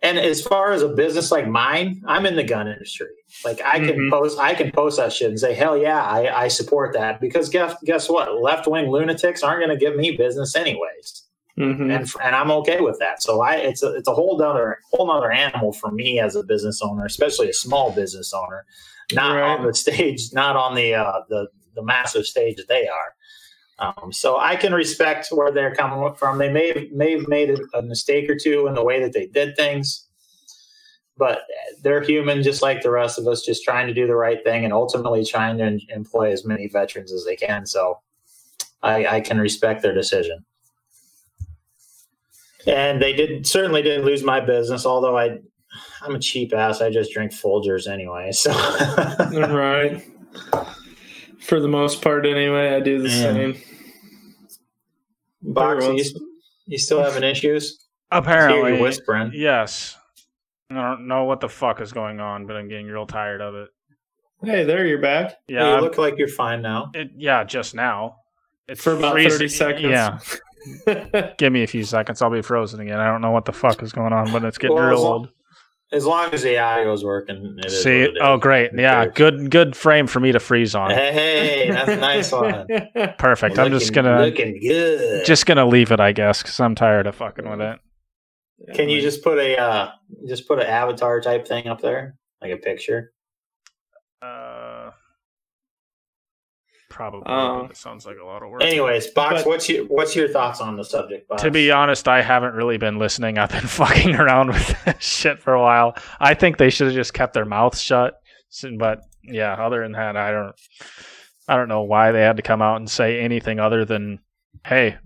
and 0.03 0.17
as 0.17 0.41
far 0.41 0.71
as 0.71 0.81
a 0.81 0.87
business 0.89 1.31
like 1.31 1.47
mine, 1.47 2.01
I'm 2.07 2.25
in 2.25 2.35
the 2.35 2.43
gun 2.43 2.67
industry. 2.67 3.07
Like 3.45 3.61
I 3.63 3.77
can 3.79 3.97
Mhm. 3.99 4.09
post, 4.09 4.39
I 4.39 4.55
can 4.55 4.71
post 4.71 4.97
that 4.97 5.13
shit 5.13 5.29
and 5.29 5.39
say, 5.39 5.53
hell 5.53 5.77
yeah, 5.77 6.01
I, 6.03 6.43
I 6.45 6.47
support 6.47 6.93
that 6.93 7.21
because 7.21 7.49
guess 7.49 7.75
guess 7.83 8.09
what? 8.09 8.41
Left 8.41 8.67
wing 8.67 8.89
lunatics 8.89 9.43
aren't 9.43 9.59
going 9.63 9.77
to 9.77 9.83
give 9.85 9.95
me 9.95 10.17
business 10.17 10.55
anyways, 10.55 11.23
Mhm. 11.59 11.93
and 11.95 12.09
and 12.23 12.35
I'm 12.35 12.49
okay 12.49 12.79
with 12.81 12.97
that. 12.97 13.21
So 13.21 13.41
I 13.41 13.57
it's 13.57 13.83
a 13.83 13.93
it's 13.93 14.07
a 14.07 14.13
whole 14.15 14.41
other 14.41 14.79
whole 14.91 15.11
other 15.11 15.31
animal 15.31 15.71
for 15.71 15.91
me 15.91 16.19
as 16.19 16.35
a 16.35 16.41
business 16.43 16.81
owner, 16.81 17.05
especially 17.05 17.49
a 17.49 17.53
small 17.53 17.91
business 17.91 18.33
owner, 18.33 18.65
not 19.13 19.35
Right. 19.35 19.43
on 19.59 19.67
the 19.67 19.73
stage, 19.85 20.33
not 20.33 20.55
on 20.55 20.73
the 20.73 20.95
uh, 20.95 21.21
the 21.29 21.47
the 21.75 21.83
massive 21.83 22.25
stage 22.25 22.55
that 22.57 22.67
they 22.67 22.87
are. 22.87 23.13
Um, 23.79 24.11
so 24.11 24.37
I 24.37 24.55
can 24.55 24.73
respect 24.73 25.29
where 25.31 25.51
they're 25.51 25.73
coming 25.73 26.13
from. 26.15 26.37
They 26.37 26.51
may 26.51 26.89
may 26.93 27.13
have 27.13 27.27
made 27.27 27.49
a, 27.49 27.77
a 27.77 27.81
mistake 27.81 28.29
or 28.29 28.35
two 28.35 28.67
in 28.67 28.75
the 28.75 28.83
way 28.83 29.01
that 29.01 29.13
they 29.13 29.25
did 29.25 29.55
things, 29.55 30.07
but 31.17 31.43
they're 31.81 32.01
human 32.01 32.43
just 32.43 32.61
like 32.61 32.81
the 32.81 32.91
rest 32.91 33.17
of 33.17 33.27
us, 33.27 33.41
just 33.41 33.63
trying 33.63 33.87
to 33.87 33.93
do 33.93 34.07
the 34.07 34.15
right 34.15 34.43
thing 34.43 34.63
and 34.63 34.73
ultimately 34.73 35.25
trying 35.25 35.57
to 35.57 35.79
employ 35.89 36.31
as 36.31 36.45
many 36.45 36.67
veterans 36.67 37.11
as 37.11 37.25
they 37.25 37.35
can. 37.35 37.65
So 37.65 37.99
I, 38.83 39.05
I 39.05 39.21
can 39.21 39.39
respect 39.39 39.81
their 39.81 39.93
decision. 39.93 40.45
And 42.67 43.01
they 43.01 43.13
did 43.13 43.47
certainly 43.47 43.81
didn't 43.81 44.05
lose 44.05 44.23
my 44.23 44.39
business, 44.39 44.85
although 44.85 45.17
I 45.17 45.39
I'm 46.01 46.15
a 46.15 46.19
cheap 46.19 46.53
ass. 46.53 46.81
I 46.81 46.89
just 46.89 47.11
drink 47.11 47.31
Folgers 47.31 47.91
anyway. 47.91 48.31
So 48.31 48.51
right. 49.31 50.03
For 51.41 51.59
the 51.59 51.67
most 51.67 52.01
part, 52.01 52.25
anyway, 52.25 52.75
I 52.75 52.79
do 52.79 53.01
the 53.01 53.09
Yeah. 53.09 53.15
same. 53.33 53.55
Box, 55.41 55.85
you, 55.87 56.03
you 56.67 56.77
still 56.77 57.03
having 57.03 57.23
issues? 57.23 57.87
Apparently, 58.11 58.75
you 58.77 58.81
whispering. 58.81 59.31
yes. 59.33 59.97
I 60.69 60.75
don't 60.75 61.07
know 61.07 61.25
what 61.25 61.41
the 61.41 61.49
fuck 61.49 61.81
is 61.81 61.91
going 61.91 62.19
on, 62.19 62.45
but 62.45 62.55
I'm 62.55 62.69
getting 62.69 62.87
real 62.87 63.05
tired 63.05 63.41
of 63.41 63.55
it. 63.55 63.69
Hey, 64.43 64.63
there 64.63 64.85
you're 64.85 65.01
back. 65.01 65.33
Yeah, 65.47 65.65
you 65.67 65.73
I'm- 65.73 65.81
look 65.83 65.97
like 65.97 66.17
you're 66.17 66.27
fine 66.27 66.61
now. 66.61 66.91
it, 66.93 67.11
yeah, 67.17 67.43
just 67.43 67.75
now. 67.75 68.17
It's 68.67 68.81
For 68.83 68.93
about 68.93 69.13
freezing- 69.13 69.31
30 69.31 69.47
seconds. 69.49 70.39
Yeah, 70.87 71.31
give 71.37 71.51
me 71.51 71.63
a 71.63 71.67
few 71.67 71.83
seconds. 71.83 72.21
I'll 72.21 72.29
be 72.29 72.41
frozen 72.41 72.79
again. 72.79 72.99
I 72.99 73.07
don't 73.07 73.21
know 73.21 73.31
what 73.31 73.45
the 73.45 73.51
fuck 73.51 73.83
is 73.83 73.91
going 73.91 74.13
on, 74.13 74.31
but 74.31 74.43
it's 74.45 74.57
getting 74.57 74.75
Well, 74.75 74.85
real 74.87 74.97
as 74.97 75.03
long- 75.03 75.11
old. 75.13 75.29
As 75.93 76.05
long 76.05 76.33
as 76.33 76.41
the 76.41 76.57
audio's 76.57 77.03
working, 77.03 77.57
it 77.59 77.65
is. 77.65 77.83
See, 77.83 78.01
what 78.01 78.09
it 78.11 78.13
is. 78.15 78.17
oh 78.21 78.37
great, 78.37 78.71
yeah, 78.73 79.05
good, 79.07 79.51
good 79.51 79.75
frame 79.75 80.07
for 80.07 80.21
me 80.21 80.31
to 80.31 80.39
freeze 80.39 80.73
on. 80.73 80.91
Hey, 80.91 81.11
hey, 81.11 81.69
that's 81.71 81.89
a 81.89 81.95
nice 81.97 82.31
one. 82.31 82.65
Perfect. 83.17 83.59
I'm 83.59 83.71
just 83.71 83.91
gonna 83.91 84.21
looking 84.21 84.59
good. 84.61 85.25
just 85.25 85.45
gonna 85.45 85.65
leave 85.65 85.91
it, 85.91 85.99
I 85.99 86.13
guess, 86.13 86.41
because 86.41 86.59
I'm 86.61 86.75
tired 86.75 87.07
of 87.07 87.15
fucking 87.15 87.49
with 87.49 87.59
it. 87.61 87.79
Can 88.73 88.89
you 88.89 89.01
just 89.01 89.23
put 89.23 89.37
a 89.37 89.57
uh, 89.59 89.91
just 90.27 90.47
put 90.47 90.59
an 90.59 90.67
avatar 90.67 91.19
type 91.19 91.47
thing 91.47 91.67
up 91.67 91.81
there, 91.81 92.15
like 92.41 92.51
a 92.51 92.57
picture? 92.57 93.11
Probably. 97.01 97.33
Um, 97.33 97.61
but 97.63 97.71
it 97.71 97.77
sounds 97.77 98.05
like 98.05 98.17
a 98.21 98.25
lot 98.25 98.43
of 98.43 98.49
work. 98.49 98.63
Anyways, 98.63 99.07
box. 99.07 99.41
But- 99.41 99.47
what's 99.47 99.67
your 99.67 99.85
what's 99.85 100.15
your 100.15 100.27
thoughts 100.27 100.61
on 100.61 100.75
the 100.75 100.83
subject? 100.83 101.27
Box? 101.27 101.41
To 101.41 101.49
be 101.49 101.71
honest, 101.71 102.07
I 102.07 102.21
haven't 102.21 102.53
really 102.53 102.77
been 102.77 102.99
listening. 102.99 103.39
I've 103.39 103.49
been 103.49 103.61
fucking 103.67 104.15
around 104.15 104.49
with 104.49 104.83
this 104.85 104.95
shit 104.99 105.39
for 105.39 105.53
a 105.53 105.61
while. 105.61 105.95
I 106.19 106.35
think 106.35 106.57
they 106.57 106.69
should 106.69 106.87
have 106.87 106.95
just 106.95 107.13
kept 107.13 107.33
their 107.33 107.45
mouths 107.45 107.81
shut. 107.81 108.21
But 108.77 109.01
yeah, 109.23 109.53
other 109.53 109.81
than 109.81 109.93
that, 109.93 110.15
I 110.15 110.31
don't, 110.31 110.55
I 111.47 111.55
don't 111.55 111.69
know 111.69 111.83
why 111.83 112.11
they 112.11 112.21
had 112.21 112.37
to 112.37 112.43
come 112.43 112.61
out 112.61 112.75
and 112.77 112.89
say 112.89 113.19
anything 113.19 113.59
other 113.59 113.83
than, 113.83 114.19
"Hey, 114.65 114.97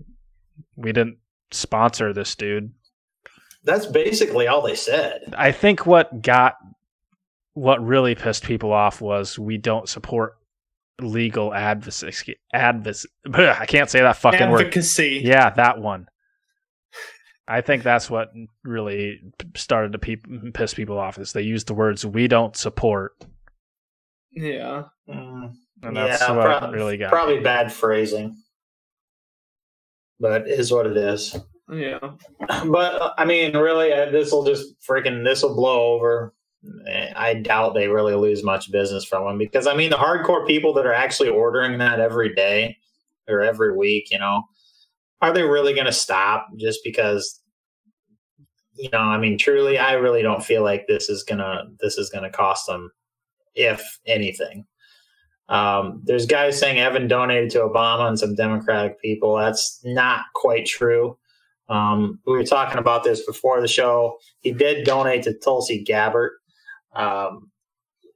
we 0.74 0.92
didn't 0.92 1.18
sponsor 1.50 2.12
this 2.12 2.34
dude." 2.34 2.72
that's 3.64 3.86
basically 3.86 4.46
all 4.46 4.62
they 4.62 4.76
said. 4.76 5.34
I 5.36 5.50
think 5.50 5.86
what 5.86 6.22
got 6.22 6.54
what 7.54 7.84
really 7.84 8.14
pissed 8.14 8.44
people 8.44 8.72
off 8.72 9.00
was 9.00 9.40
we 9.40 9.58
don't 9.58 9.88
support 9.88 10.36
legal 11.00 11.52
advocacy. 11.52 12.36
Advocacy. 12.52 13.08
I 13.34 13.66
can't 13.66 13.90
say 13.90 14.00
that 14.00 14.16
fucking 14.16 14.50
word. 14.50 14.60
Advocacy. 14.60 15.22
Yeah, 15.24 15.50
that 15.50 15.78
one. 15.78 16.08
I 17.48 17.60
think 17.60 17.82
that's 17.82 18.10
what 18.10 18.28
really 18.64 19.20
started 19.54 19.92
to 19.92 19.98
pe- 19.98 20.50
piss 20.52 20.74
people 20.74 20.98
off 20.98 21.18
is 21.18 21.32
they 21.32 21.42
used 21.42 21.68
the 21.68 21.74
words 21.74 22.04
"we 22.04 22.26
don't 22.26 22.56
support," 22.56 23.12
Yeah. 24.32 24.84
Mm, 25.08 25.52
and 25.82 25.96
that's 25.96 26.20
yeah, 26.20 26.32
what 26.32 26.72
really 26.72 26.96
got. 26.96 27.10
probably 27.10 27.40
bad 27.40 27.72
phrasing, 27.72 28.36
but 30.18 30.48
is 30.48 30.72
what 30.72 30.86
it 30.86 30.96
is. 30.96 31.36
Yeah. 31.70 31.98
But 32.66 33.00
uh, 33.00 33.12
I 33.16 33.24
mean, 33.24 33.56
really, 33.56 33.92
uh, 33.92 34.10
this 34.10 34.30
will 34.30 34.44
just 34.44 34.74
freaking 34.88 35.24
this 35.24 35.42
will 35.42 35.54
blow 35.54 35.94
over. 35.94 36.34
I 37.16 37.34
doubt 37.34 37.74
they 37.74 37.88
really 37.88 38.14
lose 38.14 38.42
much 38.42 38.70
business 38.70 39.04
from 39.04 39.24
them 39.24 39.38
because 39.38 39.66
I 39.66 39.74
mean, 39.74 39.90
the 39.90 39.96
hardcore 39.96 40.46
people 40.46 40.72
that 40.74 40.86
are 40.86 40.92
actually 40.92 41.28
ordering 41.28 41.78
that 41.78 42.00
every 42.00 42.34
day 42.34 42.76
or 43.28 43.40
every 43.40 43.76
week, 43.76 44.10
you 44.10 44.18
know, 44.18 44.44
are 45.20 45.32
they 45.32 45.42
really 45.42 45.74
going 45.74 45.86
to 45.86 45.92
stop 45.92 46.48
just 46.56 46.80
because? 46.84 47.40
You 48.78 48.90
know, 48.92 48.98
I 48.98 49.18
mean, 49.18 49.38
truly, 49.38 49.78
I 49.78 49.94
really 49.94 50.22
don't 50.22 50.44
feel 50.44 50.62
like 50.62 50.86
this 50.86 51.08
is 51.08 51.22
gonna 51.22 51.64
this 51.80 51.96
is 51.96 52.10
gonna 52.10 52.30
cost 52.30 52.66
them, 52.66 52.90
if 53.54 53.82
anything. 54.06 54.66
Um, 55.48 56.02
there's 56.04 56.26
guys 56.26 56.58
saying 56.58 56.78
Evan 56.78 57.08
donated 57.08 57.50
to 57.52 57.60
Obama 57.60 58.06
and 58.08 58.18
some 58.18 58.34
Democratic 58.34 59.00
people. 59.00 59.36
That's 59.36 59.80
not 59.84 60.24
quite 60.34 60.66
true. 60.66 61.16
Um, 61.68 62.20
we 62.26 62.34
were 62.34 62.44
talking 62.44 62.78
about 62.78 63.02
this 63.02 63.24
before 63.24 63.62
the 63.62 63.68
show. 63.68 64.18
He 64.40 64.52
did 64.52 64.84
donate 64.84 65.22
to 65.22 65.32
Tulsi 65.32 65.82
Gabbard 65.82 66.32
um, 66.96 67.50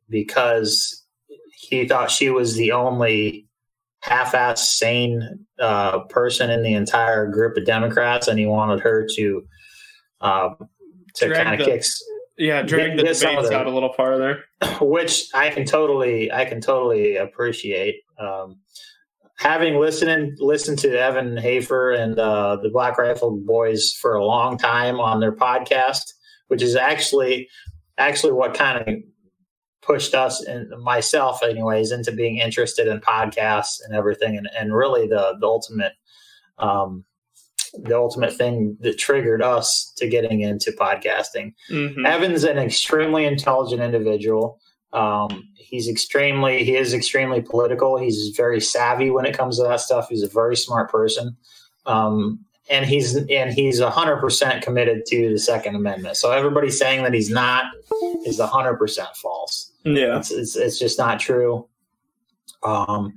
because 0.08 1.04
he 1.52 1.86
thought 1.86 2.10
she 2.10 2.30
was 2.30 2.56
the 2.56 2.72
only 2.72 3.46
half-ass 4.02 4.70
sane 4.70 5.46
uh, 5.60 6.00
person 6.04 6.50
in 6.50 6.62
the 6.62 6.74
entire 6.74 7.26
group 7.26 7.56
of 7.56 7.66
Democrats, 7.66 8.26
and 8.28 8.38
he 8.38 8.46
wanted 8.46 8.80
her 8.80 9.06
to 9.16 9.46
um, 10.20 10.56
to 11.14 11.32
kind 11.32 11.60
of 11.60 11.66
kick, 11.66 11.84
Yeah. 12.38 12.62
Drag 12.62 12.96
the 12.96 13.02
debates 13.02 13.24
out 13.24 13.66
a 13.66 13.70
little 13.70 13.92
farther. 13.92 14.44
which 14.80 15.28
I 15.34 15.50
can 15.50 15.64
totally 15.64 16.32
I 16.32 16.44
can 16.44 16.60
totally 16.60 17.16
appreciate. 17.16 18.02
Um, 18.18 18.58
having 19.36 19.78
listened 19.78 20.38
listened 20.40 20.78
to 20.80 20.98
Evan 20.98 21.36
Hafer 21.36 21.92
and 21.92 22.18
uh, 22.18 22.56
the 22.56 22.70
Black 22.70 22.98
Rifle 22.98 23.36
Boys 23.36 23.92
for 23.92 24.14
a 24.14 24.24
long 24.24 24.58
time 24.58 25.00
on 25.00 25.20
their 25.20 25.32
podcast, 25.32 26.02
which 26.48 26.62
is 26.62 26.76
actually 26.76 27.48
actually 28.00 28.32
what 28.32 28.54
kind 28.54 28.76
of 28.88 28.94
pushed 29.82 30.14
us 30.14 30.42
and 30.44 30.68
myself 30.82 31.42
anyways 31.42 31.90
into 31.92 32.12
being 32.12 32.38
interested 32.38 32.86
in 32.86 33.00
podcasts 33.00 33.80
and 33.84 33.94
everything 33.94 34.36
and, 34.36 34.48
and 34.58 34.74
really 34.74 35.06
the 35.06 35.36
the 35.40 35.46
ultimate 35.46 35.92
um, 36.58 37.04
the 37.84 37.96
ultimate 37.96 38.32
thing 38.32 38.76
that 38.80 38.98
triggered 38.98 39.42
us 39.42 39.92
to 39.96 40.08
getting 40.08 40.40
into 40.40 40.72
podcasting 40.72 41.54
Mhm. 41.70 42.06
Evan's 42.06 42.44
an 42.44 42.58
extremely 42.58 43.24
intelligent 43.24 43.80
individual. 43.80 44.60
Um, 44.92 45.44
he's 45.56 45.88
extremely, 45.88 46.64
he 46.64 46.74
is 46.74 46.92
extremely 46.92 47.40
political. 47.40 47.96
He's 47.96 48.32
very 48.36 48.60
savvy 48.60 49.10
when 49.10 49.24
it 49.24 49.36
comes 49.38 49.56
to 49.58 49.62
that 49.64 49.80
stuff. 49.80 50.08
He's 50.08 50.24
a 50.24 50.28
very 50.28 50.56
smart 50.56 50.90
person. 50.90 51.36
Um, 51.86 52.44
and 52.70 52.86
he's, 52.86 53.16
and 53.16 53.52
he's 53.52 53.80
a 53.80 53.90
hundred 53.90 54.18
percent 54.18 54.62
committed 54.62 55.04
to 55.06 55.30
the 55.30 55.38
second 55.38 55.74
amendment. 55.74 56.16
So 56.16 56.30
everybody 56.30 56.70
saying 56.70 57.02
that 57.02 57.12
he's 57.12 57.28
not 57.30 57.64
is 58.24 58.38
a 58.38 58.46
hundred 58.46 58.76
percent 58.76 59.08
false. 59.16 59.72
Yeah. 59.84 60.18
It's, 60.18 60.30
it's, 60.30 60.56
it's 60.56 60.78
just 60.78 60.98
not 60.98 61.20
true. 61.20 61.68
Um, 62.62 63.12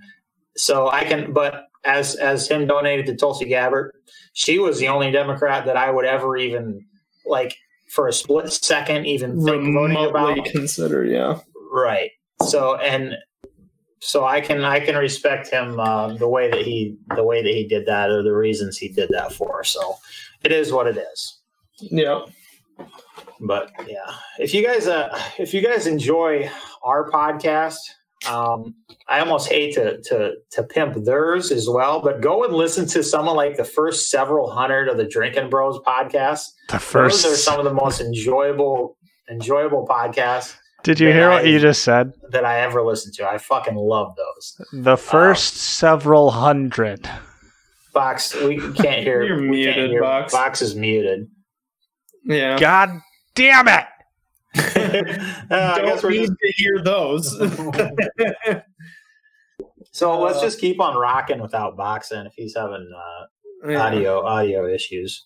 so 0.57 0.89
I 0.89 1.03
can, 1.03 1.31
but 1.33 1.67
as, 1.85 2.15
as 2.15 2.47
him 2.47 2.67
donated 2.67 3.05
to 3.07 3.15
Tulsi 3.15 3.45
Gabbard, 3.45 3.93
she 4.33 4.59
was 4.59 4.79
the 4.79 4.87
only 4.87 5.11
Democrat 5.11 5.65
that 5.65 5.77
I 5.77 5.91
would 5.91 6.05
ever 6.05 6.35
even 6.37 6.85
like 7.25 7.55
for 7.89 8.07
a 8.07 8.13
split 8.13 8.51
second 8.51 9.05
even 9.05 9.35
think 9.35 9.45
voting 9.45 9.65
Remotely 9.67 10.09
about. 10.09 10.45
consider. 10.45 11.05
Yeah. 11.05 11.39
Right. 11.71 12.11
So 12.47 12.75
and 12.77 13.13
so 14.03 14.25
I 14.25 14.41
can 14.41 14.63
I 14.63 14.79
can 14.79 14.95
respect 14.95 15.49
him 15.49 15.79
uh, 15.79 16.13
the 16.13 16.27
way 16.27 16.49
that 16.49 16.61
he 16.61 16.97
the 17.15 17.23
way 17.23 17.41
that 17.41 17.53
he 17.53 17.65
did 17.65 17.85
that 17.85 18.09
or 18.09 18.21
the 18.21 18.33
reasons 18.33 18.77
he 18.77 18.89
did 18.89 19.09
that 19.09 19.31
for. 19.31 19.63
So 19.63 19.95
it 20.43 20.51
is 20.51 20.73
what 20.73 20.87
it 20.87 20.97
is. 20.97 21.39
Yeah. 21.79 22.25
But 23.39 23.71
yeah, 23.87 24.13
if 24.39 24.53
you 24.53 24.65
guys 24.65 24.87
uh, 24.87 25.17
if 25.37 25.53
you 25.53 25.61
guys 25.61 25.87
enjoy 25.87 26.49
our 26.83 27.09
podcast, 27.09 27.77
um, 28.29 28.75
I 29.07 29.19
almost 29.19 29.49
hate 29.49 29.73
to 29.75 30.01
to 30.01 30.33
to 30.51 30.63
pimp 30.63 31.05
theirs 31.05 31.51
as 31.51 31.69
well. 31.69 32.01
But 32.01 32.21
go 32.21 32.43
and 32.43 32.53
listen 32.53 32.85
to 32.89 33.03
someone 33.03 33.37
like 33.37 33.55
the 33.55 33.63
first 33.63 34.09
several 34.09 34.51
hundred 34.51 34.89
of 34.89 34.97
the 34.97 35.05
Drinking 35.05 35.49
Bros 35.49 35.79
podcast. 35.79 36.47
the 36.69 36.79
first. 36.79 37.23
Those 37.23 37.33
are 37.33 37.37
some 37.37 37.57
of 37.57 37.65
the 37.65 37.73
most 37.73 38.01
enjoyable 38.01 38.97
enjoyable 39.29 39.87
podcasts 39.87 40.55
Did 40.83 40.99
you 40.99 41.07
hear 41.11 41.29
what 41.29 41.45
I- 41.45 41.47
you 41.47 41.59
just 41.59 41.83
said? 41.83 42.13
that 42.29 42.43
I 42.45 42.59
ever 42.61 42.81
listened 42.83 43.13
to. 43.15 43.27
I 43.27 43.37
fucking 43.37 43.75
love 43.75 44.15
those. 44.15 44.61
The 44.83 44.97
first 44.97 45.55
several 45.55 46.31
hundred. 46.31 47.09
Box, 47.93 48.33
we 48.35 48.57
can't 48.73 49.03
hear. 49.03 49.23
You're 49.27 49.37
we 49.37 49.63
can't 49.65 49.77
muted, 49.77 49.91
hear- 49.91 50.01
Box. 50.01 50.33
Box 50.33 50.61
is 50.61 50.75
muted. 50.75 51.27
Yeah. 52.25 52.57
God 52.59 52.89
damn 53.35 53.67
it! 53.67 53.85
Uh, 55.51 55.55
I 55.55 55.77
Don't 55.77 55.85
guess 55.85 56.03
we're 56.03 56.09
need 56.11 56.27
just, 56.27 56.33
to 56.39 56.53
hear 56.55 56.81
those. 56.83 57.37
so 59.91 60.19
let's 60.19 60.37
Uh, 60.39 60.41
just 60.41 60.59
keep 60.59 60.79
on 60.79 60.95
rocking 60.97 61.41
without 61.41 61.75
boxing 61.77 62.25
if 62.25 62.33
he's 62.35 62.55
having 62.55 62.89
uh, 62.95 63.25
Yeah. 63.69 63.81
audio 63.83 64.25
audio 64.25 64.67
issues. 64.67 65.25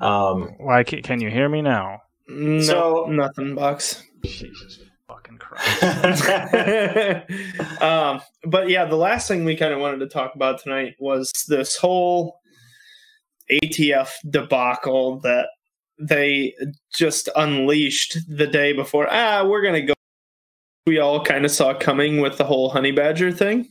Um, 0.00 0.54
Why 0.58 0.82
can, 0.84 1.02
can 1.02 1.20
you 1.20 1.30
hear 1.30 1.48
me 1.48 1.62
now? 1.62 2.02
No, 2.28 2.60
So- 2.60 3.06
nothing, 3.10 3.54
Bucks. 3.54 4.02
Jesus 4.24 4.80
fucking 5.08 5.38
Christ! 5.38 5.82
um, 7.82 8.20
but 8.44 8.68
yeah, 8.68 8.84
the 8.84 8.96
last 8.96 9.28
thing 9.28 9.44
we 9.44 9.56
kind 9.56 9.72
of 9.72 9.80
wanted 9.80 10.00
to 10.00 10.08
talk 10.08 10.34
about 10.34 10.62
tonight 10.62 10.94
was 10.98 11.32
this 11.48 11.76
whole 11.76 12.40
ATF 13.50 14.10
debacle 14.28 15.20
that 15.20 15.48
they 15.98 16.54
just 16.94 17.28
unleashed 17.34 18.18
the 18.28 18.46
day 18.46 18.72
before. 18.72 19.08
Ah, 19.10 19.44
we're 19.44 19.62
gonna 19.62 19.82
go. 19.82 19.94
We 20.86 20.98
all 20.98 21.24
kind 21.24 21.44
of 21.44 21.50
saw 21.50 21.74
coming 21.74 22.20
with 22.20 22.38
the 22.38 22.44
whole 22.44 22.70
honey 22.70 22.92
badger 22.92 23.32
thing. 23.32 23.68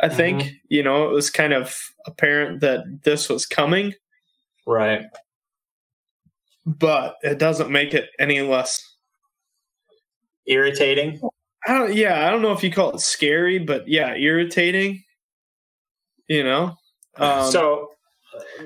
I 0.00 0.08
think 0.08 0.50
you 0.68 0.82
know 0.82 1.08
it 1.08 1.12
was 1.12 1.30
kind 1.30 1.52
of 1.52 1.76
apparent 2.06 2.60
that 2.60 3.00
this 3.04 3.28
was 3.28 3.46
coming, 3.46 3.94
right. 4.66 5.02
but 6.66 7.16
it 7.22 7.38
doesn't 7.38 7.70
make 7.70 7.94
it 7.94 8.10
any 8.18 8.40
less 8.40 8.91
Irritating. 10.46 11.20
I 11.66 11.74
don't. 11.74 11.94
Yeah, 11.94 12.26
I 12.26 12.30
don't 12.30 12.42
know 12.42 12.52
if 12.52 12.62
you 12.62 12.72
call 12.72 12.90
it 12.94 13.00
scary, 13.00 13.58
but 13.58 13.86
yeah, 13.86 14.14
irritating. 14.14 15.04
You 16.28 16.44
know, 16.44 16.76
um, 17.16 17.50
so 17.50 17.90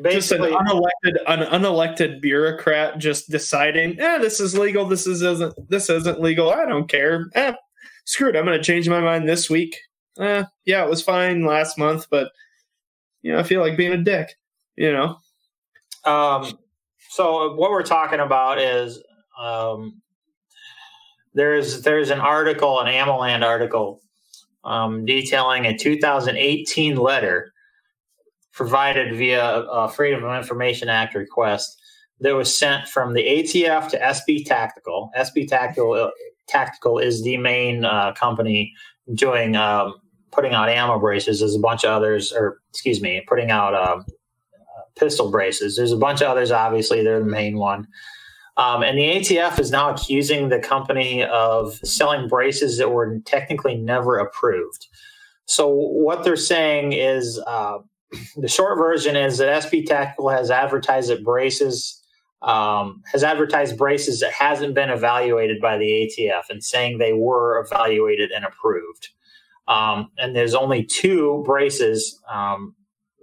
just 0.02 0.32
an 0.32 0.42
unelected, 0.42 1.16
an 1.26 1.40
unelected 1.40 2.20
bureaucrat 2.20 2.98
just 2.98 3.28
deciding, 3.30 4.00
eh, 4.00 4.18
this 4.18 4.40
is 4.40 4.56
legal. 4.56 4.86
This 4.86 5.06
is 5.06 5.22
isn't. 5.22 5.54
This 5.68 5.90
isn't 5.90 6.20
legal. 6.20 6.50
I 6.50 6.64
don't 6.66 6.88
care. 6.88 7.26
Eh, 7.34 7.52
screw 8.04 8.28
it. 8.28 8.36
I'm 8.36 8.44
going 8.44 8.58
to 8.58 8.64
change 8.64 8.88
my 8.88 9.00
mind 9.00 9.28
this 9.28 9.50
week. 9.50 9.78
Eh, 10.18 10.44
yeah, 10.64 10.84
it 10.84 10.90
was 10.90 11.02
fine 11.02 11.44
last 11.44 11.78
month, 11.78 12.06
but 12.10 12.32
you 13.22 13.32
know, 13.32 13.38
I 13.38 13.42
feel 13.42 13.60
like 13.60 13.76
being 13.76 13.92
a 13.92 14.02
dick. 14.02 14.36
You 14.76 14.92
know. 14.92 15.18
Um, 16.04 16.58
so 17.10 17.54
what 17.54 17.70
we're 17.70 17.82
talking 17.82 18.20
about 18.20 18.58
is 18.60 19.02
um, 19.40 20.00
there's 21.36 21.82
there's 21.82 22.10
an 22.10 22.18
article, 22.18 22.80
an 22.80 22.86
AmmoLand 22.86 23.44
article, 23.44 24.00
um, 24.64 25.04
detailing 25.04 25.66
a 25.66 25.76
2018 25.76 26.96
letter 26.96 27.52
provided 28.52 29.14
via 29.14 29.60
a 29.60 29.88
Freedom 29.88 30.24
of 30.24 30.34
Information 30.34 30.88
Act 30.88 31.14
request 31.14 31.78
that 32.20 32.34
was 32.34 32.56
sent 32.56 32.88
from 32.88 33.12
the 33.12 33.22
ATF 33.22 33.90
to 33.90 33.98
SB 33.98 34.46
Tactical. 34.46 35.10
SB 35.16 35.46
Tactical 35.46 35.92
uh, 35.92 36.10
Tactical 36.48 36.98
is 36.98 37.22
the 37.22 37.36
main 37.36 37.84
uh, 37.84 38.12
company 38.14 38.72
doing 39.12 39.56
um, 39.56 39.94
putting 40.32 40.54
out 40.54 40.70
ammo 40.70 40.98
braces. 40.98 41.40
There's 41.40 41.54
a 41.54 41.60
bunch 41.60 41.84
of 41.84 41.90
others, 41.90 42.32
or 42.32 42.60
excuse 42.70 43.02
me, 43.02 43.22
putting 43.28 43.50
out 43.50 43.74
um, 43.74 44.06
pistol 44.98 45.30
braces. 45.30 45.76
There's 45.76 45.92
a 45.92 45.98
bunch 45.98 46.22
of 46.22 46.28
others, 46.28 46.50
obviously, 46.50 47.04
they're 47.04 47.20
the 47.20 47.26
main 47.26 47.58
one. 47.58 47.86
Um, 48.58 48.82
and 48.82 48.96
the 48.96 49.02
ATF 49.02 49.58
is 49.58 49.70
now 49.70 49.90
accusing 49.90 50.48
the 50.48 50.58
company 50.58 51.24
of 51.24 51.74
selling 51.84 52.26
braces 52.26 52.78
that 52.78 52.90
were 52.90 53.18
technically 53.26 53.76
never 53.76 54.16
approved. 54.18 54.86
So, 55.44 55.68
what 55.68 56.24
they're 56.24 56.36
saying 56.36 56.92
is 56.92 57.38
uh, 57.46 57.78
the 58.36 58.48
short 58.48 58.78
version 58.78 59.14
is 59.14 59.38
that 59.38 59.64
SB 59.64 59.86
Tactical 59.86 60.30
has 60.30 60.50
advertised 60.50 61.10
that 61.10 61.22
braces 61.22 62.02
um, 62.42 63.02
has 63.12 63.24
advertised 63.24 63.76
braces 63.76 64.20
that 64.20 64.32
hasn't 64.32 64.74
been 64.74 64.90
evaluated 64.90 65.60
by 65.60 65.78
the 65.78 65.86
ATF 65.86 66.44
and 66.50 66.62
saying 66.62 66.98
they 66.98 67.12
were 67.12 67.58
evaluated 67.60 68.30
and 68.30 68.44
approved. 68.44 69.08
Um, 69.68 70.10
and 70.18 70.36
there's 70.36 70.54
only 70.54 70.84
two 70.84 71.42
braces 71.44 72.20
um, 72.30 72.74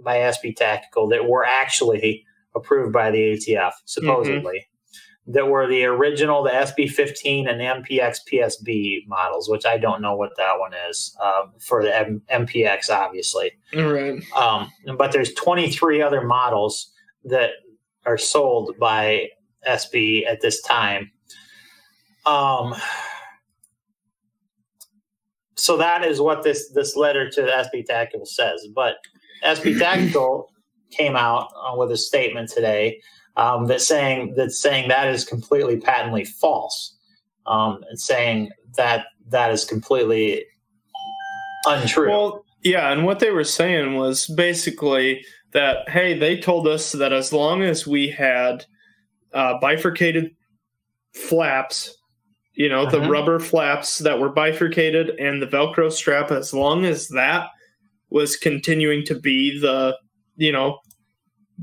by 0.03 0.17
SB 0.17 0.55
Tactical 0.55 1.07
that 1.09 1.25
were 1.25 1.45
actually 1.45 2.25
approved 2.53 2.91
by 2.91 3.11
the 3.11 3.19
ATF, 3.19 3.71
supposedly. 3.85 4.67
That 5.25 5.47
were 5.47 5.67
the 5.67 5.85
original, 5.85 6.43
the 6.43 6.49
SB15 6.49 7.49
and 7.49 7.59
the 7.59 7.63
MPX 7.63 8.17
PSB 8.29 9.07
models, 9.07 9.49
which 9.49 9.65
I 9.65 9.77
don't 9.77 10.01
know 10.01 10.17
what 10.17 10.35
that 10.35 10.59
one 10.59 10.73
is 10.89 11.15
uh, 11.21 11.43
for 11.59 11.81
the 11.81 11.97
M- 11.97 12.21
MPX, 12.29 12.89
obviously. 12.89 13.53
Right. 13.73 14.21
Um, 14.35 14.69
but 14.97 15.13
there's 15.13 15.33
23 15.35 16.01
other 16.01 16.25
models 16.25 16.91
that 17.23 17.51
are 18.05 18.17
sold 18.17 18.77
by 18.77 19.29
SB 19.65 20.27
at 20.27 20.41
this 20.41 20.61
time. 20.61 21.09
Um, 22.25 22.75
so 25.55 25.77
that 25.77 26.03
is 26.03 26.19
what 26.19 26.43
this 26.43 26.71
this 26.73 26.95
letter 26.95 27.29
to 27.29 27.41
SB 27.41 27.85
Tactical 27.85 28.25
says. 28.25 28.67
But 28.73 28.95
SB 29.45 29.79
Tactical 29.79 30.49
came 30.91 31.15
out 31.15 31.47
uh, 31.55 31.75
with 31.75 31.91
a 31.91 31.97
statement 31.97 32.49
today 32.49 32.99
um, 33.35 33.67
that 33.67 33.81
saying 33.81 34.35
that 34.35 34.51
saying 34.51 34.89
that 34.89 35.07
is 35.07 35.25
completely 35.25 35.77
patently 35.77 36.25
false, 36.25 36.95
um, 37.45 37.83
and 37.89 37.99
saying 37.99 38.51
that 38.75 39.07
that 39.29 39.51
is 39.51 39.65
completely 39.65 40.45
untrue. 41.65 42.09
Well, 42.09 42.45
yeah, 42.63 42.91
and 42.91 43.05
what 43.05 43.19
they 43.19 43.31
were 43.31 43.43
saying 43.43 43.95
was 43.95 44.27
basically 44.27 45.25
that 45.51 45.89
hey, 45.89 46.17
they 46.17 46.37
told 46.37 46.67
us 46.67 46.91
that 46.93 47.13
as 47.13 47.33
long 47.33 47.63
as 47.63 47.87
we 47.87 48.09
had 48.09 48.65
uh, 49.33 49.59
bifurcated 49.59 50.35
flaps, 51.13 51.95
you 52.53 52.69
know, 52.69 52.83
uh-huh. 52.83 52.99
the 52.99 53.09
rubber 53.09 53.39
flaps 53.39 53.99
that 53.99 54.19
were 54.19 54.29
bifurcated 54.29 55.09
and 55.19 55.41
the 55.41 55.47
Velcro 55.47 55.91
strap, 55.91 56.31
as 56.31 56.53
long 56.53 56.85
as 56.85 57.07
that 57.09 57.47
was 58.09 58.35
continuing 58.37 59.03
to 59.05 59.19
be 59.19 59.59
the, 59.59 59.97
you 60.35 60.51
know, 60.51 60.79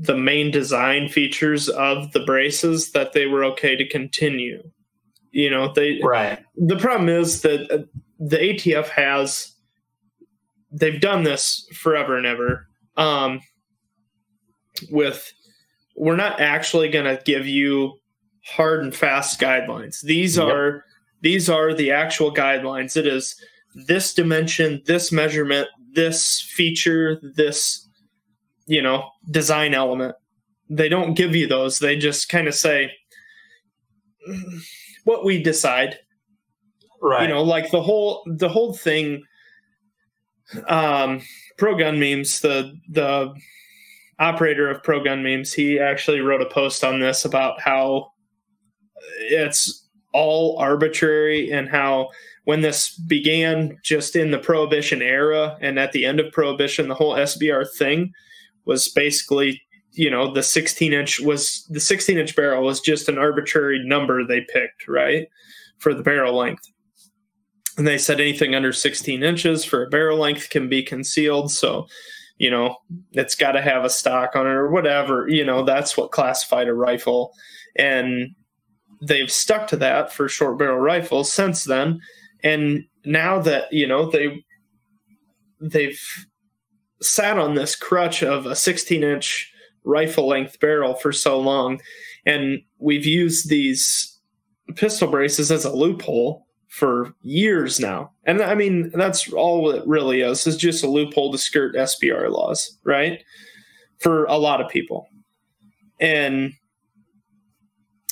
the 0.01 0.17
main 0.17 0.49
design 0.49 1.07
features 1.07 1.69
of 1.69 2.11
the 2.11 2.21
braces, 2.21 2.91
that 2.91 3.13
they 3.13 3.27
were 3.27 3.43
okay 3.45 3.75
to 3.75 3.87
continue. 3.87 4.63
You 5.31 5.49
know, 5.49 5.71
they 5.71 5.99
right. 6.03 6.39
The 6.57 6.77
problem 6.77 7.07
is 7.07 7.41
that 7.41 7.71
uh, 7.71 7.83
the 8.19 8.37
ATF 8.37 8.89
has 8.89 9.55
they've 10.71 10.99
done 10.99 11.23
this 11.23 11.67
forever 11.73 12.17
and 12.17 12.25
ever. 12.25 12.67
Um, 12.97 13.41
with 14.89 15.31
we're 15.95 16.15
not 16.15 16.41
actually 16.41 16.89
going 16.89 17.05
to 17.05 17.21
give 17.23 17.45
you 17.45 17.93
hard 18.45 18.81
and 18.81 18.95
fast 18.95 19.39
guidelines. 19.39 20.01
These 20.01 20.37
yep. 20.37 20.47
are 20.47 20.85
these 21.21 21.49
are 21.49 21.73
the 21.73 21.91
actual 21.91 22.33
guidelines. 22.33 22.97
It 22.97 23.05
is 23.05 23.35
this 23.85 24.13
dimension, 24.13 24.81
this 24.85 25.11
measurement, 25.11 25.67
this 25.93 26.41
feature, 26.41 27.21
this 27.35 27.87
you 28.71 28.81
know, 28.81 29.09
design 29.29 29.73
element. 29.73 30.15
They 30.69 30.87
don't 30.87 31.13
give 31.13 31.35
you 31.35 31.45
those. 31.45 31.79
They 31.79 31.97
just 31.97 32.29
kind 32.29 32.47
of 32.47 32.55
say 32.55 32.89
what 35.03 35.25
we 35.25 35.43
decide. 35.43 35.97
Right. 37.01 37.23
You 37.23 37.27
know, 37.27 37.43
like 37.43 37.69
the 37.71 37.81
whole 37.81 38.23
the 38.25 38.47
whole 38.47 38.73
thing 38.73 39.23
um 40.67 41.21
pro 41.57 41.77
gun 41.77 41.99
memes 41.99 42.39
the 42.39 42.73
the 42.89 43.33
operator 44.19 44.69
of 44.69 44.83
Pro 44.83 45.03
Gun 45.03 45.23
Memes, 45.23 45.51
he 45.51 45.79
actually 45.79 46.21
wrote 46.21 46.43
a 46.43 46.45
post 46.45 46.83
on 46.83 46.99
this 46.99 47.25
about 47.25 47.59
how 47.59 48.11
it's 49.19 49.89
all 50.13 50.59
arbitrary 50.59 51.51
and 51.51 51.67
how 51.67 52.09
when 52.43 52.61
this 52.61 52.95
began 52.95 53.79
just 53.83 54.15
in 54.15 54.29
the 54.29 54.37
prohibition 54.37 55.01
era 55.01 55.57
and 55.59 55.79
at 55.79 55.91
the 55.91 56.05
end 56.05 56.19
of 56.19 56.31
prohibition 56.31 56.87
the 56.87 56.93
whole 56.93 57.15
SBR 57.15 57.65
thing 57.75 58.13
was 58.65 58.87
basically 58.89 59.61
you 59.93 60.09
know 60.09 60.33
the 60.33 60.43
16 60.43 60.93
inch 60.93 61.19
was 61.19 61.65
the 61.69 61.79
16 61.79 62.17
inch 62.17 62.35
barrel 62.35 62.63
was 62.63 62.79
just 62.79 63.09
an 63.09 63.17
arbitrary 63.17 63.81
number 63.83 64.25
they 64.25 64.41
picked 64.41 64.87
right 64.87 65.27
for 65.79 65.93
the 65.93 66.03
barrel 66.03 66.35
length 66.37 66.63
and 67.77 67.87
they 67.87 67.97
said 67.97 68.19
anything 68.19 68.55
under 68.55 68.71
16 68.71 69.23
inches 69.23 69.65
for 69.65 69.83
a 69.83 69.89
barrel 69.89 70.17
length 70.17 70.49
can 70.49 70.69
be 70.69 70.81
concealed 70.81 71.51
so 71.51 71.87
you 72.41 72.49
know, 72.49 72.75
it's 73.11 73.35
got 73.35 73.51
to 73.51 73.61
have 73.61 73.85
a 73.85 73.89
stock 73.89 74.35
on 74.35 74.47
it 74.47 74.49
or 74.49 74.71
whatever. 74.71 75.27
You 75.29 75.45
know, 75.45 75.63
that's 75.63 75.95
what 75.95 76.09
classified 76.09 76.67
a 76.67 76.73
rifle. 76.73 77.35
And 77.75 78.35
they've 78.99 79.31
stuck 79.31 79.67
to 79.67 79.77
that 79.77 80.11
for 80.11 80.27
short 80.27 80.57
barrel 80.57 80.79
rifles 80.79 81.31
since 81.31 81.65
then. 81.65 82.01
And 82.43 82.83
now 83.05 83.39
that, 83.41 83.71
you 83.71 83.85
know, 83.85 84.09
they 84.09 84.43
they've 85.59 86.01
sat 87.01 87.37
on 87.37 87.55
this 87.55 87.75
crutch 87.75 88.23
of 88.23 88.45
a 88.45 88.55
16 88.55 89.03
inch 89.03 89.51
rifle 89.83 90.27
length 90.27 90.59
barrel 90.59 90.93
for 90.93 91.11
so 91.11 91.39
long 91.39 91.79
and 92.25 92.61
we've 92.79 93.05
used 93.05 93.49
these 93.49 94.19
pistol 94.75 95.07
braces 95.09 95.51
as 95.51 95.65
a 95.65 95.73
loophole 95.73 96.45
for 96.67 97.13
years 97.21 97.79
now. 97.79 98.11
And 98.25 98.41
I 98.41 98.55
mean, 98.55 98.91
that's 98.93 99.31
all 99.33 99.71
it 99.71 99.85
really 99.85 100.21
is, 100.21 100.47
is 100.47 100.55
just 100.55 100.83
a 100.83 100.89
loophole 100.89 101.31
to 101.31 101.37
skirt 101.37 101.75
SBR 101.75 102.31
laws, 102.31 102.77
right? 102.83 103.21
For 103.99 104.25
a 104.25 104.37
lot 104.37 104.61
of 104.61 104.69
people. 104.69 105.07
And 105.99 106.53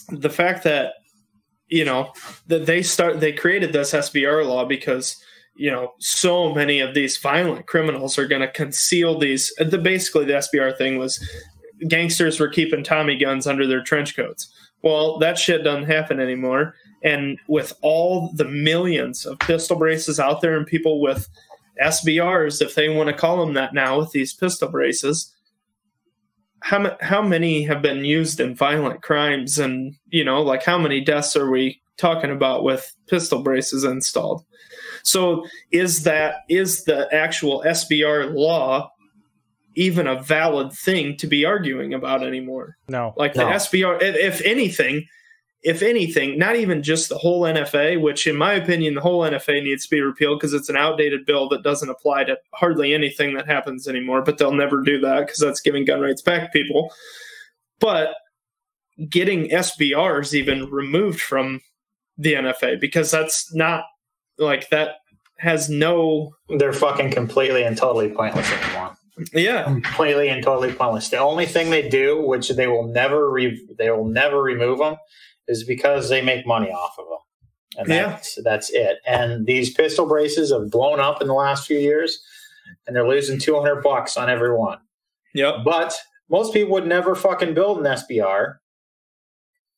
the 0.10 0.30
fact 0.30 0.64
that, 0.64 0.94
you 1.68 1.86
know, 1.86 2.12
that 2.48 2.66
they 2.66 2.82
start, 2.82 3.20
they 3.20 3.32
created 3.32 3.72
this 3.72 3.94
SBR 3.94 4.46
law 4.46 4.66
because, 4.66 5.24
you 5.60 5.70
know, 5.70 5.93
so 5.99 6.53
many 6.53 6.80
of 6.80 6.93
these 6.93 7.18
violent 7.18 7.68
criminals 7.68 8.18
are 8.18 8.28
going 8.28 8.41
to 8.41 8.51
conceal 8.51 9.20
these. 9.20 9.53
The, 9.57 9.78
basically, 9.78 10.26
the 10.26 10.34
SBR 10.34 10.78
thing 10.78 10.97
was 10.97 11.20
gangsters 11.88 12.39
were 12.39 12.49
keeping 12.49 12.84
Tommy 12.84 13.18
guns 13.18 13.45
under 13.45 13.68
their 13.68 13.84
trench 13.84 14.16
coats. 14.16 14.51
Well, 14.82 15.20
that 15.20 15.38
shit 15.38 15.64
doesn't 15.64 15.86
happen 15.86 16.20
anymore 16.20 16.76
and 17.03 17.38
with 17.47 17.74
all 17.82 18.32
the 18.34 18.45
millions 18.45 19.26
of 19.26 19.39
pistol 19.39 19.78
braces 19.78 20.20
out 20.20 20.41
there 20.41 20.57
and 20.57 20.66
people 20.66 21.01
with 21.01 21.30
SBRs, 21.82 22.62
if 22.62 22.76
they 22.76 22.89
want 22.89 23.07
to 23.07 23.16
call 23.16 23.43
them 23.43 23.53
that 23.53 23.74
now 23.74 23.99
with 23.99 24.12
these 24.12 24.34
pistol 24.34 24.70
braces, 24.70 25.34
how, 26.62 26.97
how 26.99 27.22
many 27.22 27.64
have 27.64 27.82
been 27.82 28.03
used 28.03 28.39
in 28.39 28.53
violent 28.53 29.01
crimes? 29.01 29.57
And, 29.57 29.95
you 30.10 30.26
know, 30.26 30.41
like 30.41 30.64
how 30.64 30.78
many 30.78 30.99
deaths 30.99 31.38
are 31.38 31.49
we 31.49 31.82
talking 31.97 32.32
about 32.32 32.64
with 32.64 32.93
pistol 33.07 33.41
braces 33.41 33.86
installed? 33.86 34.43
So 35.10 35.45
is 35.72 36.03
that, 36.03 36.41
is 36.49 36.84
the 36.84 37.14
actual 37.14 37.64
SBR 37.66 38.34
law 38.34 38.91
even 39.76 40.07
a 40.07 40.22
valid 40.22 40.74
thing 40.74 41.16
to 41.18 41.28
be 41.28 41.45
arguing 41.45 41.93
about 41.93 42.24
anymore? 42.24 42.78
No. 42.88 43.14
Like 43.18 43.34
the 43.34 43.45
no. 43.45 43.51
SBR, 43.51 44.01
if 44.01 44.41
anything, 44.41 45.05
if 45.62 45.82
anything, 45.82 46.38
not 46.38 46.55
even 46.55 46.84
just 46.84 47.10
the 47.10 47.18
whole 47.18 47.41
NFA, 47.41 48.01
which 48.01 48.28
in 48.28 48.36
my 48.36 48.53
opinion, 48.53 48.93
the 48.93 49.01
whole 49.01 49.22
NFA 49.22 49.64
needs 49.64 49.84
to 49.86 49.89
be 49.89 50.01
repealed 50.01 50.39
because 50.39 50.53
it's 50.53 50.70
an 50.70 50.78
outdated 50.78 51.26
bill 51.26 51.49
that 51.49 51.64
doesn't 51.64 51.89
apply 51.89 52.24
to 52.26 52.38
hardly 52.53 52.93
anything 52.93 53.34
that 53.36 53.45
happens 53.45 53.88
anymore, 53.88 54.22
but 54.22 54.38
they'll 54.38 54.53
never 54.53 54.82
do 54.82 54.99
that 55.01 55.22
because 55.22 55.39
that's 55.39 55.62
giving 55.62 55.86
gun 55.86 56.01
rights 56.01 56.22
back 56.22 56.43
to 56.43 56.49
people. 56.49 56.93
But 57.80 58.16
getting 59.10 59.49
SBRs 59.49 60.34
even 60.34 60.70
removed 60.70 61.22
from 61.22 61.62
the 62.18 62.34
NFA 62.34 62.80
because 62.80 63.12
that's 63.12 63.53
not 63.53 63.84
like 64.38 64.70
that 64.70 64.95
has 65.40 65.70
no. 65.70 66.36
They're 66.58 66.74
fucking 66.74 67.12
completely 67.12 67.64
and 67.64 67.78
totally 67.78 68.10
pointless 68.10 68.52
anymore. 68.52 68.96
Yeah, 69.34 69.64
completely 69.64 70.30
and 70.30 70.44
totally 70.44 70.72
pointless. 70.72 71.10
The 71.10 71.18
only 71.18 71.46
thing 71.46 71.70
they 71.70 71.90
do, 71.90 72.22
which 72.22 72.50
they 72.50 72.68
will 72.68 72.88
never 72.88 73.30
re- 73.30 73.68
they 73.78 73.90
will 73.92 74.06
never 74.06 74.42
remove 74.42 74.80
them, 74.80 74.96
is 75.48 75.64
because 75.64 76.10
they 76.10 76.22
make 76.22 76.46
money 76.46 76.70
off 76.70 76.96
of 76.98 77.06
them. 77.06 77.18
And 77.78 77.90
that's, 77.90 78.38
yeah. 78.38 78.44
that's 78.44 78.70
it. 78.72 78.98
And 79.06 79.46
these 79.46 79.74
pistol 79.74 80.06
braces 80.06 80.52
have 80.52 80.72
blown 80.72 81.00
up 81.00 81.22
in 81.22 81.28
the 81.28 81.34
last 81.34 81.68
few 81.68 81.78
years, 81.78 82.20
and 82.88 82.96
they're 82.96 83.08
losing 83.08 83.40
200 83.40 83.82
bucks 83.82 84.18
on 84.18 84.30
every 84.30 84.56
one. 84.56 84.80
Yep. 85.34 85.58
But 85.64 85.96
most 86.30 86.54
people 86.54 86.72
would 86.72 86.88
never 86.88 87.16
fucking 87.16 87.54
build 87.54 87.80
an 87.80 87.86
SBR 87.86 88.56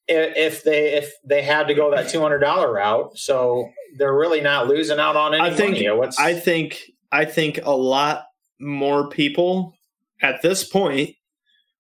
if 0.08 0.64
they 0.64 0.94
if 0.94 1.14
they 1.24 1.42
had 1.42 1.68
to 1.68 1.74
go 1.74 1.92
that 1.92 2.10
two 2.10 2.22
hundred 2.22 2.40
dollar 2.40 2.74
route. 2.74 3.18
So 3.18 3.70
they're 3.98 4.16
really 4.16 4.42
not 4.42 4.68
losing 4.68 5.00
out 5.00 5.16
on 5.16 5.34
any 5.34 5.44
I 5.44 5.54
think, 5.54 5.74
money. 5.74 5.90
What's... 5.92 6.20
I 6.20 6.34
think 6.34 6.82
I 7.12 7.26
think 7.26 7.60
a 7.64 7.72
lot 7.72 8.26
more 8.60 9.10
people 9.10 9.74
at 10.22 10.42
this 10.42 10.64
point 10.64 11.16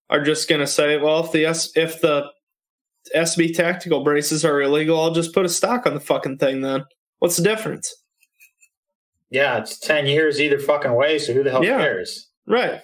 are 0.09 0.24
just 0.24 0.49
going 0.49 0.62
to 0.62 0.68
say, 0.68 0.97
well, 0.97 1.24
if 1.24 1.32
the 1.32 1.45
S- 1.45 1.72
if 1.76 2.01
the 2.01 2.30
SB 3.16 3.55
tactical 3.55 4.03
braces 4.03 4.45
are 4.45 4.62
illegal, 4.62 4.99
I'll 5.01 5.14
just 5.14 5.34
put 5.34 5.45
a 5.45 5.49
stock 5.49 5.86
on 5.86 5.93
the 5.93 5.99
fucking 5.99 6.38
thing 6.38 6.62
then. 6.62 6.86
What's 7.20 7.38
the 7.38 7.43
difference? 7.43 7.93
Yeah, 9.30 9.59
it's 9.59 9.80
10 9.80 10.07
years 10.07 10.41
either 10.41 10.59
fucking 10.59 10.93
way, 10.93 11.18
so 11.18 11.34
who 11.34 11.43
the 11.43 11.51
hell 11.51 11.64
yeah, 11.64 11.78
cares? 11.78 12.30
Right. 12.45 12.82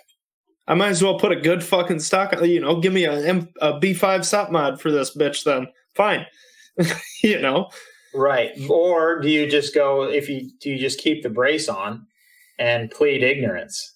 I 0.67 0.73
might 0.73 0.89
as 0.89 1.03
well 1.03 1.19
put 1.19 1.31
a 1.31 1.39
good 1.39 1.63
fucking 1.63 1.99
stock. 1.99 2.33
You 2.41 2.61
know, 2.61 2.79
give 2.79 2.93
me 2.93 3.05
a 3.05 3.13
M, 3.13 3.49
a 3.61 3.73
B5 3.73 4.19
SOPMOD 4.19 4.79
for 4.79 4.91
this 4.91 5.15
bitch. 5.15 5.43
Then 5.43 5.67
fine. 5.95 6.25
you 7.23 7.41
know, 7.41 7.69
Right. 8.13 8.51
Or 8.69 9.19
do 9.19 9.29
you 9.29 9.49
just 9.49 9.75
go 9.75 10.03
if 10.03 10.29
you 10.29 10.49
do 10.61 10.69
you 10.69 10.77
just 10.77 10.99
keep 10.99 11.23
the 11.23 11.29
brace 11.29 11.69
on 11.69 12.05
and 12.57 12.89
plead 12.91 13.23
ignorance? 13.23 13.93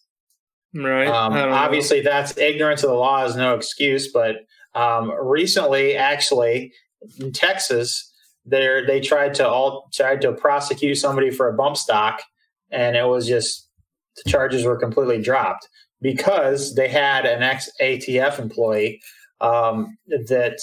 right? 0.73 1.07
Um, 1.07 1.33
don't 1.33 1.49
know. 1.49 1.55
obviously, 1.55 2.01
that's 2.01 2.37
ignorance 2.37 2.83
of 2.83 2.89
the 2.89 2.95
law 2.95 3.25
is 3.25 3.35
no 3.35 3.55
excuse. 3.55 4.11
But 4.11 4.37
um, 4.73 5.11
recently, 5.21 5.95
actually, 5.95 6.73
in 7.19 7.31
Texas, 7.31 8.11
there 8.45 8.85
they 8.85 8.99
tried 8.99 9.33
to 9.35 9.47
all 9.47 9.89
tried 9.93 10.21
to 10.21 10.33
prosecute 10.33 10.97
somebody 10.97 11.29
for 11.29 11.49
a 11.49 11.53
bump 11.53 11.77
stock, 11.77 12.21
and 12.69 12.95
it 12.95 13.07
was 13.07 13.27
just 13.27 13.67
the 14.23 14.29
charges 14.29 14.65
were 14.65 14.77
completely 14.77 15.21
dropped 15.21 15.67
because 16.01 16.75
they 16.75 16.87
had 16.87 17.25
an 17.25 17.43
ex 17.43 17.69
ATF 17.81 18.39
employee 18.39 19.01
um, 19.39 19.97
that 20.07 20.59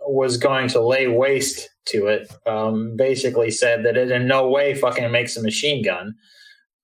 was 0.00 0.36
going 0.36 0.68
to 0.68 0.80
lay 0.80 1.08
waste 1.08 1.68
to 1.86 2.06
it. 2.06 2.32
Um, 2.46 2.96
basically, 2.96 3.50
said 3.50 3.84
that 3.84 3.96
it 3.96 4.10
in 4.10 4.26
no 4.26 4.48
way 4.48 4.74
fucking 4.74 5.10
makes 5.10 5.36
a 5.36 5.42
machine 5.42 5.82
gun. 5.82 6.14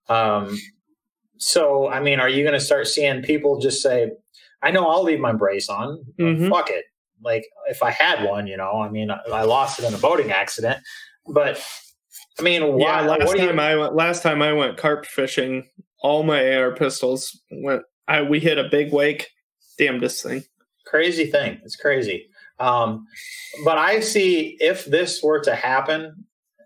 Um, 0.08 0.58
so, 1.38 1.88
I 1.88 2.00
mean, 2.00 2.20
are 2.20 2.28
you 2.28 2.42
going 2.42 2.58
to 2.58 2.64
start 2.64 2.86
seeing 2.88 3.22
people 3.22 3.60
just 3.60 3.82
say, 3.82 4.10
I 4.62 4.70
know 4.70 4.88
I'll 4.88 5.04
leave 5.04 5.20
my 5.20 5.32
brace 5.32 5.68
on. 5.68 6.04
Mhm. 6.18 6.50
Fuck 6.50 6.70
it. 6.70 6.84
Like, 7.22 7.44
if 7.68 7.82
I 7.82 7.90
had 7.90 8.24
one, 8.24 8.46
you 8.46 8.56
know, 8.56 8.80
I 8.80 8.88
mean, 8.88 9.10
I, 9.10 9.18
I 9.32 9.42
lost 9.42 9.78
it 9.78 9.84
in 9.84 9.94
a 9.94 9.98
boating 9.98 10.32
accident. 10.32 10.78
But, 11.26 11.62
I 12.38 12.42
mean, 12.42 12.74
why? 12.74 12.78
yeah, 12.78 13.00
last 13.02 13.26
what 13.26 13.36
do 13.36 13.42
you, 13.42 13.48
time 13.48 13.60
I 13.60 13.76
went, 13.76 13.94
last 13.94 14.22
time 14.22 14.42
I 14.42 14.52
went 14.52 14.76
carp 14.76 15.06
fishing, 15.06 15.68
all 16.00 16.22
my 16.22 16.54
AR 16.54 16.72
pistols 16.72 17.40
went. 17.50 17.82
I 18.06 18.22
we 18.22 18.40
hit 18.40 18.58
a 18.58 18.68
big 18.68 18.92
wake. 18.92 19.28
Damnedest 19.78 20.22
thing. 20.22 20.42
crazy 20.86 21.26
thing. 21.26 21.60
It's 21.64 21.76
crazy. 21.76 22.28
Um, 22.60 23.06
but 23.64 23.78
I 23.78 24.00
see 24.00 24.56
if 24.60 24.84
this 24.84 25.22
were 25.22 25.40
to 25.40 25.54
happen, 25.54 26.24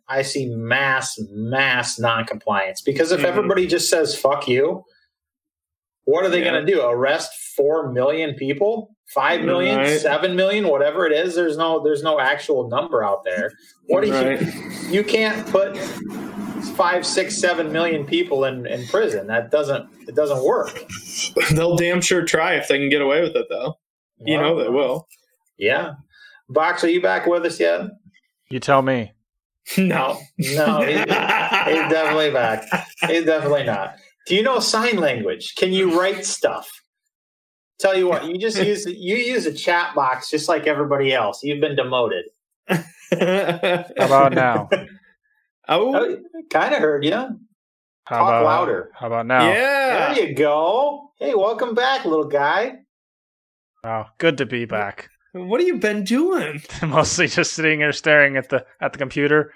I 0.08 0.22
see 0.22 0.46
mass, 0.54 1.18
mass 1.30 1.98
non-compliance 1.98 2.80
because 2.82 3.12
if 3.12 3.20
Mhm. 3.20 3.24
everybody 3.26 3.66
just 3.66 3.88
says 3.90 4.16
"fuck 4.18 4.48
you," 4.48 4.84
what 6.04 6.24
are 6.24 6.28
they 6.28 6.40
Yeah. 6.42 6.50
going 6.50 6.66
to 6.66 6.72
do? 6.72 6.82
Arrest 6.82 7.32
four 7.56 7.92
million 7.92 8.34
people? 8.34 8.94
Five 9.14 9.42
million, 9.42 9.76
Right. 9.78 10.00
seven 10.00 10.34
million, 10.34 10.68
whatever 10.68 11.06
it 11.06 11.12
is. 11.12 11.34
There's 11.34 11.56
no, 11.58 11.82
there's 11.84 12.02
no 12.02 12.18
actual 12.18 12.68
number 12.68 13.04
out 13.04 13.24
there. 13.24 13.52
What 13.86 14.02
do 14.04 14.08
you? 14.08 14.38
You 14.88 15.04
can't 15.04 15.46
put 15.48 15.76
five, 16.76 17.04
six, 17.04 17.36
seven 17.38 17.70
million 17.72 18.06
people 18.06 18.44
in 18.46 18.66
in 18.66 18.86
prison. 18.86 19.26
That 19.26 19.50
doesn't. 19.50 19.86
It 20.08 20.14
doesn't 20.14 20.42
work. 20.42 20.86
They'll 21.54 21.76
damn 21.76 22.00
sure 22.00 22.22
try 22.24 22.54
if 22.54 22.68
they 22.68 22.78
can 22.78 22.88
get 22.88 23.02
away 23.02 23.20
with 23.20 23.36
it, 23.36 23.46
though. 23.50 23.74
You 24.24 24.38
know 24.38 24.62
they 24.62 24.70
will. 24.70 25.06
Yeah. 25.58 25.94
Box, 26.48 26.84
are 26.84 26.88
you 26.90 27.00
back 27.02 27.26
with 27.26 27.44
us 27.46 27.58
yet? 27.60 27.82
You 28.50 28.60
tell 28.60 28.82
me. 28.82 29.12
No. 29.78 30.18
No, 30.38 30.80
he- 30.82 30.94
he's 30.96 31.06
definitely 31.06 32.30
back. 32.32 32.64
He's 33.06 33.24
definitely 33.24 33.62
not. 33.64 33.94
Do 34.26 34.34
you 34.34 34.42
know 34.42 34.58
sign 34.58 34.96
language? 34.96 35.54
Can 35.56 35.72
you 35.72 35.98
write 35.98 36.24
stuff? 36.26 36.68
Tell 37.78 37.96
you 37.96 38.08
what, 38.08 38.24
you 38.26 38.38
just 38.38 38.56
use 38.64 38.86
you 38.86 39.16
use 39.16 39.46
a 39.46 39.52
chat 39.52 39.94
box 39.94 40.30
just 40.30 40.48
like 40.48 40.66
everybody 40.66 41.12
else. 41.14 41.42
You've 41.44 41.60
been 41.60 41.76
demoted. 41.76 42.24
How 42.68 43.84
about 43.98 44.32
now? 44.32 44.68
Oh, 45.68 45.94
Oh, 45.94 46.16
kind 46.50 46.74
of 46.74 46.80
heard 46.80 47.04
you. 47.04 47.12
How 47.12 47.36
Talk 48.18 48.28
about 48.28 48.44
louder. 48.44 48.90
How 48.94 49.06
about 49.06 49.26
now? 49.26 49.48
yeah. 49.48 50.12
There 50.14 50.28
you 50.28 50.34
go. 50.34 51.12
Hey, 51.20 51.34
welcome 51.34 51.74
back, 51.76 52.04
little 52.04 52.26
guy. 52.26 52.78
Oh, 53.84 54.06
good 54.18 54.38
to 54.38 54.46
be 54.46 54.64
back. 54.64 55.08
What 55.32 55.60
have 55.60 55.66
you 55.66 55.78
been 55.78 56.04
doing? 56.04 56.62
Mostly 56.82 57.26
just 57.26 57.54
sitting 57.54 57.80
here 57.80 57.92
staring 57.92 58.36
at 58.36 58.50
the 58.50 58.66
at 58.80 58.92
the 58.92 58.98
computer, 58.98 59.52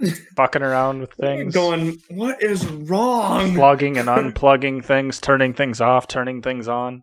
fucking 0.36 0.62
around 0.62 1.00
with 1.00 1.12
things, 1.14 1.52
Going, 1.54 2.00
what 2.08 2.42
is 2.42 2.66
wrong? 2.66 3.54
plugging 3.54 3.98
and 3.98 4.08
unplugging 4.08 4.84
things, 4.84 5.20
turning 5.20 5.52
things 5.52 5.80
off, 5.80 6.06
turning 6.06 6.42
things 6.42 6.68
on. 6.68 7.02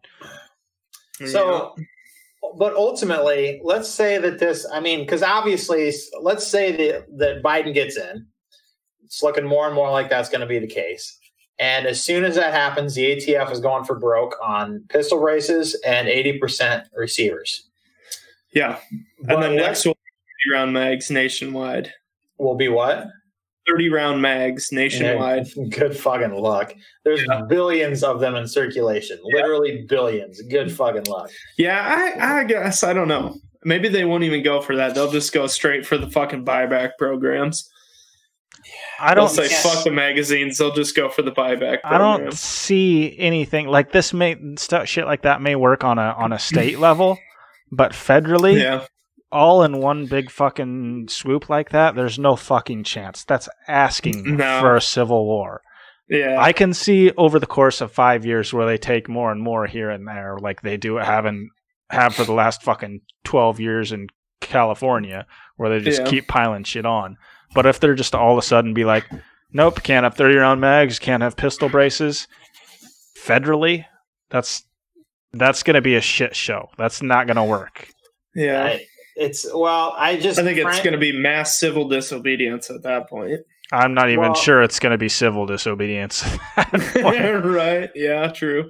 So, 1.26 1.76
but 2.58 2.76
ultimately, 2.76 3.60
let's 3.64 3.90
say 3.90 4.20
that 4.20 4.38
this, 4.40 4.68
I 4.72 4.80
mean, 4.80 5.00
because 5.00 5.24
obviously, 5.24 5.92
let's 6.22 6.46
say 6.46 6.92
that, 6.92 7.18
that 7.18 7.44
Biden 7.44 7.74
gets 7.74 7.98
in. 7.98 8.28
It's 9.04 9.24
looking 9.24 9.46
more 9.46 9.66
and 9.66 9.74
more 9.74 9.90
like 9.90 10.10
that's 10.10 10.30
going 10.30 10.42
to 10.42 10.48
be 10.48 10.60
the 10.60 10.68
case. 10.68 11.18
And 11.60 11.88
as 11.88 12.04
soon 12.04 12.24
as 12.24 12.36
that 12.36 12.54
happens, 12.54 12.94
the 12.94 13.16
ATF 13.16 13.52
is 13.52 13.60
going 13.60 13.86
for 13.86 13.98
broke 13.98 14.36
on 14.44 14.84
pistol 14.90 15.20
braces 15.20 15.76
and 15.86 16.08
80% 16.08 16.86
receivers. 16.94 17.67
Yeah. 18.54 18.78
But 19.24 19.36
And 19.36 19.44
then 19.44 19.52
what 19.56 19.62
next 19.64 19.86
will 19.86 19.94
be 19.94 20.52
30 20.52 20.58
round 20.58 20.74
mags 20.74 21.12
nationwide. 21.12 21.92
will 22.38 22.56
be 22.56 22.70
what? 22.70 23.06
30 23.68 23.90
round 23.90 24.22
mags 24.22 24.72
nationwide. 24.72 25.48
Yeah, 25.56 25.66
good 25.78 25.98
fucking 25.98 26.32
luck. 26.34 26.74
There's 27.04 27.22
Yeah. 27.28 27.42
billions 27.50 28.04
of 28.04 28.20
them 28.20 28.36
in 28.36 28.48
circulation, 28.48 29.20
literally 29.24 29.86
billions. 29.90 30.42
Good 30.44 30.72
fucking 30.72 31.04
luck. 31.06 31.30
Yeah, 31.58 32.14
I, 32.20 32.40
I 32.40 32.44
guess. 32.46 32.84
I 32.84 32.94
don't 32.94 33.08
know. 33.10 33.36
Maybe 33.66 33.90
they 33.90 34.06
won't 34.06 34.24
even 34.24 34.44
go 34.44 34.62
for 34.62 34.76
that. 34.78 34.96
They'll 34.96 35.12
just 35.12 35.34
go 35.34 35.48
straight 35.48 35.86
for 35.86 35.98
the 35.98 36.10
fucking 36.10 36.46
buyback 36.46 36.92
programs. 36.98 37.70
I 39.00 39.14
They'll 39.14 39.26
don't. 39.26 39.36
say, 39.36 39.44
Yes. 39.50 39.64
fuck 39.64 39.84
the 39.84 39.92
magazines. 39.92 40.58
They'll 40.58 40.74
just 40.74 40.96
go 40.96 41.10
for 41.10 41.22
the 41.22 41.32
buyback 41.32 41.80
I 41.84 41.98
don't 41.98 42.34
see 42.34 43.18
anything 43.20 43.68
like 43.68 43.92
this. 43.92 44.14
May 44.14 44.38
stuff 44.58 44.88
shit 44.88 45.06
like 45.06 45.24
that 45.24 45.42
may 45.42 45.56
work 45.56 45.84
on 45.84 45.98
a 46.00 46.14
on 46.18 46.32
a 46.34 46.40
state 46.40 46.80
level, 46.80 47.18
but 47.72 47.92
federally, 47.92 48.62
Yeah. 48.62 48.86
all 49.32 49.64
in 49.64 49.80
one 49.80 50.06
big 50.06 50.30
fucking 50.32 51.08
swoop 51.10 51.50
like 51.50 51.70
that, 51.72 51.96
there's 51.96 52.18
no 52.20 52.36
fucking 52.36 52.84
chance. 52.84 53.24
That's 53.24 53.50
asking 53.68 54.38
No. 54.38 54.60
for 54.60 54.76
a 54.76 54.82
civil 54.82 55.26
war. 55.26 55.62
Yeah. 56.10 56.40
I 56.40 56.54
can 56.54 56.74
see 56.74 57.12
over 57.18 57.38
the 57.40 57.46
course 57.46 57.82
of 57.82 57.92
five 57.92 58.26
years 58.26 58.54
where 58.54 58.66
they 58.66 58.78
take 58.78 59.10
more 59.10 59.32
and 59.32 59.42
more 59.42 59.66
here 59.66 59.90
and 59.90 60.08
there, 60.08 60.38
like 60.40 60.62
they 60.62 60.78
do 60.78 60.96
haven't 60.96 61.50
have 61.90 62.16
for 62.16 62.24
the 62.24 62.34
last 62.34 62.64
fucking 62.64 63.02
twelve 63.26 63.60
years 63.60 63.92
in 63.92 64.08
California, 64.40 65.26
where 65.58 65.70
they 65.70 65.80
just 65.84 66.02
Yeah. 66.04 66.08
keep 66.10 66.28
piling 66.28 66.64
shit 66.64 66.86
on. 66.86 67.18
But 67.54 67.66
if 67.66 67.80
they're 67.80 67.96
just 67.96 68.16
all 68.16 68.32
of 68.34 68.38
a 68.38 68.42
sudden 68.42 68.74
be 68.74 68.86
like, 68.86 69.06
nope, 69.52 69.84
can't 69.84 70.04
have 70.06 70.16
thirty 70.16 70.36
round 70.38 70.62
mags, 70.62 71.00
can't 71.00 71.24
have 71.24 71.36
pistol 71.36 71.68
braces, 71.70 72.28
federally, 73.18 73.86
that's 74.30 74.64
that's 75.34 75.64
gonna 75.64 75.82
be 75.82 75.96
a 75.96 76.02
shit 76.02 76.36
show. 76.36 76.70
That's 76.78 77.02
not 77.02 77.28
gonna 77.28 77.46
work. 77.46 77.88
yeah. 78.36 78.64
I, 78.64 78.86
it's, 79.20 79.48
well, 79.52 79.96
I 79.98 80.18
just. 80.18 80.38
I 80.38 80.44
think 80.44 80.60
it's 80.60 80.64
Frank- 80.66 80.84
going 80.84 80.94
to 80.94 81.00
be 81.00 81.12
mass 81.12 81.60
civil 81.60 81.88
disobedience 81.88 82.70
at 82.70 82.84
that 82.84 83.10
point. 83.10 83.40
I'm 83.72 83.96
not 83.96 84.10
even 84.10 84.22
Well- 84.22 84.36
sure 84.36 84.62
it's 84.62 84.80
gonna 84.80 85.00
be 85.00 85.10
civil 85.10 85.48
disobedience. 85.48 86.24
right. 86.96 87.90
Yeah, 87.96 88.28
true. 88.28 88.70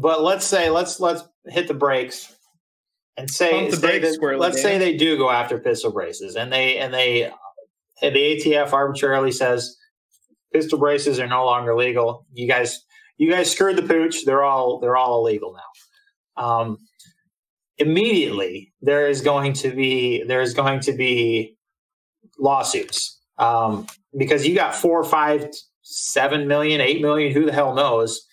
but 0.00 0.22
let's 0.22 0.46
say 0.46 0.70
let's 0.70 1.00
let's 1.00 1.22
hit 1.48 1.68
the 1.68 1.74
brakes 1.74 2.34
and 3.18 3.30
say, 3.30 3.50
Pump 3.52 3.70
the 3.70 3.76
say 3.76 3.86
brakes 3.86 4.06
that- 4.08 4.14
squarely, 4.14 4.40
let's 4.40 4.62
say 4.62 4.78
they 4.78 4.96
do 4.96 5.18
go 5.18 5.28
after 5.30 5.58
pistol 5.58 5.92
braces 5.92 6.34
and 6.34 6.50
they 6.50 6.78
and 6.78 6.92
they 6.94 7.24
and 8.00 8.16
the 8.16 8.40
ATF 8.40 8.72
arbitrarily 8.72 9.32
says 9.32 9.76
pistol 10.52 10.78
braces 10.78 11.20
are 11.20 11.26
no 11.28 11.44
longer 11.44 11.76
legal. 11.76 12.26
You 12.32 12.48
guys 12.48 12.82
you 13.22 13.30
guys 13.30 13.52
screwed 13.52 13.76
the 13.76 13.82
pooch. 13.82 14.24
They're 14.24 14.42
all 14.42 14.80
they're 14.80 14.96
all 14.96 15.20
illegal 15.20 15.54
now. 15.54 16.44
Um, 16.44 16.78
immediately 17.78 18.72
there 18.82 19.06
is 19.06 19.20
going 19.20 19.52
to 19.52 19.70
be 19.70 20.24
there 20.24 20.40
is 20.40 20.54
going 20.54 20.80
to 20.80 20.92
be 20.92 21.56
lawsuits 22.36 23.20
um, 23.38 23.86
because 24.18 24.44
you 24.44 24.56
got 24.56 24.74
four, 24.74 25.04
five, 25.04 25.46
seven 25.82 26.48
million, 26.48 26.80
eight 26.80 27.00
million, 27.00 27.32
who 27.32 27.46
the 27.46 27.52
hell 27.52 27.74
knows, 27.74 28.26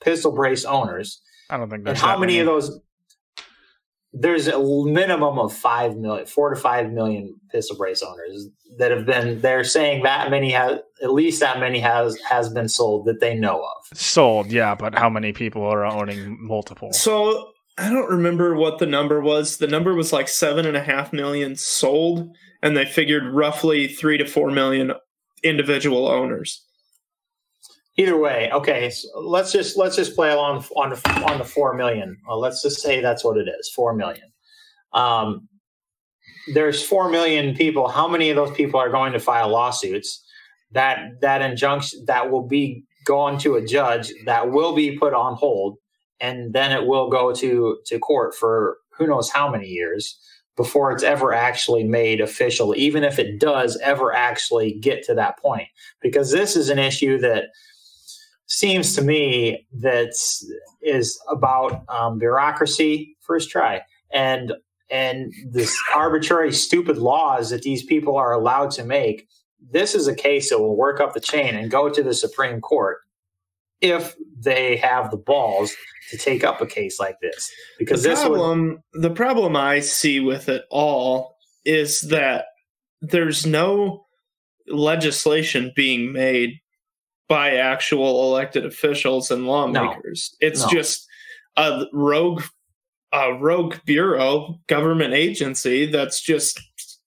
pistol 0.00 0.30
brace 0.30 0.64
owners. 0.64 1.20
I 1.50 1.56
don't 1.56 1.68
think 1.68 1.88
And 1.88 1.98
how 1.98 2.12
that 2.12 2.20
many 2.20 2.38
of 2.38 2.46
those? 2.46 2.78
There's 4.12 4.48
a 4.48 4.58
minimum 4.58 5.38
of 5.38 5.52
five 5.52 5.96
million, 5.96 6.26
four 6.26 6.50
to 6.50 6.56
five 6.60 6.90
million 6.90 7.38
pistol 7.50 7.76
brace 7.76 8.02
owners 8.02 8.48
that 8.78 8.90
have 8.90 9.04
been. 9.04 9.40
They're 9.40 9.64
saying 9.64 10.02
that 10.04 10.30
many 10.30 10.50
has, 10.52 10.78
at 11.02 11.12
least 11.12 11.40
that 11.40 11.60
many 11.60 11.78
has 11.80 12.18
has 12.28 12.48
been 12.48 12.68
sold 12.68 13.06
that 13.06 13.20
they 13.20 13.34
know 13.34 13.62
of. 13.62 13.98
sold? 13.98 14.46
Yeah, 14.50 14.74
but 14.74 14.94
how 14.94 15.10
many 15.10 15.32
people 15.32 15.62
are 15.62 15.84
owning 15.84 16.38
multiple? 16.40 16.92
So 16.92 17.50
I 17.76 17.90
don't 17.90 18.10
remember 18.10 18.54
what 18.56 18.78
the 18.78 18.86
number 18.86 19.20
was. 19.20 19.58
The 19.58 19.66
number 19.66 19.94
was 19.94 20.12
like 20.12 20.28
seven 20.28 20.66
and 20.66 20.76
a 20.76 20.82
half 20.82 21.12
million 21.12 21.54
sold, 21.54 22.34
and 22.62 22.76
they 22.76 22.86
figured 22.86 23.32
roughly 23.32 23.88
three 23.88 24.18
to 24.18 24.26
four 24.26 24.50
million 24.50 24.92
individual 25.42 26.08
owners. 26.08 26.64
Either 27.98 28.16
way, 28.16 28.48
okay. 28.52 28.90
So 28.90 29.08
let's 29.18 29.50
just 29.50 29.76
let's 29.76 29.96
just 29.96 30.14
play 30.14 30.30
along 30.30 30.64
on 30.76 30.90
the, 30.90 31.24
on 31.28 31.38
the 31.38 31.44
four 31.44 31.74
million. 31.74 32.16
Well, 32.28 32.38
let's 32.38 32.62
just 32.62 32.80
say 32.80 33.00
that's 33.00 33.24
what 33.24 33.36
it 33.36 33.48
is, 33.48 33.68
four 33.74 33.92
million. 33.92 34.30
Um, 34.92 35.48
there's 36.54 36.80
four 36.80 37.10
million 37.10 37.56
people. 37.56 37.88
How 37.88 38.06
many 38.06 38.30
of 38.30 38.36
those 38.36 38.52
people 38.52 38.78
are 38.78 38.88
going 38.88 39.12
to 39.14 39.18
file 39.18 39.48
lawsuits? 39.48 40.24
That 40.70 41.20
that 41.22 41.42
injunction 41.42 42.04
that 42.06 42.30
will 42.30 42.46
be 42.46 42.84
going 43.04 43.36
to 43.38 43.56
a 43.56 43.66
judge 43.66 44.12
that 44.26 44.52
will 44.52 44.76
be 44.76 44.96
put 44.96 45.12
on 45.12 45.34
hold, 45.34 45.76
and 46.20 46.52
then 46.52 46.70
it 46.70 46.86
will 46.86 47.10
go 47.10 47.32
to 47.34 47.78
to 47.84 47.98
court 47.98 48.32
for 48.32 48.78
who 48.92 49.08
knows 49.08 49.28
how 49.28 49.50
many 49.50 49.66
years 49.66 50.16
before 50.56 50.92
it's 50.92 51.02
ever 51.02 51.32
actually 51.32 51.82
made 51.82 52.20
official, 52.20 52.76
even 52.76 53.02
if 53.02 53.18
it 53.18 53.40
does 53.40 53.76
ever 53.78 54.12
actually 54.12 54.78
get 54.78 55.02
to 55.04 55.14
that 55.14 55.38
point. 55.38 55.66
Because 56.00 56.30
this 56.30 56.54
is 56.54 56.68
an 56.68 56.78
issue 56.78 57.18
that 57.18 57.46
seems 58.48 58.96
to 58.96 59.02
me 59.02 59.66
that 59.74 60.14
is 60.82 61.20
about 61.30 61.84
um, 61.88 62.18
bureaucracy 62.18 63.16
first 63.20 63.50
try. 63.50 63.82
And 64.12 64.54
and 64.90 65.32
this 65.46 65.78
arbitrary 65.94 66.52
stupid 66.52 66.98
laws 66.98 67.50
that 67.50 67.62
these 67.62 67.84
people 67.84 68.16
are 68.16 68.32
allowed 68.32 68.72
to 68.72 68.84
make 68.84 69.28
this 69.70 69.94
is 69.94 70.06
a 70.06 70.14
case 70.14 70.50
that 70.50 70.58
will 70.58 70.76
work 70.76 71.00
up 71.00 71.14
the 71.14 71.20
chain 71.20 71.54
and 71.54 71.70
go 71.70 71.88
to 71.90 72.02
the 72.02 72.14
supreme 72.14 72.60
court 72.60 72.98
if 73.80 74.14
they 74.38 74.76
have 74.76 75.10
the 75.10 75.16
balls 75.16 75.74
to 76.10 76.16
take 76.16 76.44
up 76.44 76.60
a 76.60 76.66
case 76.66 76.98
like 76.98 77.18
this. 77.20 77.50
Because 77.78 78.02
the 78.02 78.10
this 78.10 78.20
problem 78.20 78.82
would, 78.94 79.02
the 79.02 79.10
problem 79.10 79.56
i 79.56 79.80
see 79.80 80.20
with 80.20 80.48
it 80.48 80.64
all 80.70 81.36
is 81.64 82.02
that 82.02 82.46
there's 83.02 83.44
no 83.44 84.06
legislation 84.68 85.72
being 85.74 86.12
made 86.12 86.60
by 87.28 87.56
actual 87.56 88.24
elected 88.24 88.64
officials 88.64 89.30
and 89.30 89.46
lawmakers. 89.46 90.34
No, 90.40 90.46
it's 90.48 90.62
no. 90.62 90.68
just 90.68 91.06
a 91.56 91.84
rogue 91.92 92.42
a 93.12 93.32
rogue 93.34 93.76
bureau, 93.84 94.58
government 94.66 95.14
agency 95.14 95.86
that's 95.86 96.20
just 96.20 96.60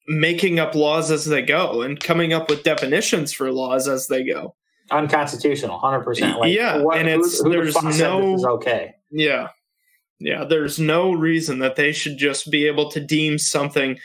making 0.08 0.60
up 0.60 0.74
laws 0.76 1.12
as 1.12 1.26
they 1.26 1.42
go 1.42 1.82
and 1.82 2.00
coming 2.00 2.34
up 2.34 2.50
with 2.50 2.64
definitions 2.64 3.32
for 3.32 3.52
laws 3.52 3.88
as 3.88 4.08
they 4.08 4.24
go. 4.24 4.56
Unconstitutional, 4.90 5.78
hundred 5.80 6.02
percent. 6.02 6.40
Like, 6.40 6.54
yeah, 6.54 6.78
what, 6.78 6.98
and 6.98 7.08
it's 7.08 7.40
who, 7.40 7.46
who 7.46 7.50
there's 7.52 7.76
the 7.76 7.96
no 8.00 8.38
okay. 8.56 8.94
Yeah, 9.10 9.50
yeah. 10.20 10.44
There's 10.44 10.80
no 10.80 11.14
reason 11.14 11.60
that 11.60 11.76
they 11.76 11.92
should 11.94 12.18
just 12.18 12.52
be 12.52 12.68
able 12.68 12.92
to 12.92 13.00
deem 13.00 13.38
something 13.38 13.98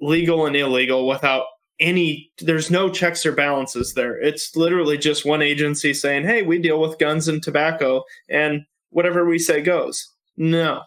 legal 0.00 0.46
and 0.46 0.54
illegal 0.54 1.08
without 1.08 1.46
any 1.80 2.30
there's 2.38 2.70
no 2.70 2.88
checks 2.88 3.24
or 3.24 3.32
balances 3.32 3.94
there. 3.94 4.20
It's 4.20 4.56
literally 4.56 4.98
just 4.98 5.24
one 5.24 5.42
agency 5.42 5.94
saying 5.94 6.24
hey 6.24 6.42
we 6.42 6.58
deal 6.58 6.80
with 6.80 6.98
guns 6.98 7.28
and 7.28 7.42
tobacco 7.42 8.04
and 8.28 8.64
whatever 8.90 9.24
we 9.24 9.38
say 9.38 9.62
goes. 9.62 10.08
No. 10.36 10.82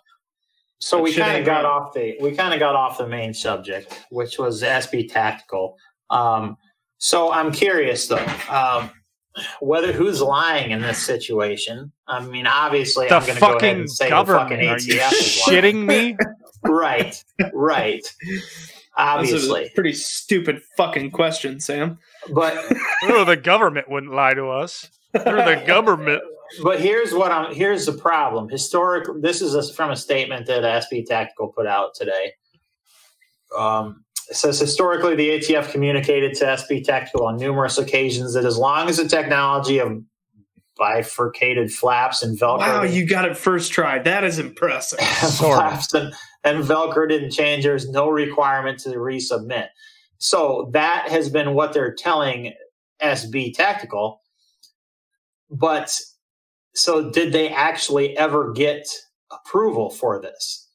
So 0.79 0.97
that 0.97 1.03
we 1.03 1.13
kind 1.13 1.37
of 1.37 1.45
got 1.45 1.65
off 1.65 1.93
the 1.93 2.17
we 2.19 2.31
kind 2.35 2.53
of 2.53 2.59
got 2.59 2.75
off 2.75 2.97
the 2.97 3.07
main 3.07 3.33
subject 3.33 4.05
which 4.09 4.37
was 4.37 4.61
sb 4.63 5.11
tactical. 5.11 5.77
Um, 6.09 6.57
so 6.97 7.31
i'm 7.31 7.51
curious 7.51 8.07
though 8.07 8.25
um, 8.49 8.91
whether 9.61 9.93
who's 9.93 10.21
lying 10.21 10.71
in 10.71 10.81
this 10.81 10.97
situation? 10.97 11.91
I 12.07 12.19
mean 12.25 12.47
obviously 12.47 13.07
the 13.07 13.15
i'm 13.15 13.21
going 13.25 13.35
to 13.35 13.39
go 13.39 13.57
ahead 13.57 13.77
and 13.77 13.89
say 13.89 14.09
government. 14.09 14.49
the 14.49 14.67
fucking 14.67 14.69
Are 14.69 14.79
you 14.79 14.99
shitting 15.11 15.85
me? 15.85 16.17
Right 16.63 17.23
right 17.53 18.03
obviously. 18.97 19.71
pretty 19.73 19.93
stupid 19.93 20.61
fucking 20.77 21.11
question, 21.11 21.59
Sam. 21.59 21.99
But 22.33 22.57
oh, 23.03 23.25
the 23.25 23.37
government 23.37 23.89
wouldn't 23.89 24.13
lie 24.13 24.33
to 24.33 24.47
us. 24.47 24.89
They're 25.13 25.57
the 25.57 25.63
government. 25.65 26.21
But 26.63 26.81
here's 26.81 27.13
what 27.13 27.31
I'm. 27.31 27.53
Here's 27.53 27.85
the 27.85 27.93
problem. 27.93 28.49
Historic. 28.49 29.07
This 29.21 29.41
is 29.41 29.55
a, 29.55 29.73
from 29.73 29.91
a 29.91 29.95
statement 29.95 30.47
that 30.47 30.63
SB 30.63 31.05
Tactical 31.05 31.49
put 31.49 31.65
out 31.65 31.95
today. 31.95 32.33
Um, 33.57 34.03
it 34.29 34.35
says 34.35 34.59
historically, 34.59 35.15
the 35.15 35.29
ATF 35.29 35.71
communicated 35.71 36.33
to 36.35 36.45
SB 36.45 36.85
Tactical 36.85 37.25
on 37.25 37.37
numerous 37.37 37.77
occasions 37.77 38.33
that 38.33 38.45
as 38.45 38.57
long 38.57 38.89
as 38.89 38.97
the 38.97 39.07
technology 39.07 39.79
of 39.79 40.01
bifurcated 40.77 41.71
flaps 41.71 42.23
and 42.23 42.39
Velcro. 42.39 42.59
Wow, 42.59 42.83
you 42.83 43.05
got 43.05 43.25
it 43.25 43.37
first 43.37 43.71
try. 43.71 43.99
That 43.99 44.23
is 44.23 44.39
impressive. 44.39 44.99
flaps 45.37 45.93
and, 45.93 46.13
and 46.43 46.63
Velcro 46.63 47.07
didn't 47.07 47.31
change. 47.31 47.63
There's 47.63 47.89
no 47.89 48.09
requirement 48.09 48.79
to 48.79 48.89
resubmit. 48.89 49.67
So 50.17 50.69
that 50.73 51.09
has 51.09 51.29
been 51.29 51.53
what 51.53 51.73
they're 51.73 51.95
telling 51.95 52.53
SB 53.01 53.55
Tactical. 53.55 54.21
But 55.49 55.93
so 56.73 57.09
did 57.11 57.33
they 57.33 57.49
actually 57.49 58.17
ever 58.17 58.53
get 58.53 58.87
approval 59.31 59.89
for 59.89 60.21
this? 60.21 60.67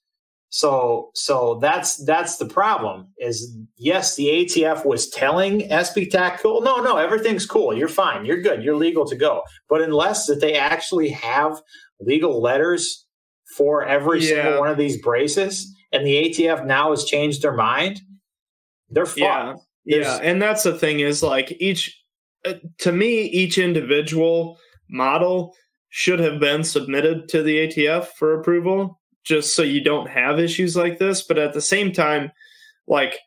So 0.49 1.11
so 1.15 1.59
that's 1.61 2.03
that's 2.05 2.39
the 2.39 2.47
problem. 2.47 3.09
Is 3.19 3.57
yes, 3.77 4.17
the 4.17 4.27
ATF 4.27 4.87
was 4.87 5.11
telling 5.11 5.69
SB 5.69 6.11
Tactical, 6.11 6.63
no, 6.63 6.81
no, 6.81 6.97
everything's 6.97 7.47
cool. 7.47 7.77
You're 7.77 7.89
fine. 7.89 8.25
You're 8.25 8.41
good. 8.41 8.63
You're 8.63 8.77
legal 8.77 9.07
to 9.07 9.17
go. 9.17 9.43
But 9.69 9.83
unless 9.83 10.27
that 10.27 10.41
they 10.41 10.55
actually 10.55 11.11
have 11.11 11.61
legal 12.01 12.41
letters 12.41 13.06
for 13.55 13.85
every 13.85 14.21
yeah. 14.21 14.29
single 14.29 14.61
one 14.61 14.71
of 14.71 14.79
these 14.79 15.01
braces, 15.01 15.75
and 15.93 16.07
the 16.07 16.15
ATF 16.25 16.67
now 16.67 16.91
has 16.91 17.05
changed 17.05 17.43
their 17.43 17.55
mind, 17.55 18.01
they're 18.91 19.07
fucked. 19.07 19.19
Yeah, 19.19 19.55
There's, 19.85 20.07
yeah, 20.07 20.19
and 20.23 20.41
that's 20.41 20.63
the 20.63 20.77
thing 20.77 21.01
is 21.01 21.23
like 21.23 21.57
each 21.61 21.97
uh, 22.45 22.55
to 22.79 22.93
me 22.93 23.23
each 23.23 23.59
individual 23.59 24.59
model 24.89 25.55
should 25.89 26.21
have 26.21 26.39
been 26.39 26.63
submitted 26.63 27.29
to 27.31 27.43
the 27.43 27.67
ATF 27.67 28.09
for 28.19 28.39
approval 28.39 29.01
just 29.25 29.57
so 29.57 29.63
you 29.63 29.83
don't 29.83 30.09
have 30.09 30.39
issues 30.39 30.77
like 30.77 30.99
this. 30.99 31.23
But 31.23 31.39
at 31.39 31.53
the 31.53 31.61
same 31.61 31.93
time, 31.93 32.31
like 32.87 33.19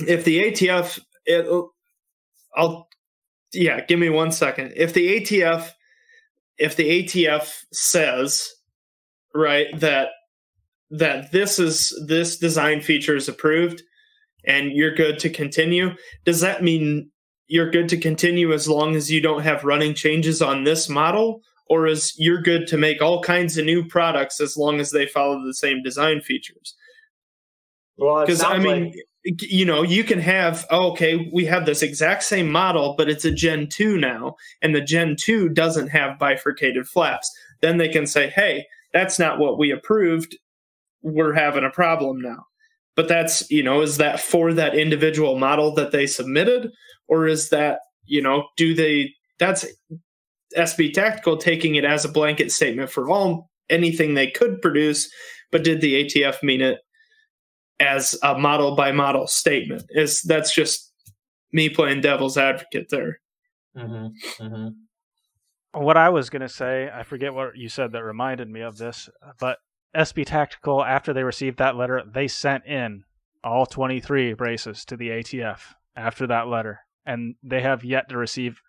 if 0.00 0.24
the 0.24 0.42
ATF, 0.42 0.98
it, 1.24 1.46
I'll, 2.54 2.88
yeah, 3.52 3.84
give 3.84 3.98
me 3.98 4.08
one 4.08 4.32
second. 4.32 4.72
If 4.76 4.94
the 4.94 5.20
ATF, 5.20 5.70
if 6.58 6.76
the 6.76 7.04
ATF 7.04 7.64
says, 7.72 8.50
right, 9.34 9.68
that 9.80 10.08
that 10.90 11.32
this 11.32 11.58
is 11.58 11.98
this 12.06 12.36
design 12.36 12.82
feature 12.82 13.16
is 13.16 13.28
approved 13.28 13.82
and 14.44 14.72
you're 14.72 14.94
good 14.94 15.18
to 15.20 15.30
continue, 15.30 15.90
does 16.24 16.40
that 16.40 16.62
mean 16.62 17.10
you're 17.46 17.70
good 17.70 17.88
to 17.88 17.96
continue 17.96 18.52
as 18.52 18.68
long 18.68 18.94
as 18.94 19.10
you 19.10 19.20
don't 19.20 19.42
have 19.42 19.64
running 19.64 19.94
changes 19.94 20.42
on 20.42 20.64
this 20.64 20.88
model? 20.88 21.40
or 21.72 21.86
is 21.86 22.12
you're 22.18 22.42
good 22.42 22.66
to 22.66 22.76
make 22.76 23.00
all 23.00 23.22
kinds 23.22 23.56
of 23.56 23.64
new 23.64 23.82
products 23.82 24.42
as 24.42 24.58
long 24.58 24.78
as 24.78 24.90
they 24.90 25.06
follow 25.06 25.42
the 25.42 25.54
same 25.54 25.82
design 25.82 26.20
features? 26.20 26.74
Well, 27.96 28.20
because 28.20 28.42
I 28.42 28.58
mean, 28.58 28.84
like... 28.86 28.94
you 29.24 29.64
know, 29.64 29.82
you 29.82 30.04
can 30.04 30.18
have 30.18 30.66
oh, 30.70 30.92
okay, 30.92 31.30
we 31.32 31.44
have 31.46 31.66
this 31.66 31.82
exact 31.82 32.22
same 32.24 32.50
model, 32.50 32.94
but 32.96 33.08
it's 33.08 33.24
a 33.24 33.30
Gen 33.30 33.68
two 33.68 33.96
now, 33.96 34.34
and 34.60 34.74
the 34.74 34.80
Gen 34.80 35.16
two 35.18 35.48
doesn't 35.48 35.88
have 35.88 36.18
bifurcated 36.18 36.86
flaps. 36.88 37.30
Then 37.60 37.78
they 37.78 37.88
can 37.88 38.06
say, 38.06 38.30
hey, 38.30 38.66
that's 38.92 39.18
not 39.18 39.38
what 39.38 39.58
we 39.58 39.70
approved. 39.70 40.36
We're 41.02 41.32
having 41.32 41.64
a 41.64 41.70
problem 41.70 42.20
now. 42.20 42.46
But 42.94 43.08
that's 43.08 43.48
you 43.50 43.62
know, 43.62 43.80
is 43.80 43.96
that 43.98 44.20
for 44.20 44.52
that 44.52 44.74
individual 44.74 45.38
model 45.38 45.74
that 45.74 45.92
they 45.92 46.06
submitted, 46.06 46.70
or 47.08 47.26
is 47.26 47.50
that 47.50 47.80
you 48.04 48.22
know, 48.22 48.48
do 48.56 48.74
they? 48.74 49.14
That's 49.38 49.66
SB 50.56 50.92
Tactical 50.92 51.36
taking 51.36 51.76
it 51.76 51.84
as 51.84 52.04
a 52.04 52.12
blanket 52.12 52.52
statement 52.52 52.90
for 52.90 53.08
all 53.08 53.50
anything 53.70 54.14
they 54.14 54.30
could 54.30 54.60
produce, 54.60 55.10
but 55.50 55.64
did 55.64 55.80
the 55.80 56.04
ATF 56.04 56.42
mean 56.42 56.60
it 56.60 56.80
as 57.82 58.18
a 58.22 58.38
model 58.38 58.76
by 58.76 58.92
model 58.92 59.26
statement? 59.26 59.82
Is 59.90 60.22
that's 60.22 60.54
just 60.54 60.92
me 61.52 61.68
playing 61.68 62.00
devil's 62.00 62.38
advocate 62.38 62.88
there. 62.90 63.20
Mm-hmm. 63.76 64.42
Mm-hmm. 64.42 65.80
What 65.82 65.96
I 65.96 66.10
was 66.10 66.30
going 66.30 66.42
to 66.42 66.48
say, 66.48 66.90
I 66.92 67.02
forget 67.02 67.34
what 67.34 67.56
you 67.56 67.68
said 67.68 67.92
that 67.92 68.04
reminded 68.04 68.48
me 68.48 68.60
of 68.60 68.76
this, 68.76 69.08
but 69.40 69.58
SB 69.96 70.26
Tactical, 70.26 70.84
after 70.84 71.12
they 71.12 71.22
received 71.22 71.58
that 71.58 71.76
letter, 71.76 72.02
they 72.06 72.28
sent 72.28 72.66
in 72.66 73.04
all 73.44 73.66
23 73.66 74.34
braces 74.34 74.84
to 74.86 74.96
the 74.96 75.08
ATF 75.08 75.60
after 75.96 76.26
that 76.26 76.48
letter, 76.48 76.80
and 77.06 77.36
they 77.42 77.62
have 77.62 77.84
yet 77.84 78.08
to 78.10 78.16
receive 78.16 78.60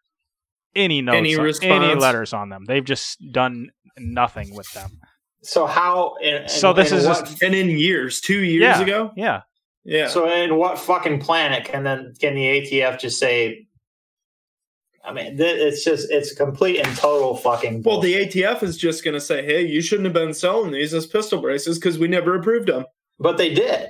any 0.75 1.01
notes, 1.01 1.17
any, 1.17 1.35
any 1.61 1.95
letters 1.95 2.33
on 2.33 2.49
them. 2.49 2.65
They've 2.65 2.83
just 2.83 3.17
done 3.31 3.69
nothing 3.97 4.55
with 4.55 4.71
them. 4.73 4.99
So 5.43 5.65
how? 5.65 6.15
And, 6.23 6.49
so 6.49 6.73
this 6.73 6.91
is 6.91 7.05
what, 7.05 7.25
just, 7.25 7.41
and 7.41 7.53
in 7.53 7.69
years, 7.69 8.21
two 8.21 8.39
years 8.39 8.61
yeah, 8.61 8.81
ago. 8.81 9.11
Yeah, 9.15 9.41
yeah. 9.83 10.07
So 10.07 10.31
in 10.31 10.55
what 10.57 10.79
fucking 10.79 11.19
planet 11.19 11.65
can 11.65 11.83
then 11.83 12.13
can 12.19 12.35
the 12.35 12.61
ATF 12.61 12.99
just 12.99 13.19
say? 13.19 13.67
I 15.05 15.11
mean, 15.11 15.35
it's 15.37 15.83
just 15.83 16.09
it's 16.09 16.33
complete 16.33 16.79
and 16.79 16.95
total 16.97 17.35
fucking. 17.35 17.81
Bullshit. 17.81 17.85
Well, 17.85 18.01
the 18.01 18.41
ATF 18.41 18.63
is 18.63 18.77
just 18.77 19.03
going 19.03 19.15
to 19.15 19.21
say, 19.21 19.43
"Hey, 19.43 19.65
you 19.65 19.81
shouldn't 19.81 20.05
have 20.05 20.13
been 20.13 20.33
selling 20.33 20.71
these 20.71 20.93
as 20.93 21.05
pistol 21.05 21.41
braces 21.41 21.77
because 21.77 21.99
we 21.99 22.07
never 22.07 22.35
approved 22.35 22.69
them." 22.69 22.85
But 23.19 23.37
they 23.37 23.53
did 23.53 23.89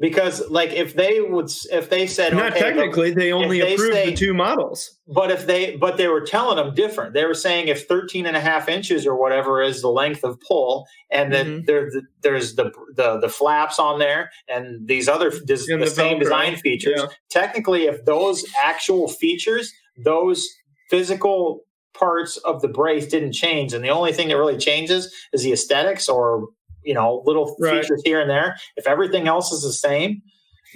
because 0.00 0.42
like 0.50 0.70
if 0.70 0.94
they 0.94 1.20
would 1.20 1.48
if 1.70 1.88
they 1.88 2.06
said 2.06 2.34
not 2.34 2.52
okay, 2.52 2.60
technically 2.60 3.12
they 3.12 3.32
only 3.32 3.60
they 3.60 3.74
approved 3.74 3.94
say, 3.94 4.10
the 4.10 4.16
two 4.16 4.34
models 4.34 4.98
but 5.06 5.30
if 5.30 5.46
they 5.46 5.76
but 5.76 5.96
they 5.96 6.08
were 6.08 6.20
telling 6.20 6.56
them 6.56 6.74
different 6.74 7.14
they 7.14 7.24
were 7.24 7.34
saying 7.34 7.68
if 7.68 7.86
13 7.86 8.26
and 8.26 8.36
a 8.36 8.40
half 8.40 8.68
inches 8.68 9.06
or 9.06 9.14
whatever 9.14 9.62
is 9.62 9.82
the 9.82 9.88
length 9.88 10.24
of 10.24 10.40
pull 10.40 10.86
and 11.10 11.32
then 11.32 11.46
mm-hmm. 11.46 11.64
there, 11.66 11.90
there's 12.22 12.56
the, 12.56 12.72
the 12.96 13.20
the 13.20 13.28
flaps 13.28 13.78
on 13.78 13.98
there 13.98 14.30
and 14.48 14.88
these 14.88 15.08
other 15.08 15.30
des, 15.30 15.58
the, 15.66 15.76
the, 15.78 15.86
same 15.86 16.18
design 16.18 16.56
features 16.56 17.00
yeah. 17.00 17.06
technically 17.30 17.84
if 17.84 18.04
those 18.04 18.44
actual 18.60 19.06
features 19.06 19.72
those 20.04 20.48
physical 20.90 21.64
parts 21.94 22.36
of 22.38 22.60
the 22.60 22.68
brace 22.68 23.06
didn't 23.06 23.32
change, 23.32 23.72
and 23.72 23.82
the 23.84 23.88
only 23.88 24.12
thing 24.12 24.28
that 24.28 24.36
really 24.36 24.58
changes 24.58 25.12
is 25.32 25.42
the 25.42 25.52
aesthetics 25.52 26.08
or 26.08 26.48
you 26.84 26.94
know 26.94 27.22
little 27.26 27.54
Right. 27.58 27.82
features 27.82 28.02
here 28.04 28.20
and 28.20 28.30
there. 28.30 28.56
If 28.76 28.86
everything 28.86 29.28
else 29.28 29.52
is 29.52 29.62
the 29.62 29.72
same, 29.72 30.22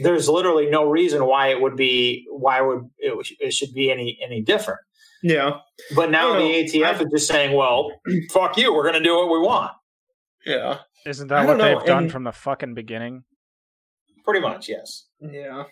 there's 0.01 0.29
literally 0.29 0.69
no 0.71 0.89
reason 0.89 1.25
why 1.27 1.49
it 1.49 1.61
would 1.61 1.77
be 1.77 2.27
why 2.31 2.61
would 2.61 2.89
it, 2.99 3.15
it 3.41 3.53
should 3.53 3.73
be 3.75 3.91
any 3.91 4.19
any 4.25 4.43
different. 4.43 4.81
Yeah. 5.23 5.59
But 5.97 6.11
now 6.11 6.35
the 6.35 6.39
know. 6.39 6.45
ATF 6.45 7.01
is 7.01 7.07
just 7.11 7.29
saying, 7.29 7.57
"Well, 7.57 7.91
fuck 8.31 8.57
you, 8.57 8.73
we're 8.75 8.85
going 8.89 9.03
to 9.03 9.07
do 9.09 9.17
what 9.17 9.31
we 9.31 9.39
want." 9.41 9.73
Yeah. 10.47 10.79
Isn't 11.07 11.29
that 11.29 11.47
what 11.47 11.57
know, 11.59 11.79
they've 11.79 11.87
done 11.87 12.05
and- 12.05 12.13
from 12.13 12.25
the 12.25 12.33
fucking 12.33 12.75
beginning? 12.75 13.25
Pretty 14.25 14.41
much, 14.41 14.69
yes. 14.69 15.07
Yeah. 15.21 15.65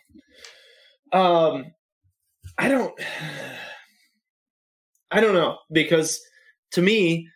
Um 1.13 1.67
I 2.59 2.69
don't 2.69 2.99
I 5.11 5.21
don't 5.21 5.35
know 5.35 5.59
because 5.71 6.21
to 6.73 6.83
me 6.83 7.29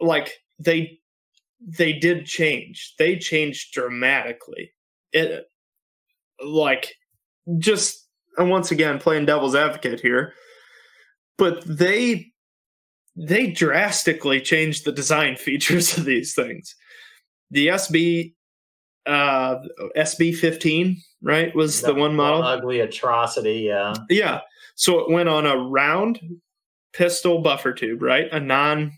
like 0.00 0.32
they 0.58 0.98
they 1.66 1.92
did 1.92 2.26
change. 2.26 2.94
They 2.98 3.16
changed 3.16 3.72
dramatically. 3.72 4.72
It 5.12 5.46
like 6.44 6.94
just 7.58 8.06
and 8.36 8.50
once 8.50 8.70
again 8.70 8.98
playing 8.98 9.26
devil's 9.26 9.54
advocate 9.54 10.00
here 10.00 10.34
but 11.38 11.64
they 11.66 12.32
they 13.16 13.48
drastically 13.48 14.40
changed 14.40 14.84
the 14.84 14.92
design 14.92 15.36
features 15.36 15.96
of 15.96 16.04
these 16.04 16.34
things. 16.34 16.74
The 17.50 17.68
SB 17.68 18.34
uh 19.06 19.56
SB 19.96 20.34
15, 20.34 20.96
right? 21.22 21.54
Was 21.54 21.82
the 21.82 21.94
one 21.94 22.16
model. 22.16 22.42
ugly 22.42 22.80
atrocity. 22.80 23.60
Yeah, 23.60 23.94
Yeah. 24.08 24.40
So 24.76 24.98
it 25.00 25.10
went 25.10 25.28
on 25.28 25.46
a 25.46 25.56
round 25.56 26.18
pistol 26.92 27.42
buffer 27.42 27.72
tube, 27.72 28.02
right? 28.02 28.26
A 28.32 28.40
non 28.40 28.92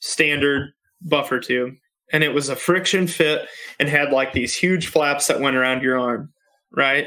standard 0.00 0.72
buffer 1.02 1.40
tube. 1.40 1.74
And 2.12 2.22
it 2.22 2.32
was 2.34 2.48
a 2.48 2.56
friction 2.56 3.06
fit 3.06 3.48
and 3.80 3.88
had 3.88 4.12
like 4.12 4.32
these 4.32 4.54
huge 4.54 4.86
flaps 4.88 5.26
that 5.26 5.40
went 5.40 5.56
around 5.56 5.82
your 5.82 5.98
arm, 5.98 6.32
right? 6.70 7.06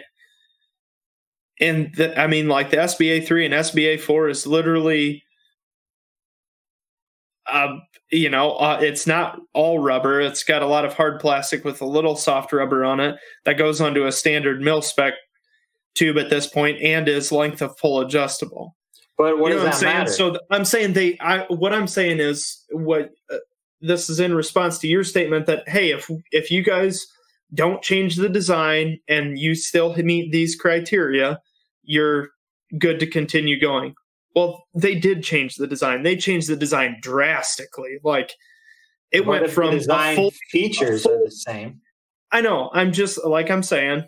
And 1.61 1.93
the, 1.95 2.17
I 2.19 2.27
mean, 2.27 2.47
like 2.47 2.69
the 2.69 2.77
SBA 2.77 3.25
3 3.25 3.45
and 3.45 3.53
SBA 3.53 3.99
4 4.01 4.29
is 4.29 4.45
literally, 4.47 5.23
uh, 7.47 7.77
you 8.11 8.29
know, 8.29 8.51
uh, 8.53 8.79
it's 8.81 9.05
not 9.07 9.39
all 9.53 9.79
rubber. 9.79 10.19
It's 10.21 10.43
got 10.43 10.61
a 10.61 10.67
lot 10.67 10.85
of 10.85 10.93
hard 10.93 11.19
plastic 11.19 11.63
with 11.63 11.81
a 11.81 11.85
little 11.85 12.15
soft 12.15 12.51
rubber 12.53 12.83
on 12.85 12.99
it 12.99 13.15
that 13.45 13.57
goes 13.57 13.81
onto 13.81 14.05
a 14.05 14.11
standard 14.11 14.61
mil 14.61 14.81
spec 14.81 15.13
tube 15.95 16.17
at 16.17 16.29
this 16.29 16.47
point 16.47 16.81
and 16.81 17.07
is 17.07 17.31
length 17.31 17.61
of 17.61 17.75
pull 17.77 17.99
adjustable. 18.01 18.75
but 19.17 19.37
what 19.39 19.51
you 19.51 19.57
know 19.57 19.63
does 19.63 19.63
what 19.63 19.65
I'm 19.65 19.71
that 19.71 19.77
saying? 19.79 19.97
matter? 19.97 20.11
So 20.11 20.29
th- 20.31 20.41
I'm 20.51 20.65
saying 20.65 20.93
they. 20.93 21.17
I 21.19 21.45
what 21.49 21.73
I'm 21.73 21.87
saying 21.87 22.19
is 22.19 22.63
what 22.71 23.09
uh, 23.31 23.37
this 23.81 24.09
is 24.09 24.19
in 24.19 24.33
response 24.33 24.77
to 24.79 24.87
your 24.87 25.03
statement 25.03 25.45
that 25.47 25.67
hey, 25.67 25.91
if 25.91 26.09
if 26.31 26.51
you 26.51 26.63
guys 26.63 27.07
don't 27.53 27.81
change 27.81 28.15
the 28.15 28.29
design 28.29 28.99
and 29.07 29.39
you 29.39 29.55
still 29.55 29.95
meet 29.95 30.31
these 30.31 30.55
criteria, 30.55 31.39
you're 31.83 32.29
good 32.77 32.99
to 32.99 33.07
continue 33.07 33.59
going. 33.59 33.95
Well, 34.35 34.63
they 34.75 34.95
did 34.95 35.23
change 35.23 35.55
the 35.55 35.67
design. 35.67 36.03
They 36.03 36.15
changed 36.15 36.47
the 36.47 36.55
design 36.55 36.97
drastically. 37.01 37.97
Like 38.03 38.33
it 39.11 39.25
What 39.25 39.41
went 39.41 39.51
from 39.51 39.71
design 39.71 40.15
full 40.15 40.33
features 40.51 41.05
a 41.05 41.11
are 41.11 41.23
the 41.23 41.31
same. 41.31 41.81
I 42.31 42.41
know. 42.41 42.69
I'm 42.73 42.91
just 42.91 43.23
like 43.25 43.49
I'm 43.49 43.63
saying. 43.63 44.05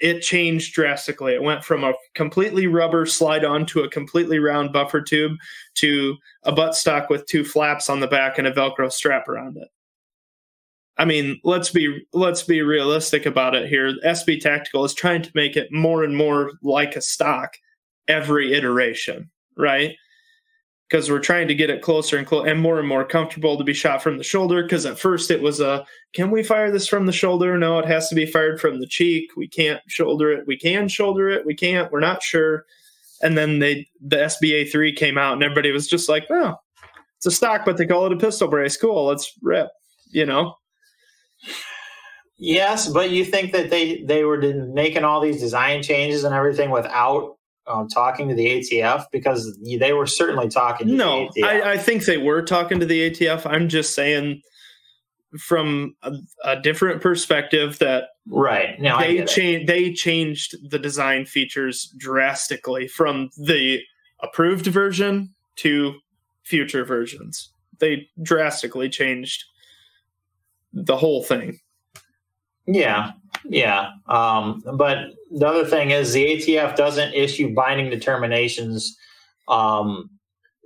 It 0.00 0.20
changed 0.20 0.74
drastically. 0.74 1.34
It 1.34 1.42
went 1.42 1.64
from 1.64 1.84
a 1.84 1.94
completely 2.14 2.66
rubber 2.66 3.06
slide 3.06 3.44
on 3.44 3.64
to 3.66 3.80
a 3.80 3.90
completely 3.90 4.38
round 4.38 4.72
buffer 4.72 5.00
tube 5.00 5.32
to 5.76 6.16
a 6.44 6.52
buttstock 6.52 7.08
with 7.08 7.26
two 7.26 7.44
flaps 7.44 7.88
on 7.88 8.00
the 8.00 8.06
back 8.06 8.38
and 8.38 8.46
a 8.46 8.52
Velcro 8.52 8.92
strap 8.92 9.28
around 9.28 9.56
it. 9.56 9.68
I 10.98 11.06
mean, 11.06 11.40
let's 11.44 11.70
be 11.70 12.06
let's 12.12 12.42
be 12.42 12.60
realistic 12.60 13.24
about 13.24 13.54
it 13.54 13.68
here. 13.68 13.94
SB 14.04 14.40
Tactical 14.40 14.84
is 14.84 14.92
trying 14.92 15.22
to 15.22 15.30
make 15.34 15.56
it 15.56 15.72
more 15.72 16.04
and 16.04 16.14
more 16.14 16.52
like 16.62 16.94
a 16.94 17.00
stock 17.00 17.56
every 18.06 18.52
iteration, 18.52 19.30
right? 19.56 19.96
Because 20.90 21.08
we're 21.08 21.20
trying 21.20 21.46
to 21.46 21.54
get 21.54 21.70
it 21.70 21.82
closer 21.82 22.16
and 22.16 22.26
clo- 22.26 22.42
and 22.42 22.60
more 22.60 22.80
and 22.80 22.88
more 22.88 23.04
comfortable 23.04 23.56
to 23.56 23.62
be 23.62 23.72
shot 23.72 24.02
from 24.02 24.18
the 24.18 24.24
shoulder. 24.24 24.62
Because 24.62 24.84
at 24.86 24.98
first 24.98 25.30
it 25.30 25.40
was 25.40 25.60
a 25.60 25.86
can 26.14 26.30
we 26.30 26.42
fire 26.42 26.72
this 26.72 26.88
from 26.88 27.06
the 27.06 27.12
shoulder? 27.12 27.56
No, 27.56 27.78
it 27.78 27.86
has 27.86 28.08
to 28.08 28.16
be 28.16 28.26
fired 28.26 28.60
from 28.60 28.80
the 28.80 28.86
cheek. 28.86 29.30
We 29.36 29.46
can't 29.46 29.80
shoulder 29.86 30.32
it. 30.32 30.46
We 30.46 30.58
can 30.58 30.88
shoulder 30.88 31.28
it. 31.28 31.46
We 31.46 31.54
can't. 31.54 31.92
We're 31.92 32.00
not 32.00 32.22
sure. 32.22 32.64
And 33.22 33.38
then 33.38 33.60
they 33.60 33.86
the 34.00 34.16
SBA 34.16 34.72
three 34.72 34.92
came 34.92 35.16
out, 35.16 35.34
and 35.34 35.42
everybody 35.42 35.70
was 35.70 35.86
just 35.86 36.08
like, 36.08 36.26
"Oh, 36.30 36.56
it's 37.18 37.26
a 37.26 37.30
stock, 37.30 37.64
but 37.64 37.76
they 37.76 37.86
call 37.86 38.06
it 38.06 38.12
a 38.12 38.16
pistol 38.16 38.48
brace. 38.48 38.76
Cool, 38.76 39.06
let's 39.06 39.32
rip." 39.42 39.68
You 40.10 40.26
know? 40.26 40.56
Yes, 42.36 42.88
but 42.88 43.10
you 43.10 43.24
think 43.24 43.52
that 43.52 43.68
they 43.68 44.02
they 44.02 44.24
were 44.24 44.38
making 44.38 45.04
all 45.04 45.20
these 45.20 45.40
design 45.40 45.82
changes 45.82 46.24
and 46.24 46.34
everything 46.34 46.70
without 46.70 47.36
um, 47.66 47.88
talking 47.88 48.28
to 48.28 48.34
the 48.34 48.46
ATF 48.46 49.06
because 49.12 49.58
they 49.78 49.92
were 49.92 50.06
certainly 50.06 50.48
talking 50.48 50.88
to 50.88 50.92
No, 50.92 51.30
the 51.34 51.42
ATF. 51.42 51.46
I, 51.46 51.72
I 51.72 51.78
think 51.78 52.04
they 52.04 52.18
were 52.18 52.42
talking 52.42 52.80
to 52.80 52.86
the 52.86 53.10
ATF. 53.10 53.46
I'm 53.46 53.68
just 53.68 53.94
saying 53.94 54.42
from 55.38 55.94
a, 56.02 56.12
a 56.44 56.60
different 56.60 57.00
perspective 57.00 57.78
that 57.78 58.08
right. 58.28 58.80
No, 58.80 58.96
I 58.96 59.18
they 59.18 59.24
changed 59.24 59.68
they 59.68 59.92
changed 59.92 60.70
the 60.70 60.78
design 60.78 61.24
features 61.24 61.92
drastically 61.98 62.88
from 62.88 63.30
the 63.36 63.80
approved 64.20 64.66
version 64.66 65.34
to 65.56 65.94
future 66.42 66.84
versions. 66.84 67.50
They 67.78 68.08
drastically 68.22 68.88
changed 68.88 69.44
the 70.72 70.96
whole 70.96 71.22
thing. 71.22 71.60
Yeah, 72.66 73.12
yeah. 73.44 73.90
Um, 74.06 74.62
but 74.74 74.98
the 75.30 75.46
other 75.46 75.64
thing 75.64 75.90
is 75.90 76.12
the 76.12 76.24
ATF 76.26 76.76
doesn't 76.76 77.14
issue 77.14 77.54
binding 77.54 77.90
determinations. 77.90 78.96
Um, 79.48 80.10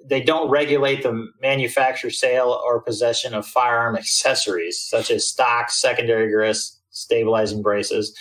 they 0.07 0.21
don't 0.21 0.51
regulate 0.51 1.03
the 1.03 1.29
manufacture, 1.41 2.11
sale, 2.11 2.61
or 2.65 2.81
possession 2.83 3.33
of 3.35 3.47
firearm 3.47 3.97
accessories 3.97 4.79
such 4.79 5.11
as 5.11 5.27
stocks, 5.27 5.81
secondary 5.81 6.31
grips, 6.31 6.79
stabilizing 6.91 7.63
braces, 7.63 8.17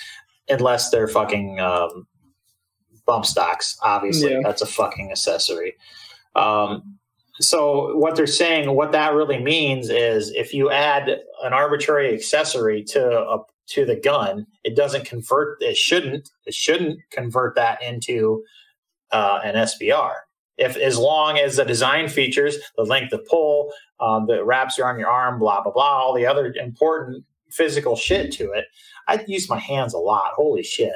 unless 0.50 0.90
they're 0.90 1.08
fucking 1.08 1.60
um, 1.60 2.08
bump 3.06 3.26
stocks. 3.26 3.78
Obviously, 3.82 4.32
Yeah. 4.32 4.40
that's 4.44 4.62
a 4.62 4.66
fucking 4.66 5.12
accessory. 5.12 5.76
Um, 6.36 6.98
so 7.40 7.98
what 7.98 8.16
they're 8.16 8.28
saying, 8.28 8.72
what 8.76 8.92
that 8.94 9.14
really 9.14 9.40
means 9.40 9.90
is, 9.90 10.30
if 10.32 10.54
you 10.54 10.70
add 10.72 11.10
an 11.44 11.52
arbitrary 11.54 12.14
accessory 12.14 12.84
to 12.84 13.06
a 13.06 13.40
to 13.68 13.86
the 13.86 13.96
gun, 13.96 14.46
it 14.64 14.76
doesn't 14.76 15.06
convert. 15.06 15.62
It 15.62 15.78
shouldn't. 15.78 16.30
It 16.46 16.54
shouldn't 16.54 17.00
convert 17.12 17.56
that 17.56 17.82
into 17.82 18.44
uh, 19.12 19.40
an 19.44 19.56
SBR. 19.56 20.14
If 20.58 20.76
as 20.78 20.98
long 20.98 21.38
as 21.38 21.56
the 21.56 21.66
design 21.66 22.08
features, 22.08 22.58
the 22.78 22.84
length 22.84 23.14
of 23.14 23.26
pull, 23.26 23.72
um, 24.00 24.28
the 24.28 24.44
wraps 24.44 24.78
around 24.78 25.00
your 25.00 25.10
arm, 25.10 25.40
blah 25.40 25.64
blah 25.64 25.72
blah, 25.72 25.98
all 25.98 26.14
the 26.14 26.26
other 26.26 26.54
important 26.60 27.24
physical 27.50 27.96
shit 27.96 28.32
to 28.34 28.52
it. 28.52 28.66
I 29.08 29.24
use 29.28 29.50
my 29.50 29.60
hands 29.60 29.94
a 29.94 29.98
lot. 29.98 30.32
Holy 30.36 30.64
shit! 30.64 30.96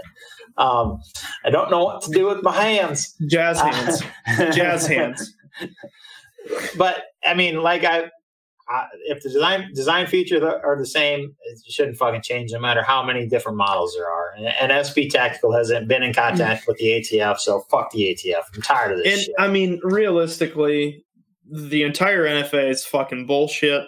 Um, 0.57 1.01
I 1.43 1.49
don't 1.49 1.71
know 1.71 1.83
what 1.83 2.01
to 2.03 2.11
do 2.11 2.27
with 2.27 2.43
my 2.43 2.53
hands. 2.53 3.15
Jazz 3.27 3.59
hands. 3.59 4.03
Jazz 4.55 4.87
hands. 4.87 5.33
but 6.77 7.05
I 7.25 7.33
mean, 7.33 7.61
like 7.61 7.83
I, 7.83 8.11
I, 8.69 8.85
if 9.05 9.23
the 9.23 9.29
design 9.29 9.71
design 9.73 10.07
features 10.07 10.41
are 10.43 10.77
the 10.77 10.85
same, 10.85 11.35
it 11.43 11.59
shouldn't 11.71 11.97
fucking 11.97 12.21
change 12.21 12.51
no 12.51 12.59
matter 12.59 12.83
how 12.83 13.03
many 13.03 13.25
different 13.27 13.57
models 13.57 13.95
there 13.95 14.09
are. 14.09 14.33
And, 14.35 14.47
and 14.47 14.71
SB 14.71 15.09
Tactical 15.09 15.53
hasn't 15.53 15.87
been 15.87 16.03
in 16.03 16.13
contact 16.13 16.67
with 16.67 16.77
the 16.77 16.85
ATF, 16.85 17.39
so 17.39 17.61
fuck 17.69 17.91
the 17.91 18.01
ATF. 18.01 18.43
I'm 18.53 18.61
tired 18.61 18.91
of 18.91 18.97
this 19.03 19.13
And 19.13 19.21
shit. 19.21 19.35
I 19.39 19.47
mean, 19.47 19.79
realistically, 19.83 21.05
the 21.49 21.83
entire 21.83 22.25
NFA 22.25 22.69
is 22.69 22.83
fucking 22.83 23.25
bullshit. 23.25 23.85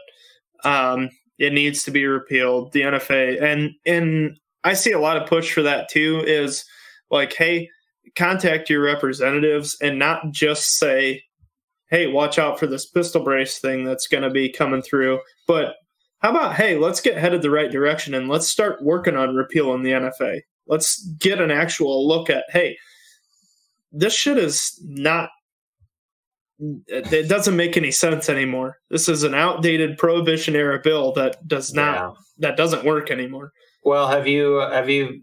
Um, 0.63 1.09
it 1.37 1.53
needs 1.53 1.83
to 1.83 1.91
be 1.91 2.05
repealed. 2.05 2.71
The 2.71 2.81
NFA 2.81 3.41
and 3.41 3.71
and 3.85 4.37
I 4.63 4.73
see 4.73 4.91
a 4.91 4.99
lot 4.99 5.17
of 5.17 5.27
push 5.27 5.51
for 5.53 5.61
that 5.61 5.89
too. 5.89 6.23
Is 6.25 6.65
like, 7.11 7.33
hey, 7.33 7.69
contact 8.15 8.69
your 8.69 8.81
representatives 8.81 9.77
and 9.81 9.99
not 9.99 10.31
just 10.31 10.77
say, 10.77 11.23
hey, 11.89 12.07
watch 12.07 12.37
out 12.39 12.59
for 12.59 12.67
this 12.67 12.85
pistol 12.85 13.23
brace 13.23 13.59
thing 13.59 13.83
that's 13.83 14.07
going 14.07 14.23
to 14.23 14.29
be 14.29 14.51
coming 14.51 14.81
through, 14.81 15.19
but 15.47 15.75
how 16.19 16.31
about 16.31 16.55
hey, 16.55 16.77
let's 16.77 17.01
get 17.01 17.17
headed 17.17 17.41
the 17.41 17.49
right 17.49 17.71
direction 17.71 18.13
and 18.13 18.27
let's 18.27 18.47
start 18.47 18.83
working 18.83 19.15
on 19.15 19.35
repealing 19.35 19.83
the 19.83 19.91
NFA. 19.91 20.41
Let's 20.67 21.03
get 21.17 21.39
an 21.41 21.49
actual 21.51 22.07
look 22.07 22.29
at 22.29 22.43
hey, 22.49 22.77
this 23.91 24.13
shit 24.13 24.37
is 24.37 24.79
not 24.83 25.29
it 26.59 27.29
doesn't 27.29 27.55
make 27.55 27.77
any 27.77 27.89
sense 27.91 28.27
anymore. 28.29 28.79
This 28.89 29.07
is 29.07 29.23
an 29.23 29.33
outdated 29.33 29.97
prohibition 29.97 30.55
era 30.57 30.77
bill 30.83 31.13
that 31.13 31.47
does 31.47 31.73
not 31.73 31.95
Yeah. 31.95 32.11
that 32.39 32.57
doesn't 32.57 32.83
work 32.83 33.09
anymore. 33.11 33.53
Well, 33.85 34.09
have 34.09 34.27
you 34.27 34.55
have 34.55 34.89
you 34.89 35.21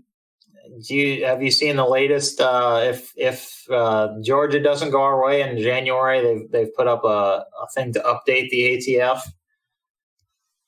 you 0.81 1.25
have 1.25 1.43
you 1.43 1.51
seen 1.51 1.77
the 1.77 1.87
latest? 1.87 2.41
Uh, 2.41 2.81
if 2.85 3.13
if 3.17 3.65
uh, 3.71 4.09
Georgia 4.23 4.61
doesn't 4.61 4.91
go 4.91 5.03
our 5.03 5.25
way 5.25 5.43
in 5.43 5.59
January, 5.59 6.23
they've 6.23 6.51
they've 6.51 6.75
put 6.75 6.87
up 6.87 7.05
a, 7.05 7.45
a 7.63 7.67
thing 7.75 7.93
to 7.95 8.01
update 8.01 8.51
the 8.51 8.77
ATF, 8.77 9.21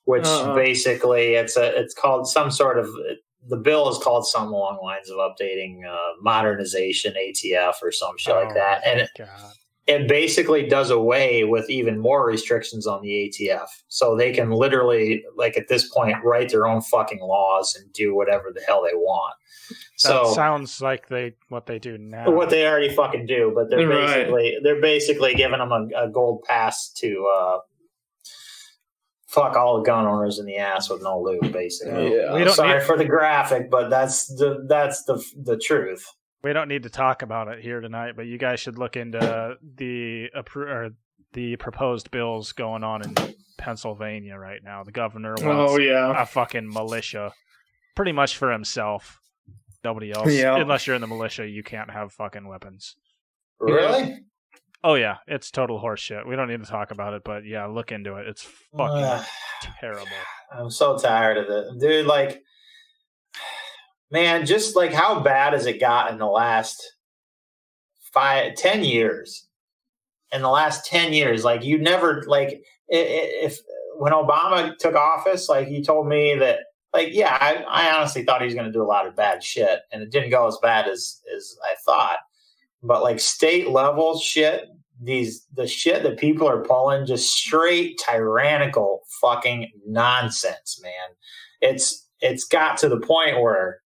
which 0.05 0.25
Uh-uh. 0.25 0.55
basically 0.55 1.35
it's 1.35 1.57
a 1.57 1.79
it's 1.79 1.93
called 1.93 2.27
some 2.27 2.51
sort 2.51 2.79
of 2.79 2.89
the 3.47 3.57
bill 3.57 3.89
is 3.89 3.97
called 3.97 4.27
some 4.27 4.51
along 4.53 4.79
lines 4.83 5.09
of 5.09 5.17
updating 5.17 5.85
uh, 5.87 6.13
modernization 6.21 7.13
ATF 7.13 7.75
or 7.81 7.91
some 7.91 8.17
shit 8.17 8.35
like 8.35 8.49
Oh, 8.49 8.53
that, 8.53 8.81
and 8.85 8.99
it, 8.99 9.09
it 9.87 10.07
basically 10.07 10.67
does 10.67 10.91
away 10.91 11.45
with 11.45 11.69
even 11.69 11.97
more 11.97 12.25
restrictions 12.25 12.85
on 12.85 13.01
the 13.01 13.09
ATF. 13.09 13.67
So 13.87 14.15
they 14.15 14.31
can 14.31 14.51
literally, 14.51 15.23
like 15.35 15.57
at 15.57 15.67
this 15.67 15.89
point, 15.89 16.23
write 16.23 16.49
their 16.49 16.67
own 16.67 16.81
fucking 16.81 17.21
laws 17.21 17.75
and 17.75 17.91
do 17.93 18.13
whatever 18.13 18.51
the 18.53 18.61
hell 18.61 18.83
they 18.83 18.93
want. 18.93 19.33
That 19.69 19.75
So 19.97 20.33
sounds 20.33 20.81
like 20.81 21.07
they 21.07 21.35
what 21.49 21.65
they 21.65 21.79
do 21.79 21.97
now. 21.97 22.31
what 22.31 22.49
they 22.49 22.65
already 22.67 22.89
fucking 22.89 23.25
do, 23.25 23.51
but 23.53 23.69
they're 23.69 23.87
Right. 23.87 24.07
basically 24.15 24.57
they're 24.63 24.81
basically 24.81 25.35
giving 25.35 25.59
them 25.59 25.71
a, 25.71 25.87
a 26.05 26.09
gold 26.09 26.43
pass 26.47 26.91
to 26.97 27.27
uh, 27.37 27.57
fuck 29.27 29.55
all 29.55 29.77
the 29.77 29.83
gun 29.83 30.05
owners 30.05 30.39
in 30.39 30.45
the 30.45 30.57
ass 30.57 30.89
with 30.89 31.01
no 31.03 31.19
loot. 31.21 31.51
Basically, 31.53 32.15
Yeah. 32.15 32.33
We 32.33 32.43
don't 32.43 32.53
sorry 32.53 32.79
need- 32.79 32.85
for 32.85 32.97
the 32.97 33.05
graphic, 33.05 33.69
but 33.69 33.89
that's 33.89 34.27
the 34.27 34.65
that's 34.67 35.03
the 35.03 35.23
the 35.43 35.57
truth. 35.57 36.05
we 36.43 36.53
don't 36.53 36.67
need 36.69 36.83
to 36.83 36.89
talk 36.89 37.21
about 37.21 37.47
it 37.49 37.59
here 37.59 37.81
tonight, 37.81 38.13
but 38.15 38.25
you 38.25 38.37
guys 38.37 38.59
should 38.59 38.77
look 38.77 38.95
into 38.95 39.57
the 39.75 40.29
appro- 40.35 40.67
or 40.67 40.89
the 41.33 41.55
proposed 41.57 42.09
bills 42.11 42.53
going 42.53 42.83
on 42.83 43.03
in 43.03 43.13
Pennsylvania 43.57 44.35
right 44.37 44.63
now. 44.63 44.83
The 44.83 44.91
governor 44.91 45.35
wants 45.37 45.73
Oh 45.73 45.77
yeah. 45.77 46.19
a 46.19 46.25
fucking 46.25 46.67
militia, 46.71 47.33
pretty 47.95 48.13
much 48.13 48.35
for 48.37 48.51
himself. 48.51 49.19
Nobody 49.83 50.11
else, 50.15 50.31
Yeah. 50.33 50.55
unless 50.57 50.85
you're 50.87 50.95
in 50.95 51.01
the 51.01 51.07
militia, 51.07 51.47
you 51.47 51.63
can't 51.63 51.89
have 51.91 52.11
fucking 52.13 52.47
weapons. 52.47 52.95
Really? 53.59 54.19
Oh 54.83 54.93
yeah, 54.95 55.17
it's 55.27 55.51
total 55.51 55.81
horseshit. 55.81 56.25
We 56.25 56.35
don't 56.37 56.47
need 56.47 56.63
to 56.63 56.69
talk 56.69 56.91
about 56.91 57.13
it, 57.13 57.23
but 57.25 57.45
yeah, 57.45 57.65
look 57.65 57.91
into 57.91 58.15
it. 58.15 58.27
It's 58.27 58.43
fucking 58.43 59.03
Ugh. 59.03 59.25
terrible. 59.81 60.07
I'm 60.57 60.69
so 60.69 60.97
tired 60.97 61.37
of 61.37 61.49
it, 61.49 61.79
dude. 61.79 62.05
Like, 62.05 62.41
man, 64.11 64.45
just 64.45 64.75
like 64.75 64.93
how 64.93 65.19
bad 65.19 65.53
has 65.53 65.65
it 65.65 65.79
got 65.79 66.11
in 66.11 66.17
the 66.17 66.25
last 66.27 66.81
five, 68.13 68.55
ten 68.55 68.83
years? 68.83 69.47
In 70.31 70.41
the 70.41 70.49
last 70.49 70.85
ten 70.85 71.11
years, 71.11 71.43
like 71.43 71.63
you 71.63 71.77
never 71.79 72.23
like 72.27 72.49
i- 72.91 72.95
i- 72.95 73.31
if 73.43 73.59
when 73.97 74.13
Obama 74.13 74.77
took 74.77 74.95
office, 74.95 75.49
like 75.49 75.67
he 75.67 75.81
told 75.83 76.07
me 76.07 76.35
that, 76.35 76.59
like, 76.93 77.09
yeah, 77.11 77.37
I, 77.39 77.63
I 77.67 77.95
honestly 77.95 78.23
thought 78.23 78.41
he 78.41 78.45
was 78.45 78.55
going 78.55 78.65
to 78.65 78.71
do 78.71 78.81
a 78.81 78.85
lot 78.85 79.07
of 79.07 79.15
bad 79.15 79.43
shit, 79.43 79.81
and 79.91 80.01
it 80.01 80.11
didn't 80.11 80.31
go 80.31 80.47
as 80.47 80.57
bad 80.61 80.87
as 80.87 81.21
as 81.35 81.55
I 81.63 81.75
thought. 81.85 82.17
But 82.81 83.03
like 83.03 83.19
state 83.19 83.69
level 83.69 84.17
shit, 84.17 84.69
these 85.01 85.45
the 85.53 85.67
shit 85.67 86.03
that 86.03 86.17
people 86.17 86.47
are 86.47 86.63
pulling, 86.63 87.05
just 87.05 87.33
straight 87.33 87.99
tyrannical 88.05 89.01
fucking 89.21 89.69
nonsense, 89.85 90.79
man. 90.81 91.15
It's 91.61 92.07
it's 92.21 92.45
got 92.45 92.77
to 92.79 92.89
the 92.89 92.99
point 92.99 93.41
where 93.41 93.79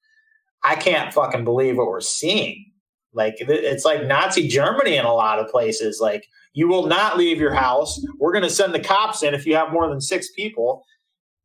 I 0.64 0.76
can't 0.76 1.14
fucking 1.14 1.44
believe 1.44 1.78
what 1.78 1.88
we're 1.88 2.02
seeing. 2.02 2.72
Like 3.14 3.36
it's 3.40 3.86
like 3.86 4.06
Nazi 4.06 4.48
Germany 4.48 4.96
in 4.96 5.06
a 5.06 5.14
lot 5.14 5.40
of 5.40 5.50
places. 5.50 6.00
Like 6.02 6.26
you 6.54 6.68
will 6.68 6.88
not 6.88 7.18
leave 7.18 7.40
your 7.40 7.54
house. 7.54 8.04
We're 8.18 8.32
going 8.32 8.44
to 8.44 8.50
send 8.50 8.74
the 8.74 8.80
cops 8.80 9.24
in 9.24 9.34
if 9.34 9.46
you 9.46 9.56
have 9.56 9.72
more 9.72 9.88
than 9.90 10.02
six 10.02 10.32
people. 10.32 10.84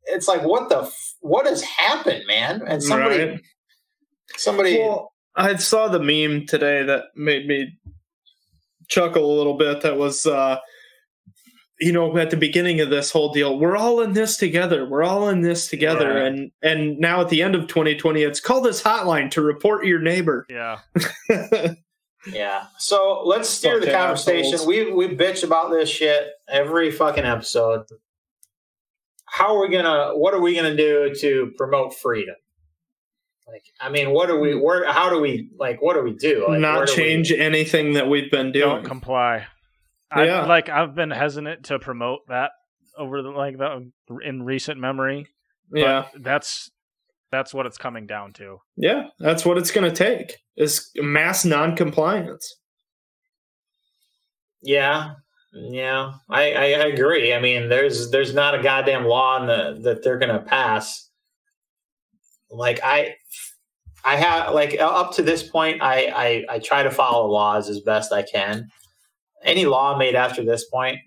It's 0.09 0.27
like 0.27 0.43
what 0.43 0.69
the 0.69 0.81
f- 0.81 1.13
what 1.21 1.45
has 1.45 1.61
happened, 1.61 2.23
man? 2.27 2.61
And 2.67 2.81
somebody 2.83 3.23
Right. 3.23 3.39
somebody 4.37 4.79
Well, 4.79 5.11
I 5.35 5.55
saw 5.55 5.87
the 5.87 5.99
meme 5.99 6.45
today 6.47 6.83
that 6.83 7.05
made 7.15 7.47
me 7.47 7.77
chuckle 8.89 9.25
a 9.25 9.35
little 9.37 9.55
bit. 9.57 9.81
That 9.81 9.97
was, 9.97 10.25
uh, 10.25 10.57
you 11.79 11.91
know, 11.93 12.17
at 12.17 12.29
the 12.29 12.35
beginning 12.37 12.81
of 12.81 12.89
this 12.89 13.11
whole 13.11 13.31
deal, 13.31 13.57
we're 13.57 13.77
all 13.77 14.01
in 14.01 14.13
this 14.13 14.35
together. 14.35 14.85
We're 14.85 15.03
all 15.03 15.29
in 15.29 15.41
this 15.41 15.67
together, 15.67 16.17
Yeah. 16.17 16.25
and 16.25 16.51
and 16.61 16.97
now 16.99 17.21
at 17.21 17.29
the 17.29 17.41
end 17.41 17.55
of 17.55 17.67
2020, 17.67 18.23
it's 18.23 18.39
call 18.41 18.61
this 18.61 18.81
hotline 18.83 19.31
to 19.31 19.41
report 19.41 19.85
your 19.85 19.99
neighbor. 19.99 20.45
Yeah, 20.49 20.79
Yeah. 22.33 22.65
So 22.79 23.21
let's 23.23 23.47
steer 23.47 23.79
the 23.79 23.91
conversation. 23.91 24.53
assholes. 24.55 24.67
We 24.67 24.91
we 24.91 25.07
bitch 25.15 25.43
about 25.45 25.71
this 25.71 25.89
shit 25.89 26.27
every 26.49 26.91
fucking 26.91 27.23
episode. 27.23 27.85
How 29.31 29.55
are 29.55 29.61
we 29.61 29.69
gonna? 29.69 30.11
What 30.17 30.33
are 30.33 30.41
we 30.41 30.55
gonna 30.55 30.75
do 30.75 31.13
to 31.21 31.51
promote 31.57 31.93
freedom? 31.95 32.35
Like, 33.47 33.63
I 33.81 33.89
mean, 33.89 34.11
what 34.11 34.27
do 34.27 34.37
we? 34.39 34.55
Where? 34.55 34.85
How 34.91 35.09
do 35.09 35.19
we? 35.19 35.49
Like, 35.57 35.81
what 35.81 35.95
do 35.95 36.03
we 36.03 36.13
do? 36.13 36.41
Like, 36.41 36.49
where 36.49 36.59
Not 36.59 36.87
do 36.87 36.91
we- 36.93 36.97
change 36.97 37.31
anything 37.31 37.93
that 37.93 38.07
we've 38.07 38.29
been 38.31 38.51
doing. 38.51 38.67
don't 38.75 38.85
comply. 38.85 39.47
I, 40.11 40.25
Yeah. 40.25 40.45
like 40.45 40.69
I've 40.69 40.95
been 40.95 41.11
hesitant 41.11 41.65
to 41.65 41.77
promote 41.79 42.21
that 42.27 42.51
over 42.97 43.21
the 43.21 43.29
like 43.29 43.57
the 43.57 43.91
in 44.23 44.43
recent 44.43 44.79
memory. 44.79 45.27
but 45.69 45.79
yeah, 45.79 46.07
that's 46.19 46.71
that's 47.31 47.53
what 47.53 47.65
it's 47.67 47.77
coming 47.77 48.07
down 48.07 48.33
to. 48.33 48.57
yeah, 48.75 49.09
that's 49.19 49.45
what 49.45 49.57
it's 49.59 49.69
going 49.69 49.87
to 49.87 49.95
take 49.95 50.37
is 50.57 50.89
mass 50.95 51.45
non-compliance. 51.45 52.55
Yeah, 54.61 55.11
yeah, 55.53 56.13
I, 56.29 56.53
I 56.53 56.65
agree. 56.87 57.33
I 57.33 57.39
mean, 57.39 57.69
there's 57.69 58.11
there's 58.11 58.33
not 58.33 58.55
a 58.55 58.61
goddamn 58.61 59.05
law 59.05 59.41
in 59.41 59.47
the, 59.47 59.79
that 59.81 60.03
they're 60.03 60.19
gonna 60.19 60.41
pass. 60.41 61.09
Like 62.51 62.79
I, 62.83 63.15
I 64.05 64.15
have 64.15 64.53
like 64.53 64.75
uh, 64.79 64.85
up 64.85 65.13
to 65.15 65.21
this 65.21 65.43
point, 65.43 65.81
I, 65.81 66.45
I 66.49 66.55
I 66.55 66.59
try 66.59 66.83
to 66.83 66.91
follow 66.91 67.27
laws 67.27 67.69
as 67.69 67.79
best 67.79 68.11
I 68.13 68.23
can. 68.23 68.69
Any 69.43 69.65
law 69.65 69.97
made 69.97 70.15
after 70.15 70.43
this 70.43 70.65
point, 70.65 70.99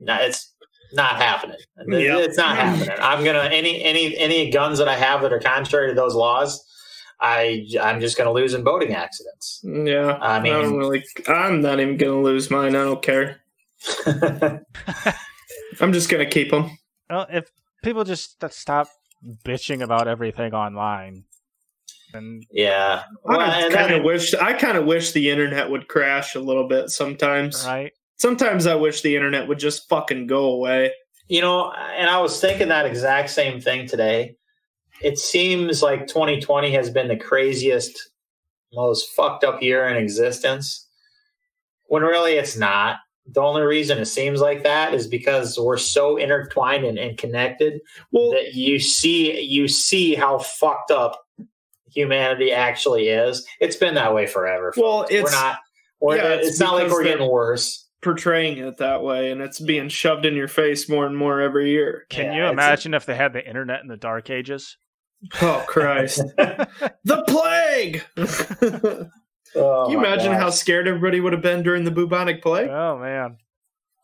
no, 0.00 0.16
it's 0.16 0.52
not 0.92 1.16
happening. 1.16 1.58
Yep. 1.86 2.20
It's 2.20 2.36
not 2.36 2.56
happening. 2.56 2.96
I'm 3.00 3.24
gonna 3.24 3.48
any 3.52 3.82
any 3.82 4.16
any 4.16 4.50
guns 4.50 4.78
that 4.78 4.88
I 4.88 4.96
have 4.96 5.22
that 5.22 5.32
are 5.32 5.40
contrary 5.40 5.88
to 5.88 5.94
those 5.94 6.14
laws. 6.14 6.64
I 7.20 7.66
I'm 7.80 8.00
just 8.00 8.16
gonna 8.16 8.32
lose 8.32 8.54
in 8.54 8.64
boating 8.64 8.94
accidents. 8.94 9.60
Yeah, 9.64 10.12
I 10.20 10.36
I 10.36 10.40
mean- 10.40 10.52
don't 10.52 10.76
really. 10.78 11.04
I'm 11.28 11.60
not 11.60 11.78
even 11.80 11.96
going 11.96 12.12
to 12.12 12.18
lose 12.24 12.50
mine. 12.50 12.74
I 12.74 12.84
don't 12.84 13.02
care. 13.02 13.40
I'm 15.80 15.92
just 15.92 16.08
going 16.10 16.24
to 16.24 16.30
keep 16.30 16.50
them. 16.50 16.70
Well, 17.08 17.26
if 17.30 17.50
people 17.82 18.04
just 18.04 18.42
stop 18.50 18.88
bitching 19.44 19.82
about 19.82 20.08
everything 20.08 20.54
online, 20.54 21.24
then 22.12 22.42
Yeah. 22.50 23.02
Well, 23.24 23.40
I 23.40 23.68
kind 23.70 23.94
of 23.94 24.02
wish 24.02 24.34
I 24.34 24.52
kind 24.54 24.76
of 24.76 24.84
wish 24.84 25.12
the 25.12 25.30
internet 25.30 25.70
would 25.70 25.88
crash 25.88 26.34
a 26.34 26.40
little 26.40 26.66
bit 26.68 26.90
sometimes. 26.90 27.64
right? 27.66 27.92
Sometimes 28.18 28.66
I 28.66 28.74
wish 28.74 29.00
the 29.02 29.16
internet 29.16 29.48
would 29.48 29.58
just 29.58 29.88
fucking 29.88 30.26
go 30.26 30.50
away. 30.50 30.92
you 31.28 31.40
know, 31.40 31.72
and 31.72 32.10
I 32.10 32.18
was 32.20 32.40
thinking 32.40 32.68
that 32.68 32.86
exact 32.86 33.30
same 33.30 33.60
thing 33.60 33.86
today. 33.86 34.36
It 35.02 35.18
seems 35.18 35.82
like 35.82 36.06
2020 36.06 36.72
has 36.72 36.90
been 36.90 37.08
the 37.08 37.16
craziest, 37.16 38.10
most 38.72 39.10
fucked 39.14 39.44
up 39.44 39.62
year 39.62 39.88
in 39.88 39.96
existence. 39.96 40.86
When 41.86 42.02
really 42.02 42.32
it's 42.34 42.56
not. 42.56 42.98
The 43.32 43.40
only 43.40 43.62
reason 43.62 43.98
it 43.98 44.06
seems 44.06 44.40
like 44.40 44.62
that 44.64 44.92
is 44.94 45.06
because 45.06 45.58
we're 45.58 45.76
so 45.76 46.16
intertwined 46.16 46.84
and, 46.84 46.98
and 46.98 47.16
connected 47.16 47.80
Well, 48.10 48.32
that 48.32 48.54
you 48.54 48.80
see 48.80 49.40
you 49.42 49.68
see 49.68 50.14
how 50.14 50.38
fucked 50.38 50.90
up 50.90 51.20
humanity 51.92 52.50
actually 52.52 53.08
is. 53.08 53.46
It's 53.60 53.76
been 53.76 53.94
that 53.94 54.14
way 54.14 54.26
forever. 54.26 54.72
Well, 54.76 55.02
folks. 55.02 55.12
it's- 55.12 55.24
we're 55.24 55.30
not. 55.38 55.58
We're, 56.00 56.16
yeah, 56.16 56.28
it's, 56.34 56.48
it's 56.48 56.60
not 56.60 56.74
like 56.74 56.90
we're 56.90 57.04
getting 57.04 57.28
worse. 57.30 57.86
portraying 58.02 58.56
it 58.58 58.78
that 58.78 59.02
way, 59.02 59.30
and 59.30 59.42
it's 59.42 59.60
being 59.60 59.90
shoved 59.90 60.24
in 60.24 60.34
your 60.34 60.48
face 60.48 60.88
more 60.88 61.04
and 61.06 61.14
more 61.16 61.40
every 61.40 61.70
year. 61.70 62.06
Can 62.08 62.26
Yeah, 62.26 62.32
you 62.32 62.40
it's- 62.44 62.52
imagine 62.54 62.94
if 62.94 63.04
they 63.06 63.14
had 63.14 63.32
the 63.34 63.46
internet 63.46 63.82
in 63.82 63.88
the 63.88 63.98
dark 63.98 64.30
ages? 64.30 64.78
Oh 65.42 65.64
Christ! 65.66 66.22
the 66.36 67.24
plague. 67.26 68.02
Can 68.16 69.10
Oh 69.56 69.90
you 69.90 69.96
my 69.98 70.06
imagine 70.06 70.32
how 70.32 70.50
scared 70.50 70.86
everybody 70.86 71.20
would 71.20 71.32
have 71.32 71.42
been 71.42 71.62
during 71.62 71.84
the 71.84 71.90
bubonic 71.90 72.40
plague? 72.42 72.70
Oh 72.70 72.98
man. 72.98 73.36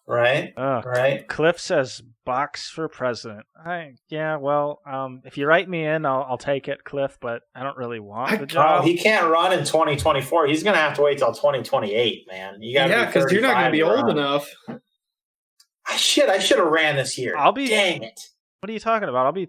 right, 0.07 0.53
Ugh. 0.57 0.85
right. 0.85 1.27
Cliff 1.29 1.61
says 1.61 2.03
box 2.25 2.69
for 2.69 2.89
president. 2.89 3.47
I 3.65 3.93
yeah, 4.09 4.37
well, 4.39 4.81
um, 4.85 5.23
if 5.25 5.39
you 5.39 5.47
write 5.47 5.69
me 5.69 5.85
in, 5.87 6.05
I'll 6.05 6.27
I'll 6.29 6.39
take 6.39 6.67
it, 6.69 6.83
Cliff. 6.85 7.17
But 7.21 7.43
I 7.55 7.63
don't 7.63 7.77
really 7.77 8.01
want 8.01 8.33
I- 8.33 8.37
the 8.39 8.43
Oh, 8.43 8.47
job. 8.47 8.85
he 8.85 8.97
can't 8.99 9.29
run 9.31 9.53
in 9.53 9.61
2024. 9.61 10.49
He's 10.49 10.65
going 10.65 10.75
to 10.75 10.81
have 10.81 10.95
to 10.97 11.03
wait 11.03 11.19
till 11.19 11.33
2028, 11.33 12.27
man. 12.29 12.61
You 12.61 12.75
got 12.75 12.91
Yeah, 12.91 13.07
because 13.07 13.31
you're 13.31 13.41
not 13.43 13.55
going 13.55 13.67
to 13.67 13.71
be 13.71 13.83
old 13.85 14.07
run. 14.07 14.11
enough. 14.19 14.53
Ah, 14.69 15.97
Shit, 15.97 16.29
I 16.29 16.41
should 16.41 16.59
have 16.59 16.67
ran 16.67 16.97
this 16.97 17.17
year. 17.17 17.37
I'll 17.37 17.53
be- 17.53 17.69
Dang 17.69 18.03
it! 18.03 18.21
what 18.61 18.69
are 18.69 18.73
you 18.73 18.81
talking 18.81 19.09
about? 19.09 19.27
I'll 19.27 19.33
be. 19.33 19.49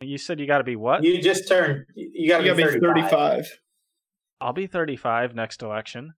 You 0.00 0.18
said 0.18 0.40
you 0.40 0.46
got 0.46 0.58
to 0.58 0.64
be 0.64 0.76
what? 0.76 1.04
You 1.04 1.20
just 1.20 1.48
turned. 1.48 1.86
You 1.94 2.28
got 2.28 2.38
to 2.42 2.54
be 2.54 2.62
be 2.62 2.70
35. 2.80 3.10
35. 3.10 3.60
I'll 4.40 4.52
be 4.52 4.66
35 4.66 5.34
next 5.34 5.62
election. 5.62 6.14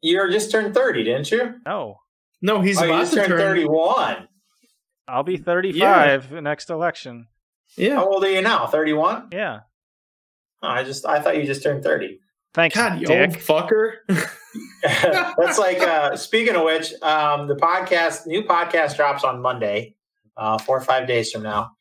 You 0.00 0.20
are 0.20 0.30
just 0.30 0.50
turned 0.50 0.74
30, 0.74 1.04
didn't 1.04 1.30
you? 1.30 1.54
No, 1.66 1.96
No, 2.42 2.60
he's 2.60 2.78
oh, 2.80 2.84
you 2.84 2.90
about 2.90 3.00
just 3.00 3.12
to 3.14 3.16
turned 3.20 3.30
turn. 3.30 3.38
31. 3.40 4.28
I'll 5.08 5.22
be 5.22 5.36
35 5.36 6.30
next 6.42 6.70
election. 6.70 7.26
Yeah, 7.76 7.96
How 7.96 8.06
old 8.06 8.24
are 8.24 8.30
you 8.30 8.42
now? 8.42 8.66
31. 8.66 9.28
Yeah, 9.32 9.60
Oh, 10.62 10.68
I 10.68 10.82
just 10.82 11.04
I 11.04 11.20
thought 11.20 11.36
you 11.36 11.44
just 11.44 11.62
turned 11.62 11.82
thirty. 11.82 12.20
Thanks, 12.54 12.74
God, 12.74 12.98
you 12.98 13.06
Dick. 13.06 13.30
old 13.30 13.38
fucker. 13.38 13.96
That's 14.82 15.58
like 15.58 15.80
uh, 15.80 16.16
speaking 16.16 16.54
of 16.56 16.62
which, 16.62 16.94
um, 17.02 17.48
the 17.48 17.56
podcast 17.56 18.26
new 18.26 18.44
podcast 18.44 18.96
drops 18.96 19.24
on 19.24 19.42
Monday, 19.42 19.94
uh, 20.38 20.56
four 20.56 20.78
or 20.78 20.80
five 20.80 21.06
days 21.06 21.30
from 21.32 21.42
now. 21.42 21.72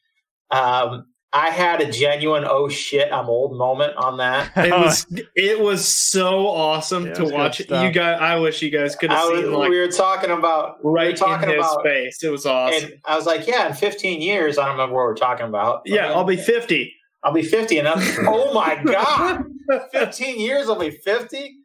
Um, 0.53 1.05
I 1.35 1.49
had 1.49 1.81
a 1.81 1.91
genuine 1.91 2.45
oh 2.47 2.69
shit 2.69 3.11
I'm 3.11 3.27
old 3.27 3.57
moment 3.57 3.95
on 3.97 4.17
that. 4.17 4.51
It 4.55 4.71
was 4.71 5.07
it 5.35 5.59
was 5.59 5.87
so 5.87 6.47
awesome 6.47 7.07
Yeah, 7.07 7.13
to 7.13 7.25
watch. 7.25 7.59
stuff. 7.61 7.83
You 7.83 7.91
guys, 7.91 8.19
I 8.21 8.35
wish 8.35 8.61
you 8.61 8.69
guys 8.69 8.95
could 8.95 9.09
have 9.11 9.19
I 9.19 9.29
was, 9.29 9.41
seen 9.41 9.51
like 9.51 9.69
we 9.71 9.79
were 9.79 9.87
talking 9.87 10.29
about 10.29 10.77
right 10.83 10.83
we 10.83 10.89
were 10.91 10.95
right 10.95 11.17
talking 11.17 11.49
in 11.49 11.55
his 11.55 11.65
about 11.65 11.83
face. 11.83 12.23
It 12.23 12.29
was 12.29 12.45
awesome. 12.45 12.83
and 12.91 12.93
I 13.05 13.15
was 13.15 13.25
like, 13.25 13.47
yeah, 13.47 13.67
in 13.67 13.73
15 13.73 14.21
years, 14.21 14.59
I 14.59 14.65
don't 14.65 14.73
remember 14.73 14.93
what 14.95 15.05
we're 15.05 15.15
talking 15.15 15.47
about. 15.47 15.81
yeah, 15.85 16.11
I'll 16.13 16.23
be 16.23 16.37
fifty. 16.37 16.93
I'll 17.23 17.33
be 17.33 17.41
50 17.41 17.79
and 17.79 17.87
I'm 17.87 17.99
oh 18.27 18.53
my 18.53 18.81
god. 18.83 19.45
15 19.91 20.39
years 20.39 20.69
I'll 20.69 20.77
be 20.77 20.91
50? 20.91 21.55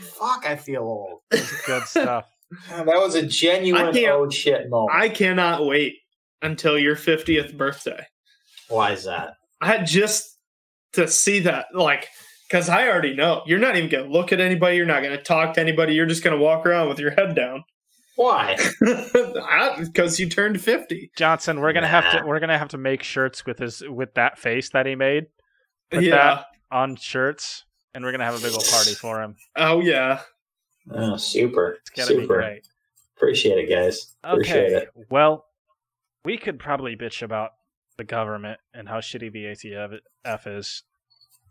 Fuck, 0.00 0.44
I 0.46 0.54
feel 0.56 0.82
old. 0.82 1.20
good 1.66 1.82
stuff. 1.84 2.26
That 2.68 2.86
was 2.86 3.14
a 3.14 3.26
genuine 3.26 3.96
oh 4.10 4.28
shit 4.28 4.68
moment. 4.68 4.90
I 4.94 5.08
cannot 5.08 5.64
wait 5.64 5.94
until 6.42 6.78
your 6.78 6.96
fiftieth 6.96 7.56
birthday. 7.56 8.06
Why 8.72 8.92
is 8.92 9.04
that? 9.04 9.34
I 9.60 9.78
just 9.78 10.38
to 10.94 11.06
see 11.08 11.40
that, 11.40 11.66
like, 11.74 12.08
because 12.48 12.68
I 12.68 12.88
already 12.88 13.14
know 13.14 13.42
you're 13.46 13.58
not 13.58 13.76
even 13.76 13.88
going 13.88 14.06
to 14.06 14.10
look 14.10 14.32
at 14.32 14.40
anybody. 14.40 14.76
You're 14.76 14.86
not 14.86 15.02
going 15.02 15.16
to 15.16 15.22
talk 15.22 15.54
to 15.54 15.60
anybody. 15.60 15.94
You're 15.94 16.06
just 16.06 16.22
going 16.24 16.36
to 16.36 16.42
walk 16.42 16.66
around 16.66 16.88
with 16.88 16.98
your 16.98 17.12
head 17.12 17.34
down 17.34 17.64
Why? 18.16 18.56
because 19.78 20.20
you 20.20 20.28
turned 20.28 20.60
fifty. 20.60 21.10
Johnson, 21.16 21.60
we're 21.60 21.72
gonna 21.72 21.88
have 21.88 22.10
to 22.12 22.26
we're 22.26 22.40
gonna 22.40 22.58
have 22.58 22.68
to 22.68 22.78
make 22.78 23.02
shirts 23.02 23.46
with 23.46 23.58
his 23.58 23.82
with 23.88 24.14
that 24.14 24.38
face 24.38 24.70
that 24.70 24.86
he 24.86 24.94
made. 24.94 25.26
Put 25.90 26.04
yeah. 26.04 26.16
that 26.16 26.44
on 26.70 26.96
shirts, 26.96 27.64
and 27.94 28.04
we're 28.04 28.12
gonna 28.12 28.24
have 28.24 28.38
a 28.38 28.42
big 28.42 28.52
old 28.52 28.66
party 28.70 28.92
for 28.94 29.22
him. 29.22 29.36
Oh 29.56 29.80
yeah. 29.80 30.20
Oh, 30.90 31.16
super. 31.16 31.78
It's 31.80 31.90
gonna 31.90 32.08
be 32.08 32.22
super. 32.22 32.36
great. 32.36 32.66
Appreciate 33.16 33.58
it, 33.58 33.70
guys. 33.70 34.14
Appreciate 34.24 34.72
Okay. 34.72 34.76
it. 34.76 34.88
Well, 35.10 35.46
we 36.24 36.36
could 36.36 36.58
probably 36.58 36.96
bitch 36.96 37.22
about 37.22 37.50
the 37.96 38.04
government 38.04 38.60
and 38.74 38.88
how 38.88 38.98
shitty 38.98 39.32
the 39.32 39.44
ATF 39.44 40.46
is 40.46 40.82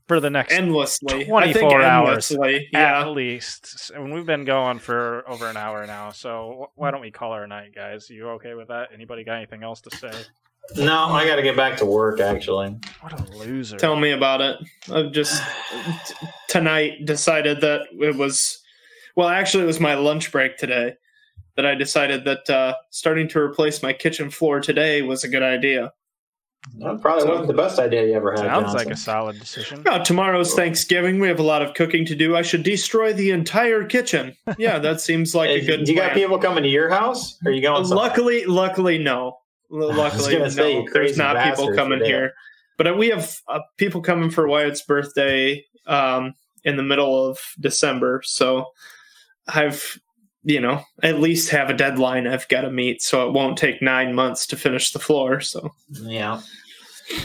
for 0.07 0.19
the 0.19 0.29
next 0.29 0.53
Endlessly. 0.53 1.25
24 1.25 1.81
hours 1.81 2.31
endlessly. 2.31 2.69
at 2.73 3.05
least. 3.05 3.91
And 3.95 4.13
we've 4.13 4.25
been 4.25 4.45
going 4.45 4.79
for 4.79 5.23
over 5.27 5.47
an 5.47 5.57
hour 5.57 5.85
now. 5.87 6.11
So 6.11 6.71
why 6.75 6.91
don't 6.91 7.01
we 7.01 7.11
call 7.11 7.31
our 7.31 7.47
night, 7.47 7.73
guys? 7.75 8.09
You 8.09 8.29
okay 8.31 8.53
with 8.53 8.67
that? 8.69 8.89
Anybody 8.93 9.23
got 9.23 9.37
anything 9.37 9.63
else 9.63 9.81
to 9.81 9.95
say? 9.95 10.11
No, 10.75 11.05
I 11.05 11.25
got 11.25 11.37
to 11.37 11.41
get 11.41 11.57
back 11.57 11.77
to 11.77 11.85
work, 11.85 12.19
actually. 12.19 12.77
What 13.01 13.19
a 13.19 13.37
loser! 13.37 13.77
Tell 13.77 13.95
me 13.95 14.11
about 14.11 14.41
it. 14.41 14.57
I've 14.91 15.11
just 15.11 15.41
t- 16.05 16.13
tonight 16.47 17.05
decided 17.05 17.61
that 17.61 17.87
it 17.91 18.15
was 18.15 18.61
well, 19.15 19.27
actually, 19.27 19.63
it 19.63 19.67
was 19.67 19.79
my 19.79 19.95
lunch 19.95 20.31
break 20.31 20.57
today 20.57 20.95
that 21.55 21.65
I 21.65 21.75
decided 21.75 22.23
that 22.25 22.49
uh, 22.49 22.75
starting 22.89 23.27
to 23.29 23.39
replace 23.39 23.83
my 23.83 23.93
kitchen 23.93 24.29
floor 24.29 24.61
today 24.61 25.01
was 25.01 25.23
a 25.23 25.27
good 25.27 25.43
idea. 25.43 25.91
That 26.77 27.01
probably 27.01 27.27
wasn't 27.27 27.47
the 27.47 27.53
best 27.53 27.79
idea 27.79 28.05
you 28.05 28.13
ever 28.13 28.31
had. 28.31 28.39
Sounds 28.41 28.71
Johnson. 28.71 28.77
like 28.77 28.87
a 28.89 28.95
solid 28.95 29.39
decision. 29.39 29.83
Oh, 29.87 30.03
tomorrow's 30.03 30.53
Thanksgiving. 30.53 31.19
We 31.19 31.27
have 31.27 31.39
a 31.39 31.43
lot 31.43 31.61
of 31.61 31.73
cooking 31.73 32.05
to 32.05 32.15
do. 32.15 32.35
I 32.35 32.43
should 32.43 32.63
destroy 32.63 33.13
the 33.13 33.31
entire 33.31 33.83
kitchen. 33.83 34.35
Yeah, 34.57 34.77
that 34.79 35.01
seems 35.01 35.33
like 35.33 35.49
a 35.49 35.65
good. 35.65 35.85
do 35.85 35.91
you 35.91 35.97
got 35.97 36.13
people 36.13 36.37
coming 36.37 36.63
to 36.63 36.69
your 36.69 36.89
house? 36.89 37.37
Or 37.43 37.49
are 37.49 37.53
you 37.53 37.61
going? 37.61 37.85
somewhere? 37.85 38.07
luckily, 38.07 38.45
luckily, 38.45 38.97
no. 38.97 39.37
Luckily, 39.73 40.33
gonna 40.33 40.51
say, 40.51 40.83
no. 40.83 40.87
There's 40.91 41.17
not 41.17 41.41
people 41.45 41.73
coming 41.73 42.03
here. 42.03 42.33
But 42.77 42.87
uh, 42.87 42.93
we 42.93 43.07
have 43.07 43.39
uh, 43.47 43.59
people 43.77 44.01
coming 44.01 44.29
for 44.29 44.45
Wyatt's 44.45 44.81
birthday 44.81 45.63
um, 45.87 46.33
in 46.65 46.75
the 46.75 46.83
middle 46.83 47.29
of 47.29 47.39
December. 47.59 48.21
So 48.25 48.65
I've, 49.47 49.97
you 50.43 50.59
know, 50.59 50.81
at 51.03 51.19
least 51.19 51.49
have 51.51 51.69
a 51.69 51.73
deadline 51.73 52.25
I've 52.27 52.47
got 52.47 52.61
to 52.61 52.71
meet. 52.71 53.01
So 53.01 53.27
it 53.27 53.33
won't 53.33 53.57
take 53.57 53.81
nine 53.81 54.15
months 54.15 54.45
to 54.47 54.57
finish 54.57 54.91
the 54.91 54.99
floor. 54.99 55.39
So 55.41 55.71
Yeah. 56.01 56.41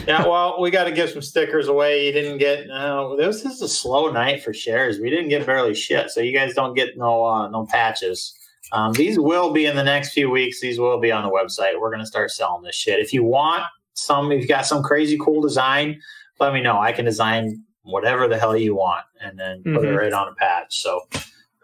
Yeah, 0.05 0.27
well, 0.27 0.59
we 0.59 0.69
got 0.69 0.83
to 0.83 0.91
give 0.91 1.09
some 1.11 1.21
stickers 1.21 1.69
away. 1.69 2.07
You 2.07 2.11
didn't 2.11 2.39
get. 2.39 2.67
No, 2.67 3.15
this 3.15 3.45
is 3.45 3.61
a 3.61 3.69
slow 3.69 4.11
night 4.11 4.43
for 4.43 4.53
shares. 4.53 4.99
We 4.99 5.09
didn't 5.09 5.29
get 5.29 5.45
barely 5.45 5.73
shit, 5.75 6.09
so 6.09 6.19
you 6.19 6.33
guys 6.37 6.53
don't 6.53 6.73
get 6.73 6.97
no 6.97 7.23
uh, 7.23 7.47
no 7.47 7.65
patches. 7.67 8.33
Um, 8.73 8.91
these 8.93 9.17
will 9.17 9.53
be 9.53 9.65
in 9.65 9.77
the 9.77 9.83
next 9.83 10.11
few 10.11 10.29
weeks. 10.29 10.59
These 10.59 10.77
will 10.77 10.99
be 10.99 11.09
on 11.09 11.23
the 11.23 11.31
website. 11.31 11.79
We're 11.79 11.89
gonna 11.91 12.05
start 12.05 12.31
selling 12.31 12.63
this 12.63 12.75
shit. 12.75 12.99
If 12.99 13.13
you 13.13 13.23
want 13.23 13.63
some, 13.93 14.29
if 14.33 14.41
you 14.41 14.47
got 14.49 14.65
some 14.65 14.83
crazy 14.83 15.17
cool 15.17 15.41
design, 15.41 16.01
let 16.41 16.53
me 16.53 16.61
know. 16.61 16.77
I 16.79 16.91
can 16.91 17.05
design 17.05 17.63
whatever 17.83 18.27
the 18.27 18.37
hell 18.37 18.57
you 18.57 18.75
want, 18.75 19.05
and 19.21 19.39
then 19.39 19.63
put 19.63 19.85
it 19.85 19.93
Mhm. 19.93 19.97
right 19.97 20.11
on 20.11 20.27
a 20.27 20.35
patch. 20.35 20.75
So, 20.81 20.99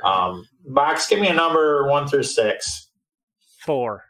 um, 0.04 0.48
box, 0.66 1.08
give 1.08 1.20
me 1.20 1.28
a 1.28 1.34
number 1.34 1.88
one 1.88 2.08
through 2.08 2.24
six. 2.24 2.90
Four. 3.60 4.04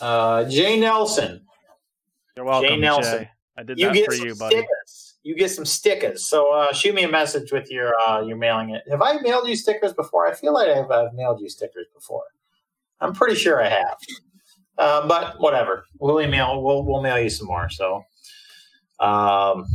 Uh, 0.00 0.44
Jay 0.44 0.78
Nelson. 0.78 1.42
You're 2.36 2.46
welcome, 2.46 2.68
Jay 2.68 2.74
Jay. 2.76 2.80
Nelson. 2.80 3.28
I 3.56 3.62
did 3.64 3.78
you 3.78 3.86
that 3.86 3.94
get 3.94 4.06
for 4.06 4.14
you, 4.14 4.34
buddy. 4.34 4.56
stickers. 4.56 5.14
You 5.24 5.34
get 5.34 5.50
some 5.50 5.64
stickers. 5.64 6.24
So 6.24 6.54
uh, 6.54 6.72
shoot 6.72 6.94
me 6.94 7.02
a 7.02 7.08
message 7.08 7.52
with 7.52 7.70
your 7.70 7.94
uh, 8.06 8.22
your 8.22 8.36
mailing 8.36 8.70
it. 8.70 8.84
Have 8.88 9.02
I 9.02 9.20
mailed 9.20 9.48
you 9.48 9.56
stickers 9.56 9.92
before? 9.92 10.26
I 10.26 10.34
feel 10.34 10.54
like 10.54 10.68
I've, 10.68 10.90
I've 10.90 11.12
mailed 11.12 11.40
you 11.40 11.48
stickers 11.48 11.86
before. 11.92 12.22
I'm 13.00 13.12
pretty 13.12 13.34
sure 13.34 13.62
I 13.62 13.68
have. 13.68 13.96
Uh, 14.78 15.06
but 15.08 15.40
whatever. 15.40 15.84
We'll 15.98 16.20
email. 16.20 16.62
We'll 16.62 16.84
we'll 16.84 17.02
mail 17.02 17.18
you 17.18 17.30
some 17.30 17.48
more. 17.48 17.68
So, 17.68 18.04
um, 19.00 19.66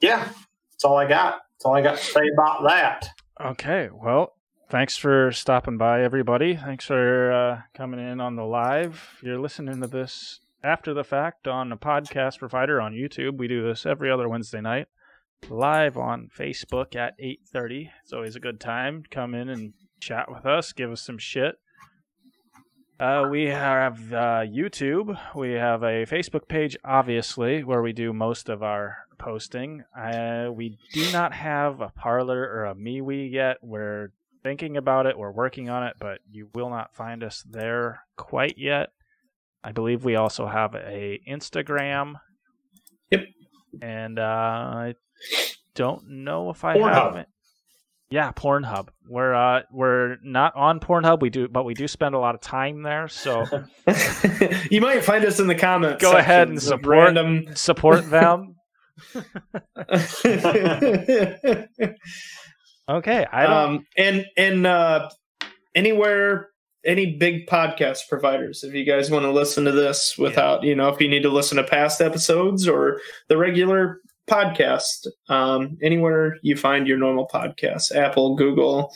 yeah, 0.00 0.28
that's 0.72 0.84
all 0.84 0.96
I 0.96 1.06
got. 1.06 1.42
That's 1.52 1.66
all 1.66 1.74
I 1.74 1.82
got 1.82 1.98
to 1.98 2.04
say 2.04 2.22
about 2.32 2.64
that. 2.64 3.10
Okay, 3.38 3.90
well, 3.92 4.34
thanks 4.70 4.96
for 4.96 5.32
stopping 5.32 5.76
by, 5.76 6.02
everybody. 6.02 6.54
Thanks 6.54 6.86
for 6.86 7.32
uh, 7.32 7.62
coming 7.74 7.98
in 8.00 8.20
on 8.20 8.36
the 8.36 8.44
live. 8.44 9.18
You're 9.20 9.40
listening 9.40 9.80
to 9.80 9.88
this 9.88 10.40
after 10.62 10.94
the 10.94 11.04
fact 11.04 11.48
on 11.48 11.72
a 11.72 11.76
podcast 11.76 12.38
provider 12.38 12.80
on 12.80 12.92
YouTube, 12.92 13.38
we 13.38 13.48
do 13.48 13.66
this 13.66 13.84
every 13.84 14.10
other 14.10 14.28
Wednesday 14.28 14.60
night, 14.60 14.86
live 15.48 15.96
on 15.96 16.28
Facebook 16.36 16.94
at 16.94 17.18
8:30. 17.18 17.90
It's 18.02 18.12
always 18.12 18.36
a 18.36 18.40
good 18.40 18.60
time. 18.60 19.02
To 19.02 19.08
come 19.08 19.34
in 19.34 19.48
and 19.48 19.72
chat 19.98 20.30
with 20.30 20.46
us, 20.46 20.72
give 20.72 20.92
us 20.92 21.02
some 21.02 21.18
shit. 21.18 21.56
Uh, 23.00 23.26
we 23.30 23.46
have 23.46 24.12
uh, 24.12 24.44
YouTube. 24.44 25.18
We 25.34 25.52
have 25.52 25.82
a 25.82 26.04
Facebook 26.04 26.46
page, 26.46 26.76
obviously, 26.84 27.64
where 27.64 27.80
we 27.80 27.94
do 27.94 28.12
most 28.12 28.50
of 28.50 28.62
our 28.62 28.98
posting. 29.18 29.84
Uh, 29.98 30.50
we 30.52 30.78
do 30.92 31.10
not 31.10 31.32
have 31.32 31.80
a 31.80 31.88
Parler 31.88 32.42
or 32.42 32.66
a 32.66 32.74
MeWe 32.74 33.32
yet. 33.32 33.56
We're 33.62 34.12
thinking 34.42 34.76
about 34.76 35.06
it. 35.06 35.18
We're 35.18 35.30
working 35.30 35.68
on 35.68 35.84
it, 35.84 35.94
but 35.98 36.20
you 36.30 36.48
will 36.54 36.70
not 36.70 36.94
find 36.94 37.22
us 37.22 37.44
there 37.48 38.00
quite 38.16 38.54
yet. 38.56 38.88
I 39.62 39.72
believe 39.72 40.04
we 40.04 40.16
also 40.16 40.46
have 40.46 40.74
a 40.74 41.20
Instagram. 41.28 42.14
Yep. 43.10 43.24
And 43.82 44.18
uh, 44.18 44.22
I 44.22 44.94
don't 45.74 46.08
know 46.08 46.50
if 46.50 46.64
I 46.64 46.76
Pornhub. 46.76 46.94
have 46.94 47.16
it. 47.16 47.26
Yeah, 48.10 48.32
Pornhub. 48.32 48.88
We're 49.08 49.34
uh 49.34 49.62
we're 49.70 50.16
not 50.24 50.56
on 50.56 50.80
Pornhub. 50.80 51.20
We 51.20 51.30
do, 51.30 51.46
but 51.46 51.64
we 51.64 51.74
do 51.74 51.86
spend 51.86 52.16
a 52.16 52.18
lot 52.18 52.34
of 52.34 52.40
time 52.40 52.82
there. 52.82 53.06
So 53.06 53.46
you 54.70 54.80
might 54.80 55.04
find 55.04 55.24
us 55.24 55.38
in 55.38 55.46
the 55.46 55.54
comments. 55.54 56.02
Go 56.02 56.16
ahead 56.16 56.48
and 56.48 56.60
support- 56.60 57.14
random. 57.14 57.54
support 57.54 58.10
them. 58.10 58.56
Okay, 62.90 63.24
I 63.32 63.42
don't. 63.44 63.52
um, 63.52 63.86
and 63.96 64.26
and 64.36 64.66
uh, 64.66 65.08
anywhere, 65.74 66.48
any 66.84 67.16
big 67.16 67.46
podcast 67.46 68.08
providers, 68.08 68.64
if 68.64 68.74
you 68.74 68.84
guys 68.84 69.10
want 69.10 69.24
to 69.24 69.30
listen 69.30 69.64
to 69.64 69.72
this 69.72 70.16
without, 70.18 70.64
you 70.64 70.74
know, 70.74 70.88
if 70.88 71.00
you 71.00 71.08
need 71.08 71.22
to 71.22 71.30
listen 71.30 71.56
to 71.58 71.64
past 71.64 72.00
episodes 72.00 72.66
or 72.66 73.00
the 73.28 73.36
regular 73.36 74.00
podcast, 74.28 75.06
um, 75.28 75.78
anywhere 75.82 76.36
you 76.42 76.56
find 76.56 76.88
your 76.88 76.98
normal 76.98 77.28
podcasts, 77.32 77.94
Apple, 77.94 78.34
Google, 78.34 78.92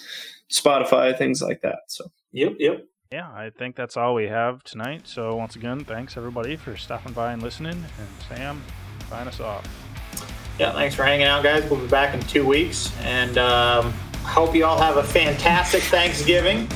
Spotify, 0.50 1.16
things 1.16 1.40
like 1.40 1.60
that. 1.62 1.78
So 1.88 2.06
Yep, 2.32 2.54
yep. 2.58 2.84
yeah, 3.12 3.28
I 3.28 3.50
think 3.50 3.76
that's 3.76 3.96
all 3.96 4.14
we 4.14 4.26
have 4.26 4.64
tonight. 4.64 5.02
So 5.04 5.36
once 5.36 5.54
again, 5.54 5.84
thanks 5.84 6.16
everybody 6.16 6.56
for 6.56 6.76
stopping 6.76 7.12
by 7.12 7.32
and 7.32 7.42
listening. 7.42 7.76
And 7.76 8.08
Sam, 8.28 8.62
sign 9.08 9.28
us 9.28 9.38
off. 9.38 9.93
Yeah, 10.58 10.72
thanks 10.72 10.94
for 10.94 11.02
hanging 11.02 11.26
out, 11.26 11.42
guys. 11.42 11.68
We'll 11.68 11.80
be 11.80 11.88
back 11.88 12.14
in 12.14 12.20
two 12.22 12.46
weeks, 12.46 12.96
and 13.00 13.38
um, 13.38 13.92
hope 14.22 14.54
you 14.54 14.64
all 14.64 14.78
have 14.78 14.96
a 14.98 15.02
fantastic 15.02 15.82
Thanksgiving 15.82 16.68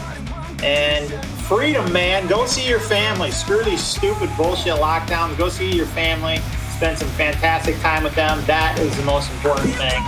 and 0.65 1.09
freedom, 1.47 1.93
man. 1.93 2.27
Go 2.27 2.45
see 2.47 2.69
your 2.69 2.81
family. 2.81 3.31
Screw 3.31 3.63
these 3.63 3.83
stupid 3.83 4.31
bullshit 4.37 4.75
lockdowns. 4.75 5.39
Go 5.39 5.49
see 5.49 5.71
your 5.71 5.87
family. 5.87 6.39
Spend 6.77 6.99
some 6.99 7.09
fantastic 7.11 7.79
time 7.81 8.03
with 8.03 8.17
them. 8.17 8.45
That 8.47 8.79
is 8.81 8.97
the 8.97 9.05
most 9.05 9.31
important 9.33 9.73
thing. 9.75 10.03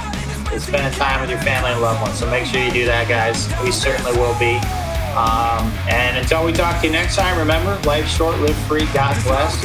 Is 0.53 0.65
spending 0.65 0.93
time 0.99 1.21
with 1.21 1.31
your 1.31 1.39
family 1.41 1.71
and 1.71 1.81
loved 1.81 2.03
ones. 2.03 2.19
So 2.19 2.29
make 2.29 2.47
sure 2.47 2.61
you 2.61 2.73
do 2.73 2.85
that, 2.87 3.09
guys. 3.09 3.47
We 3.63 3.71
certainly 3.71 4.13
will 4.19 4.37
be. 4.41 4.57
Um, 5.15 5.71
and 5.89 6.19
until 6.19 6.45
we 6.45 6.53
talk 6.53 6.81
to 6.81 6.87
you 6.87 6.93
next 6.93 7.15
time, 7.15 7.39
remember, 7.39 7.81
life 7.87 8.09
short, 8.09 8.37
live 8.41 8.57
free, 8.67 8.87
God 8.93 9.15
bless. 9.23 9.65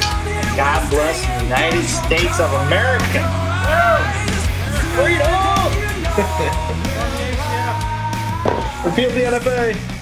God 0.56 0.88
bless 0.92 1.26
the 1.26 1.44
United 1.44 1.84
States 1.84 2.40
of 2.40 2.54
America. 2.68 3.45
Repeal 8.86 9.10
the 9.10 9.24
NFA. 9.24 9.95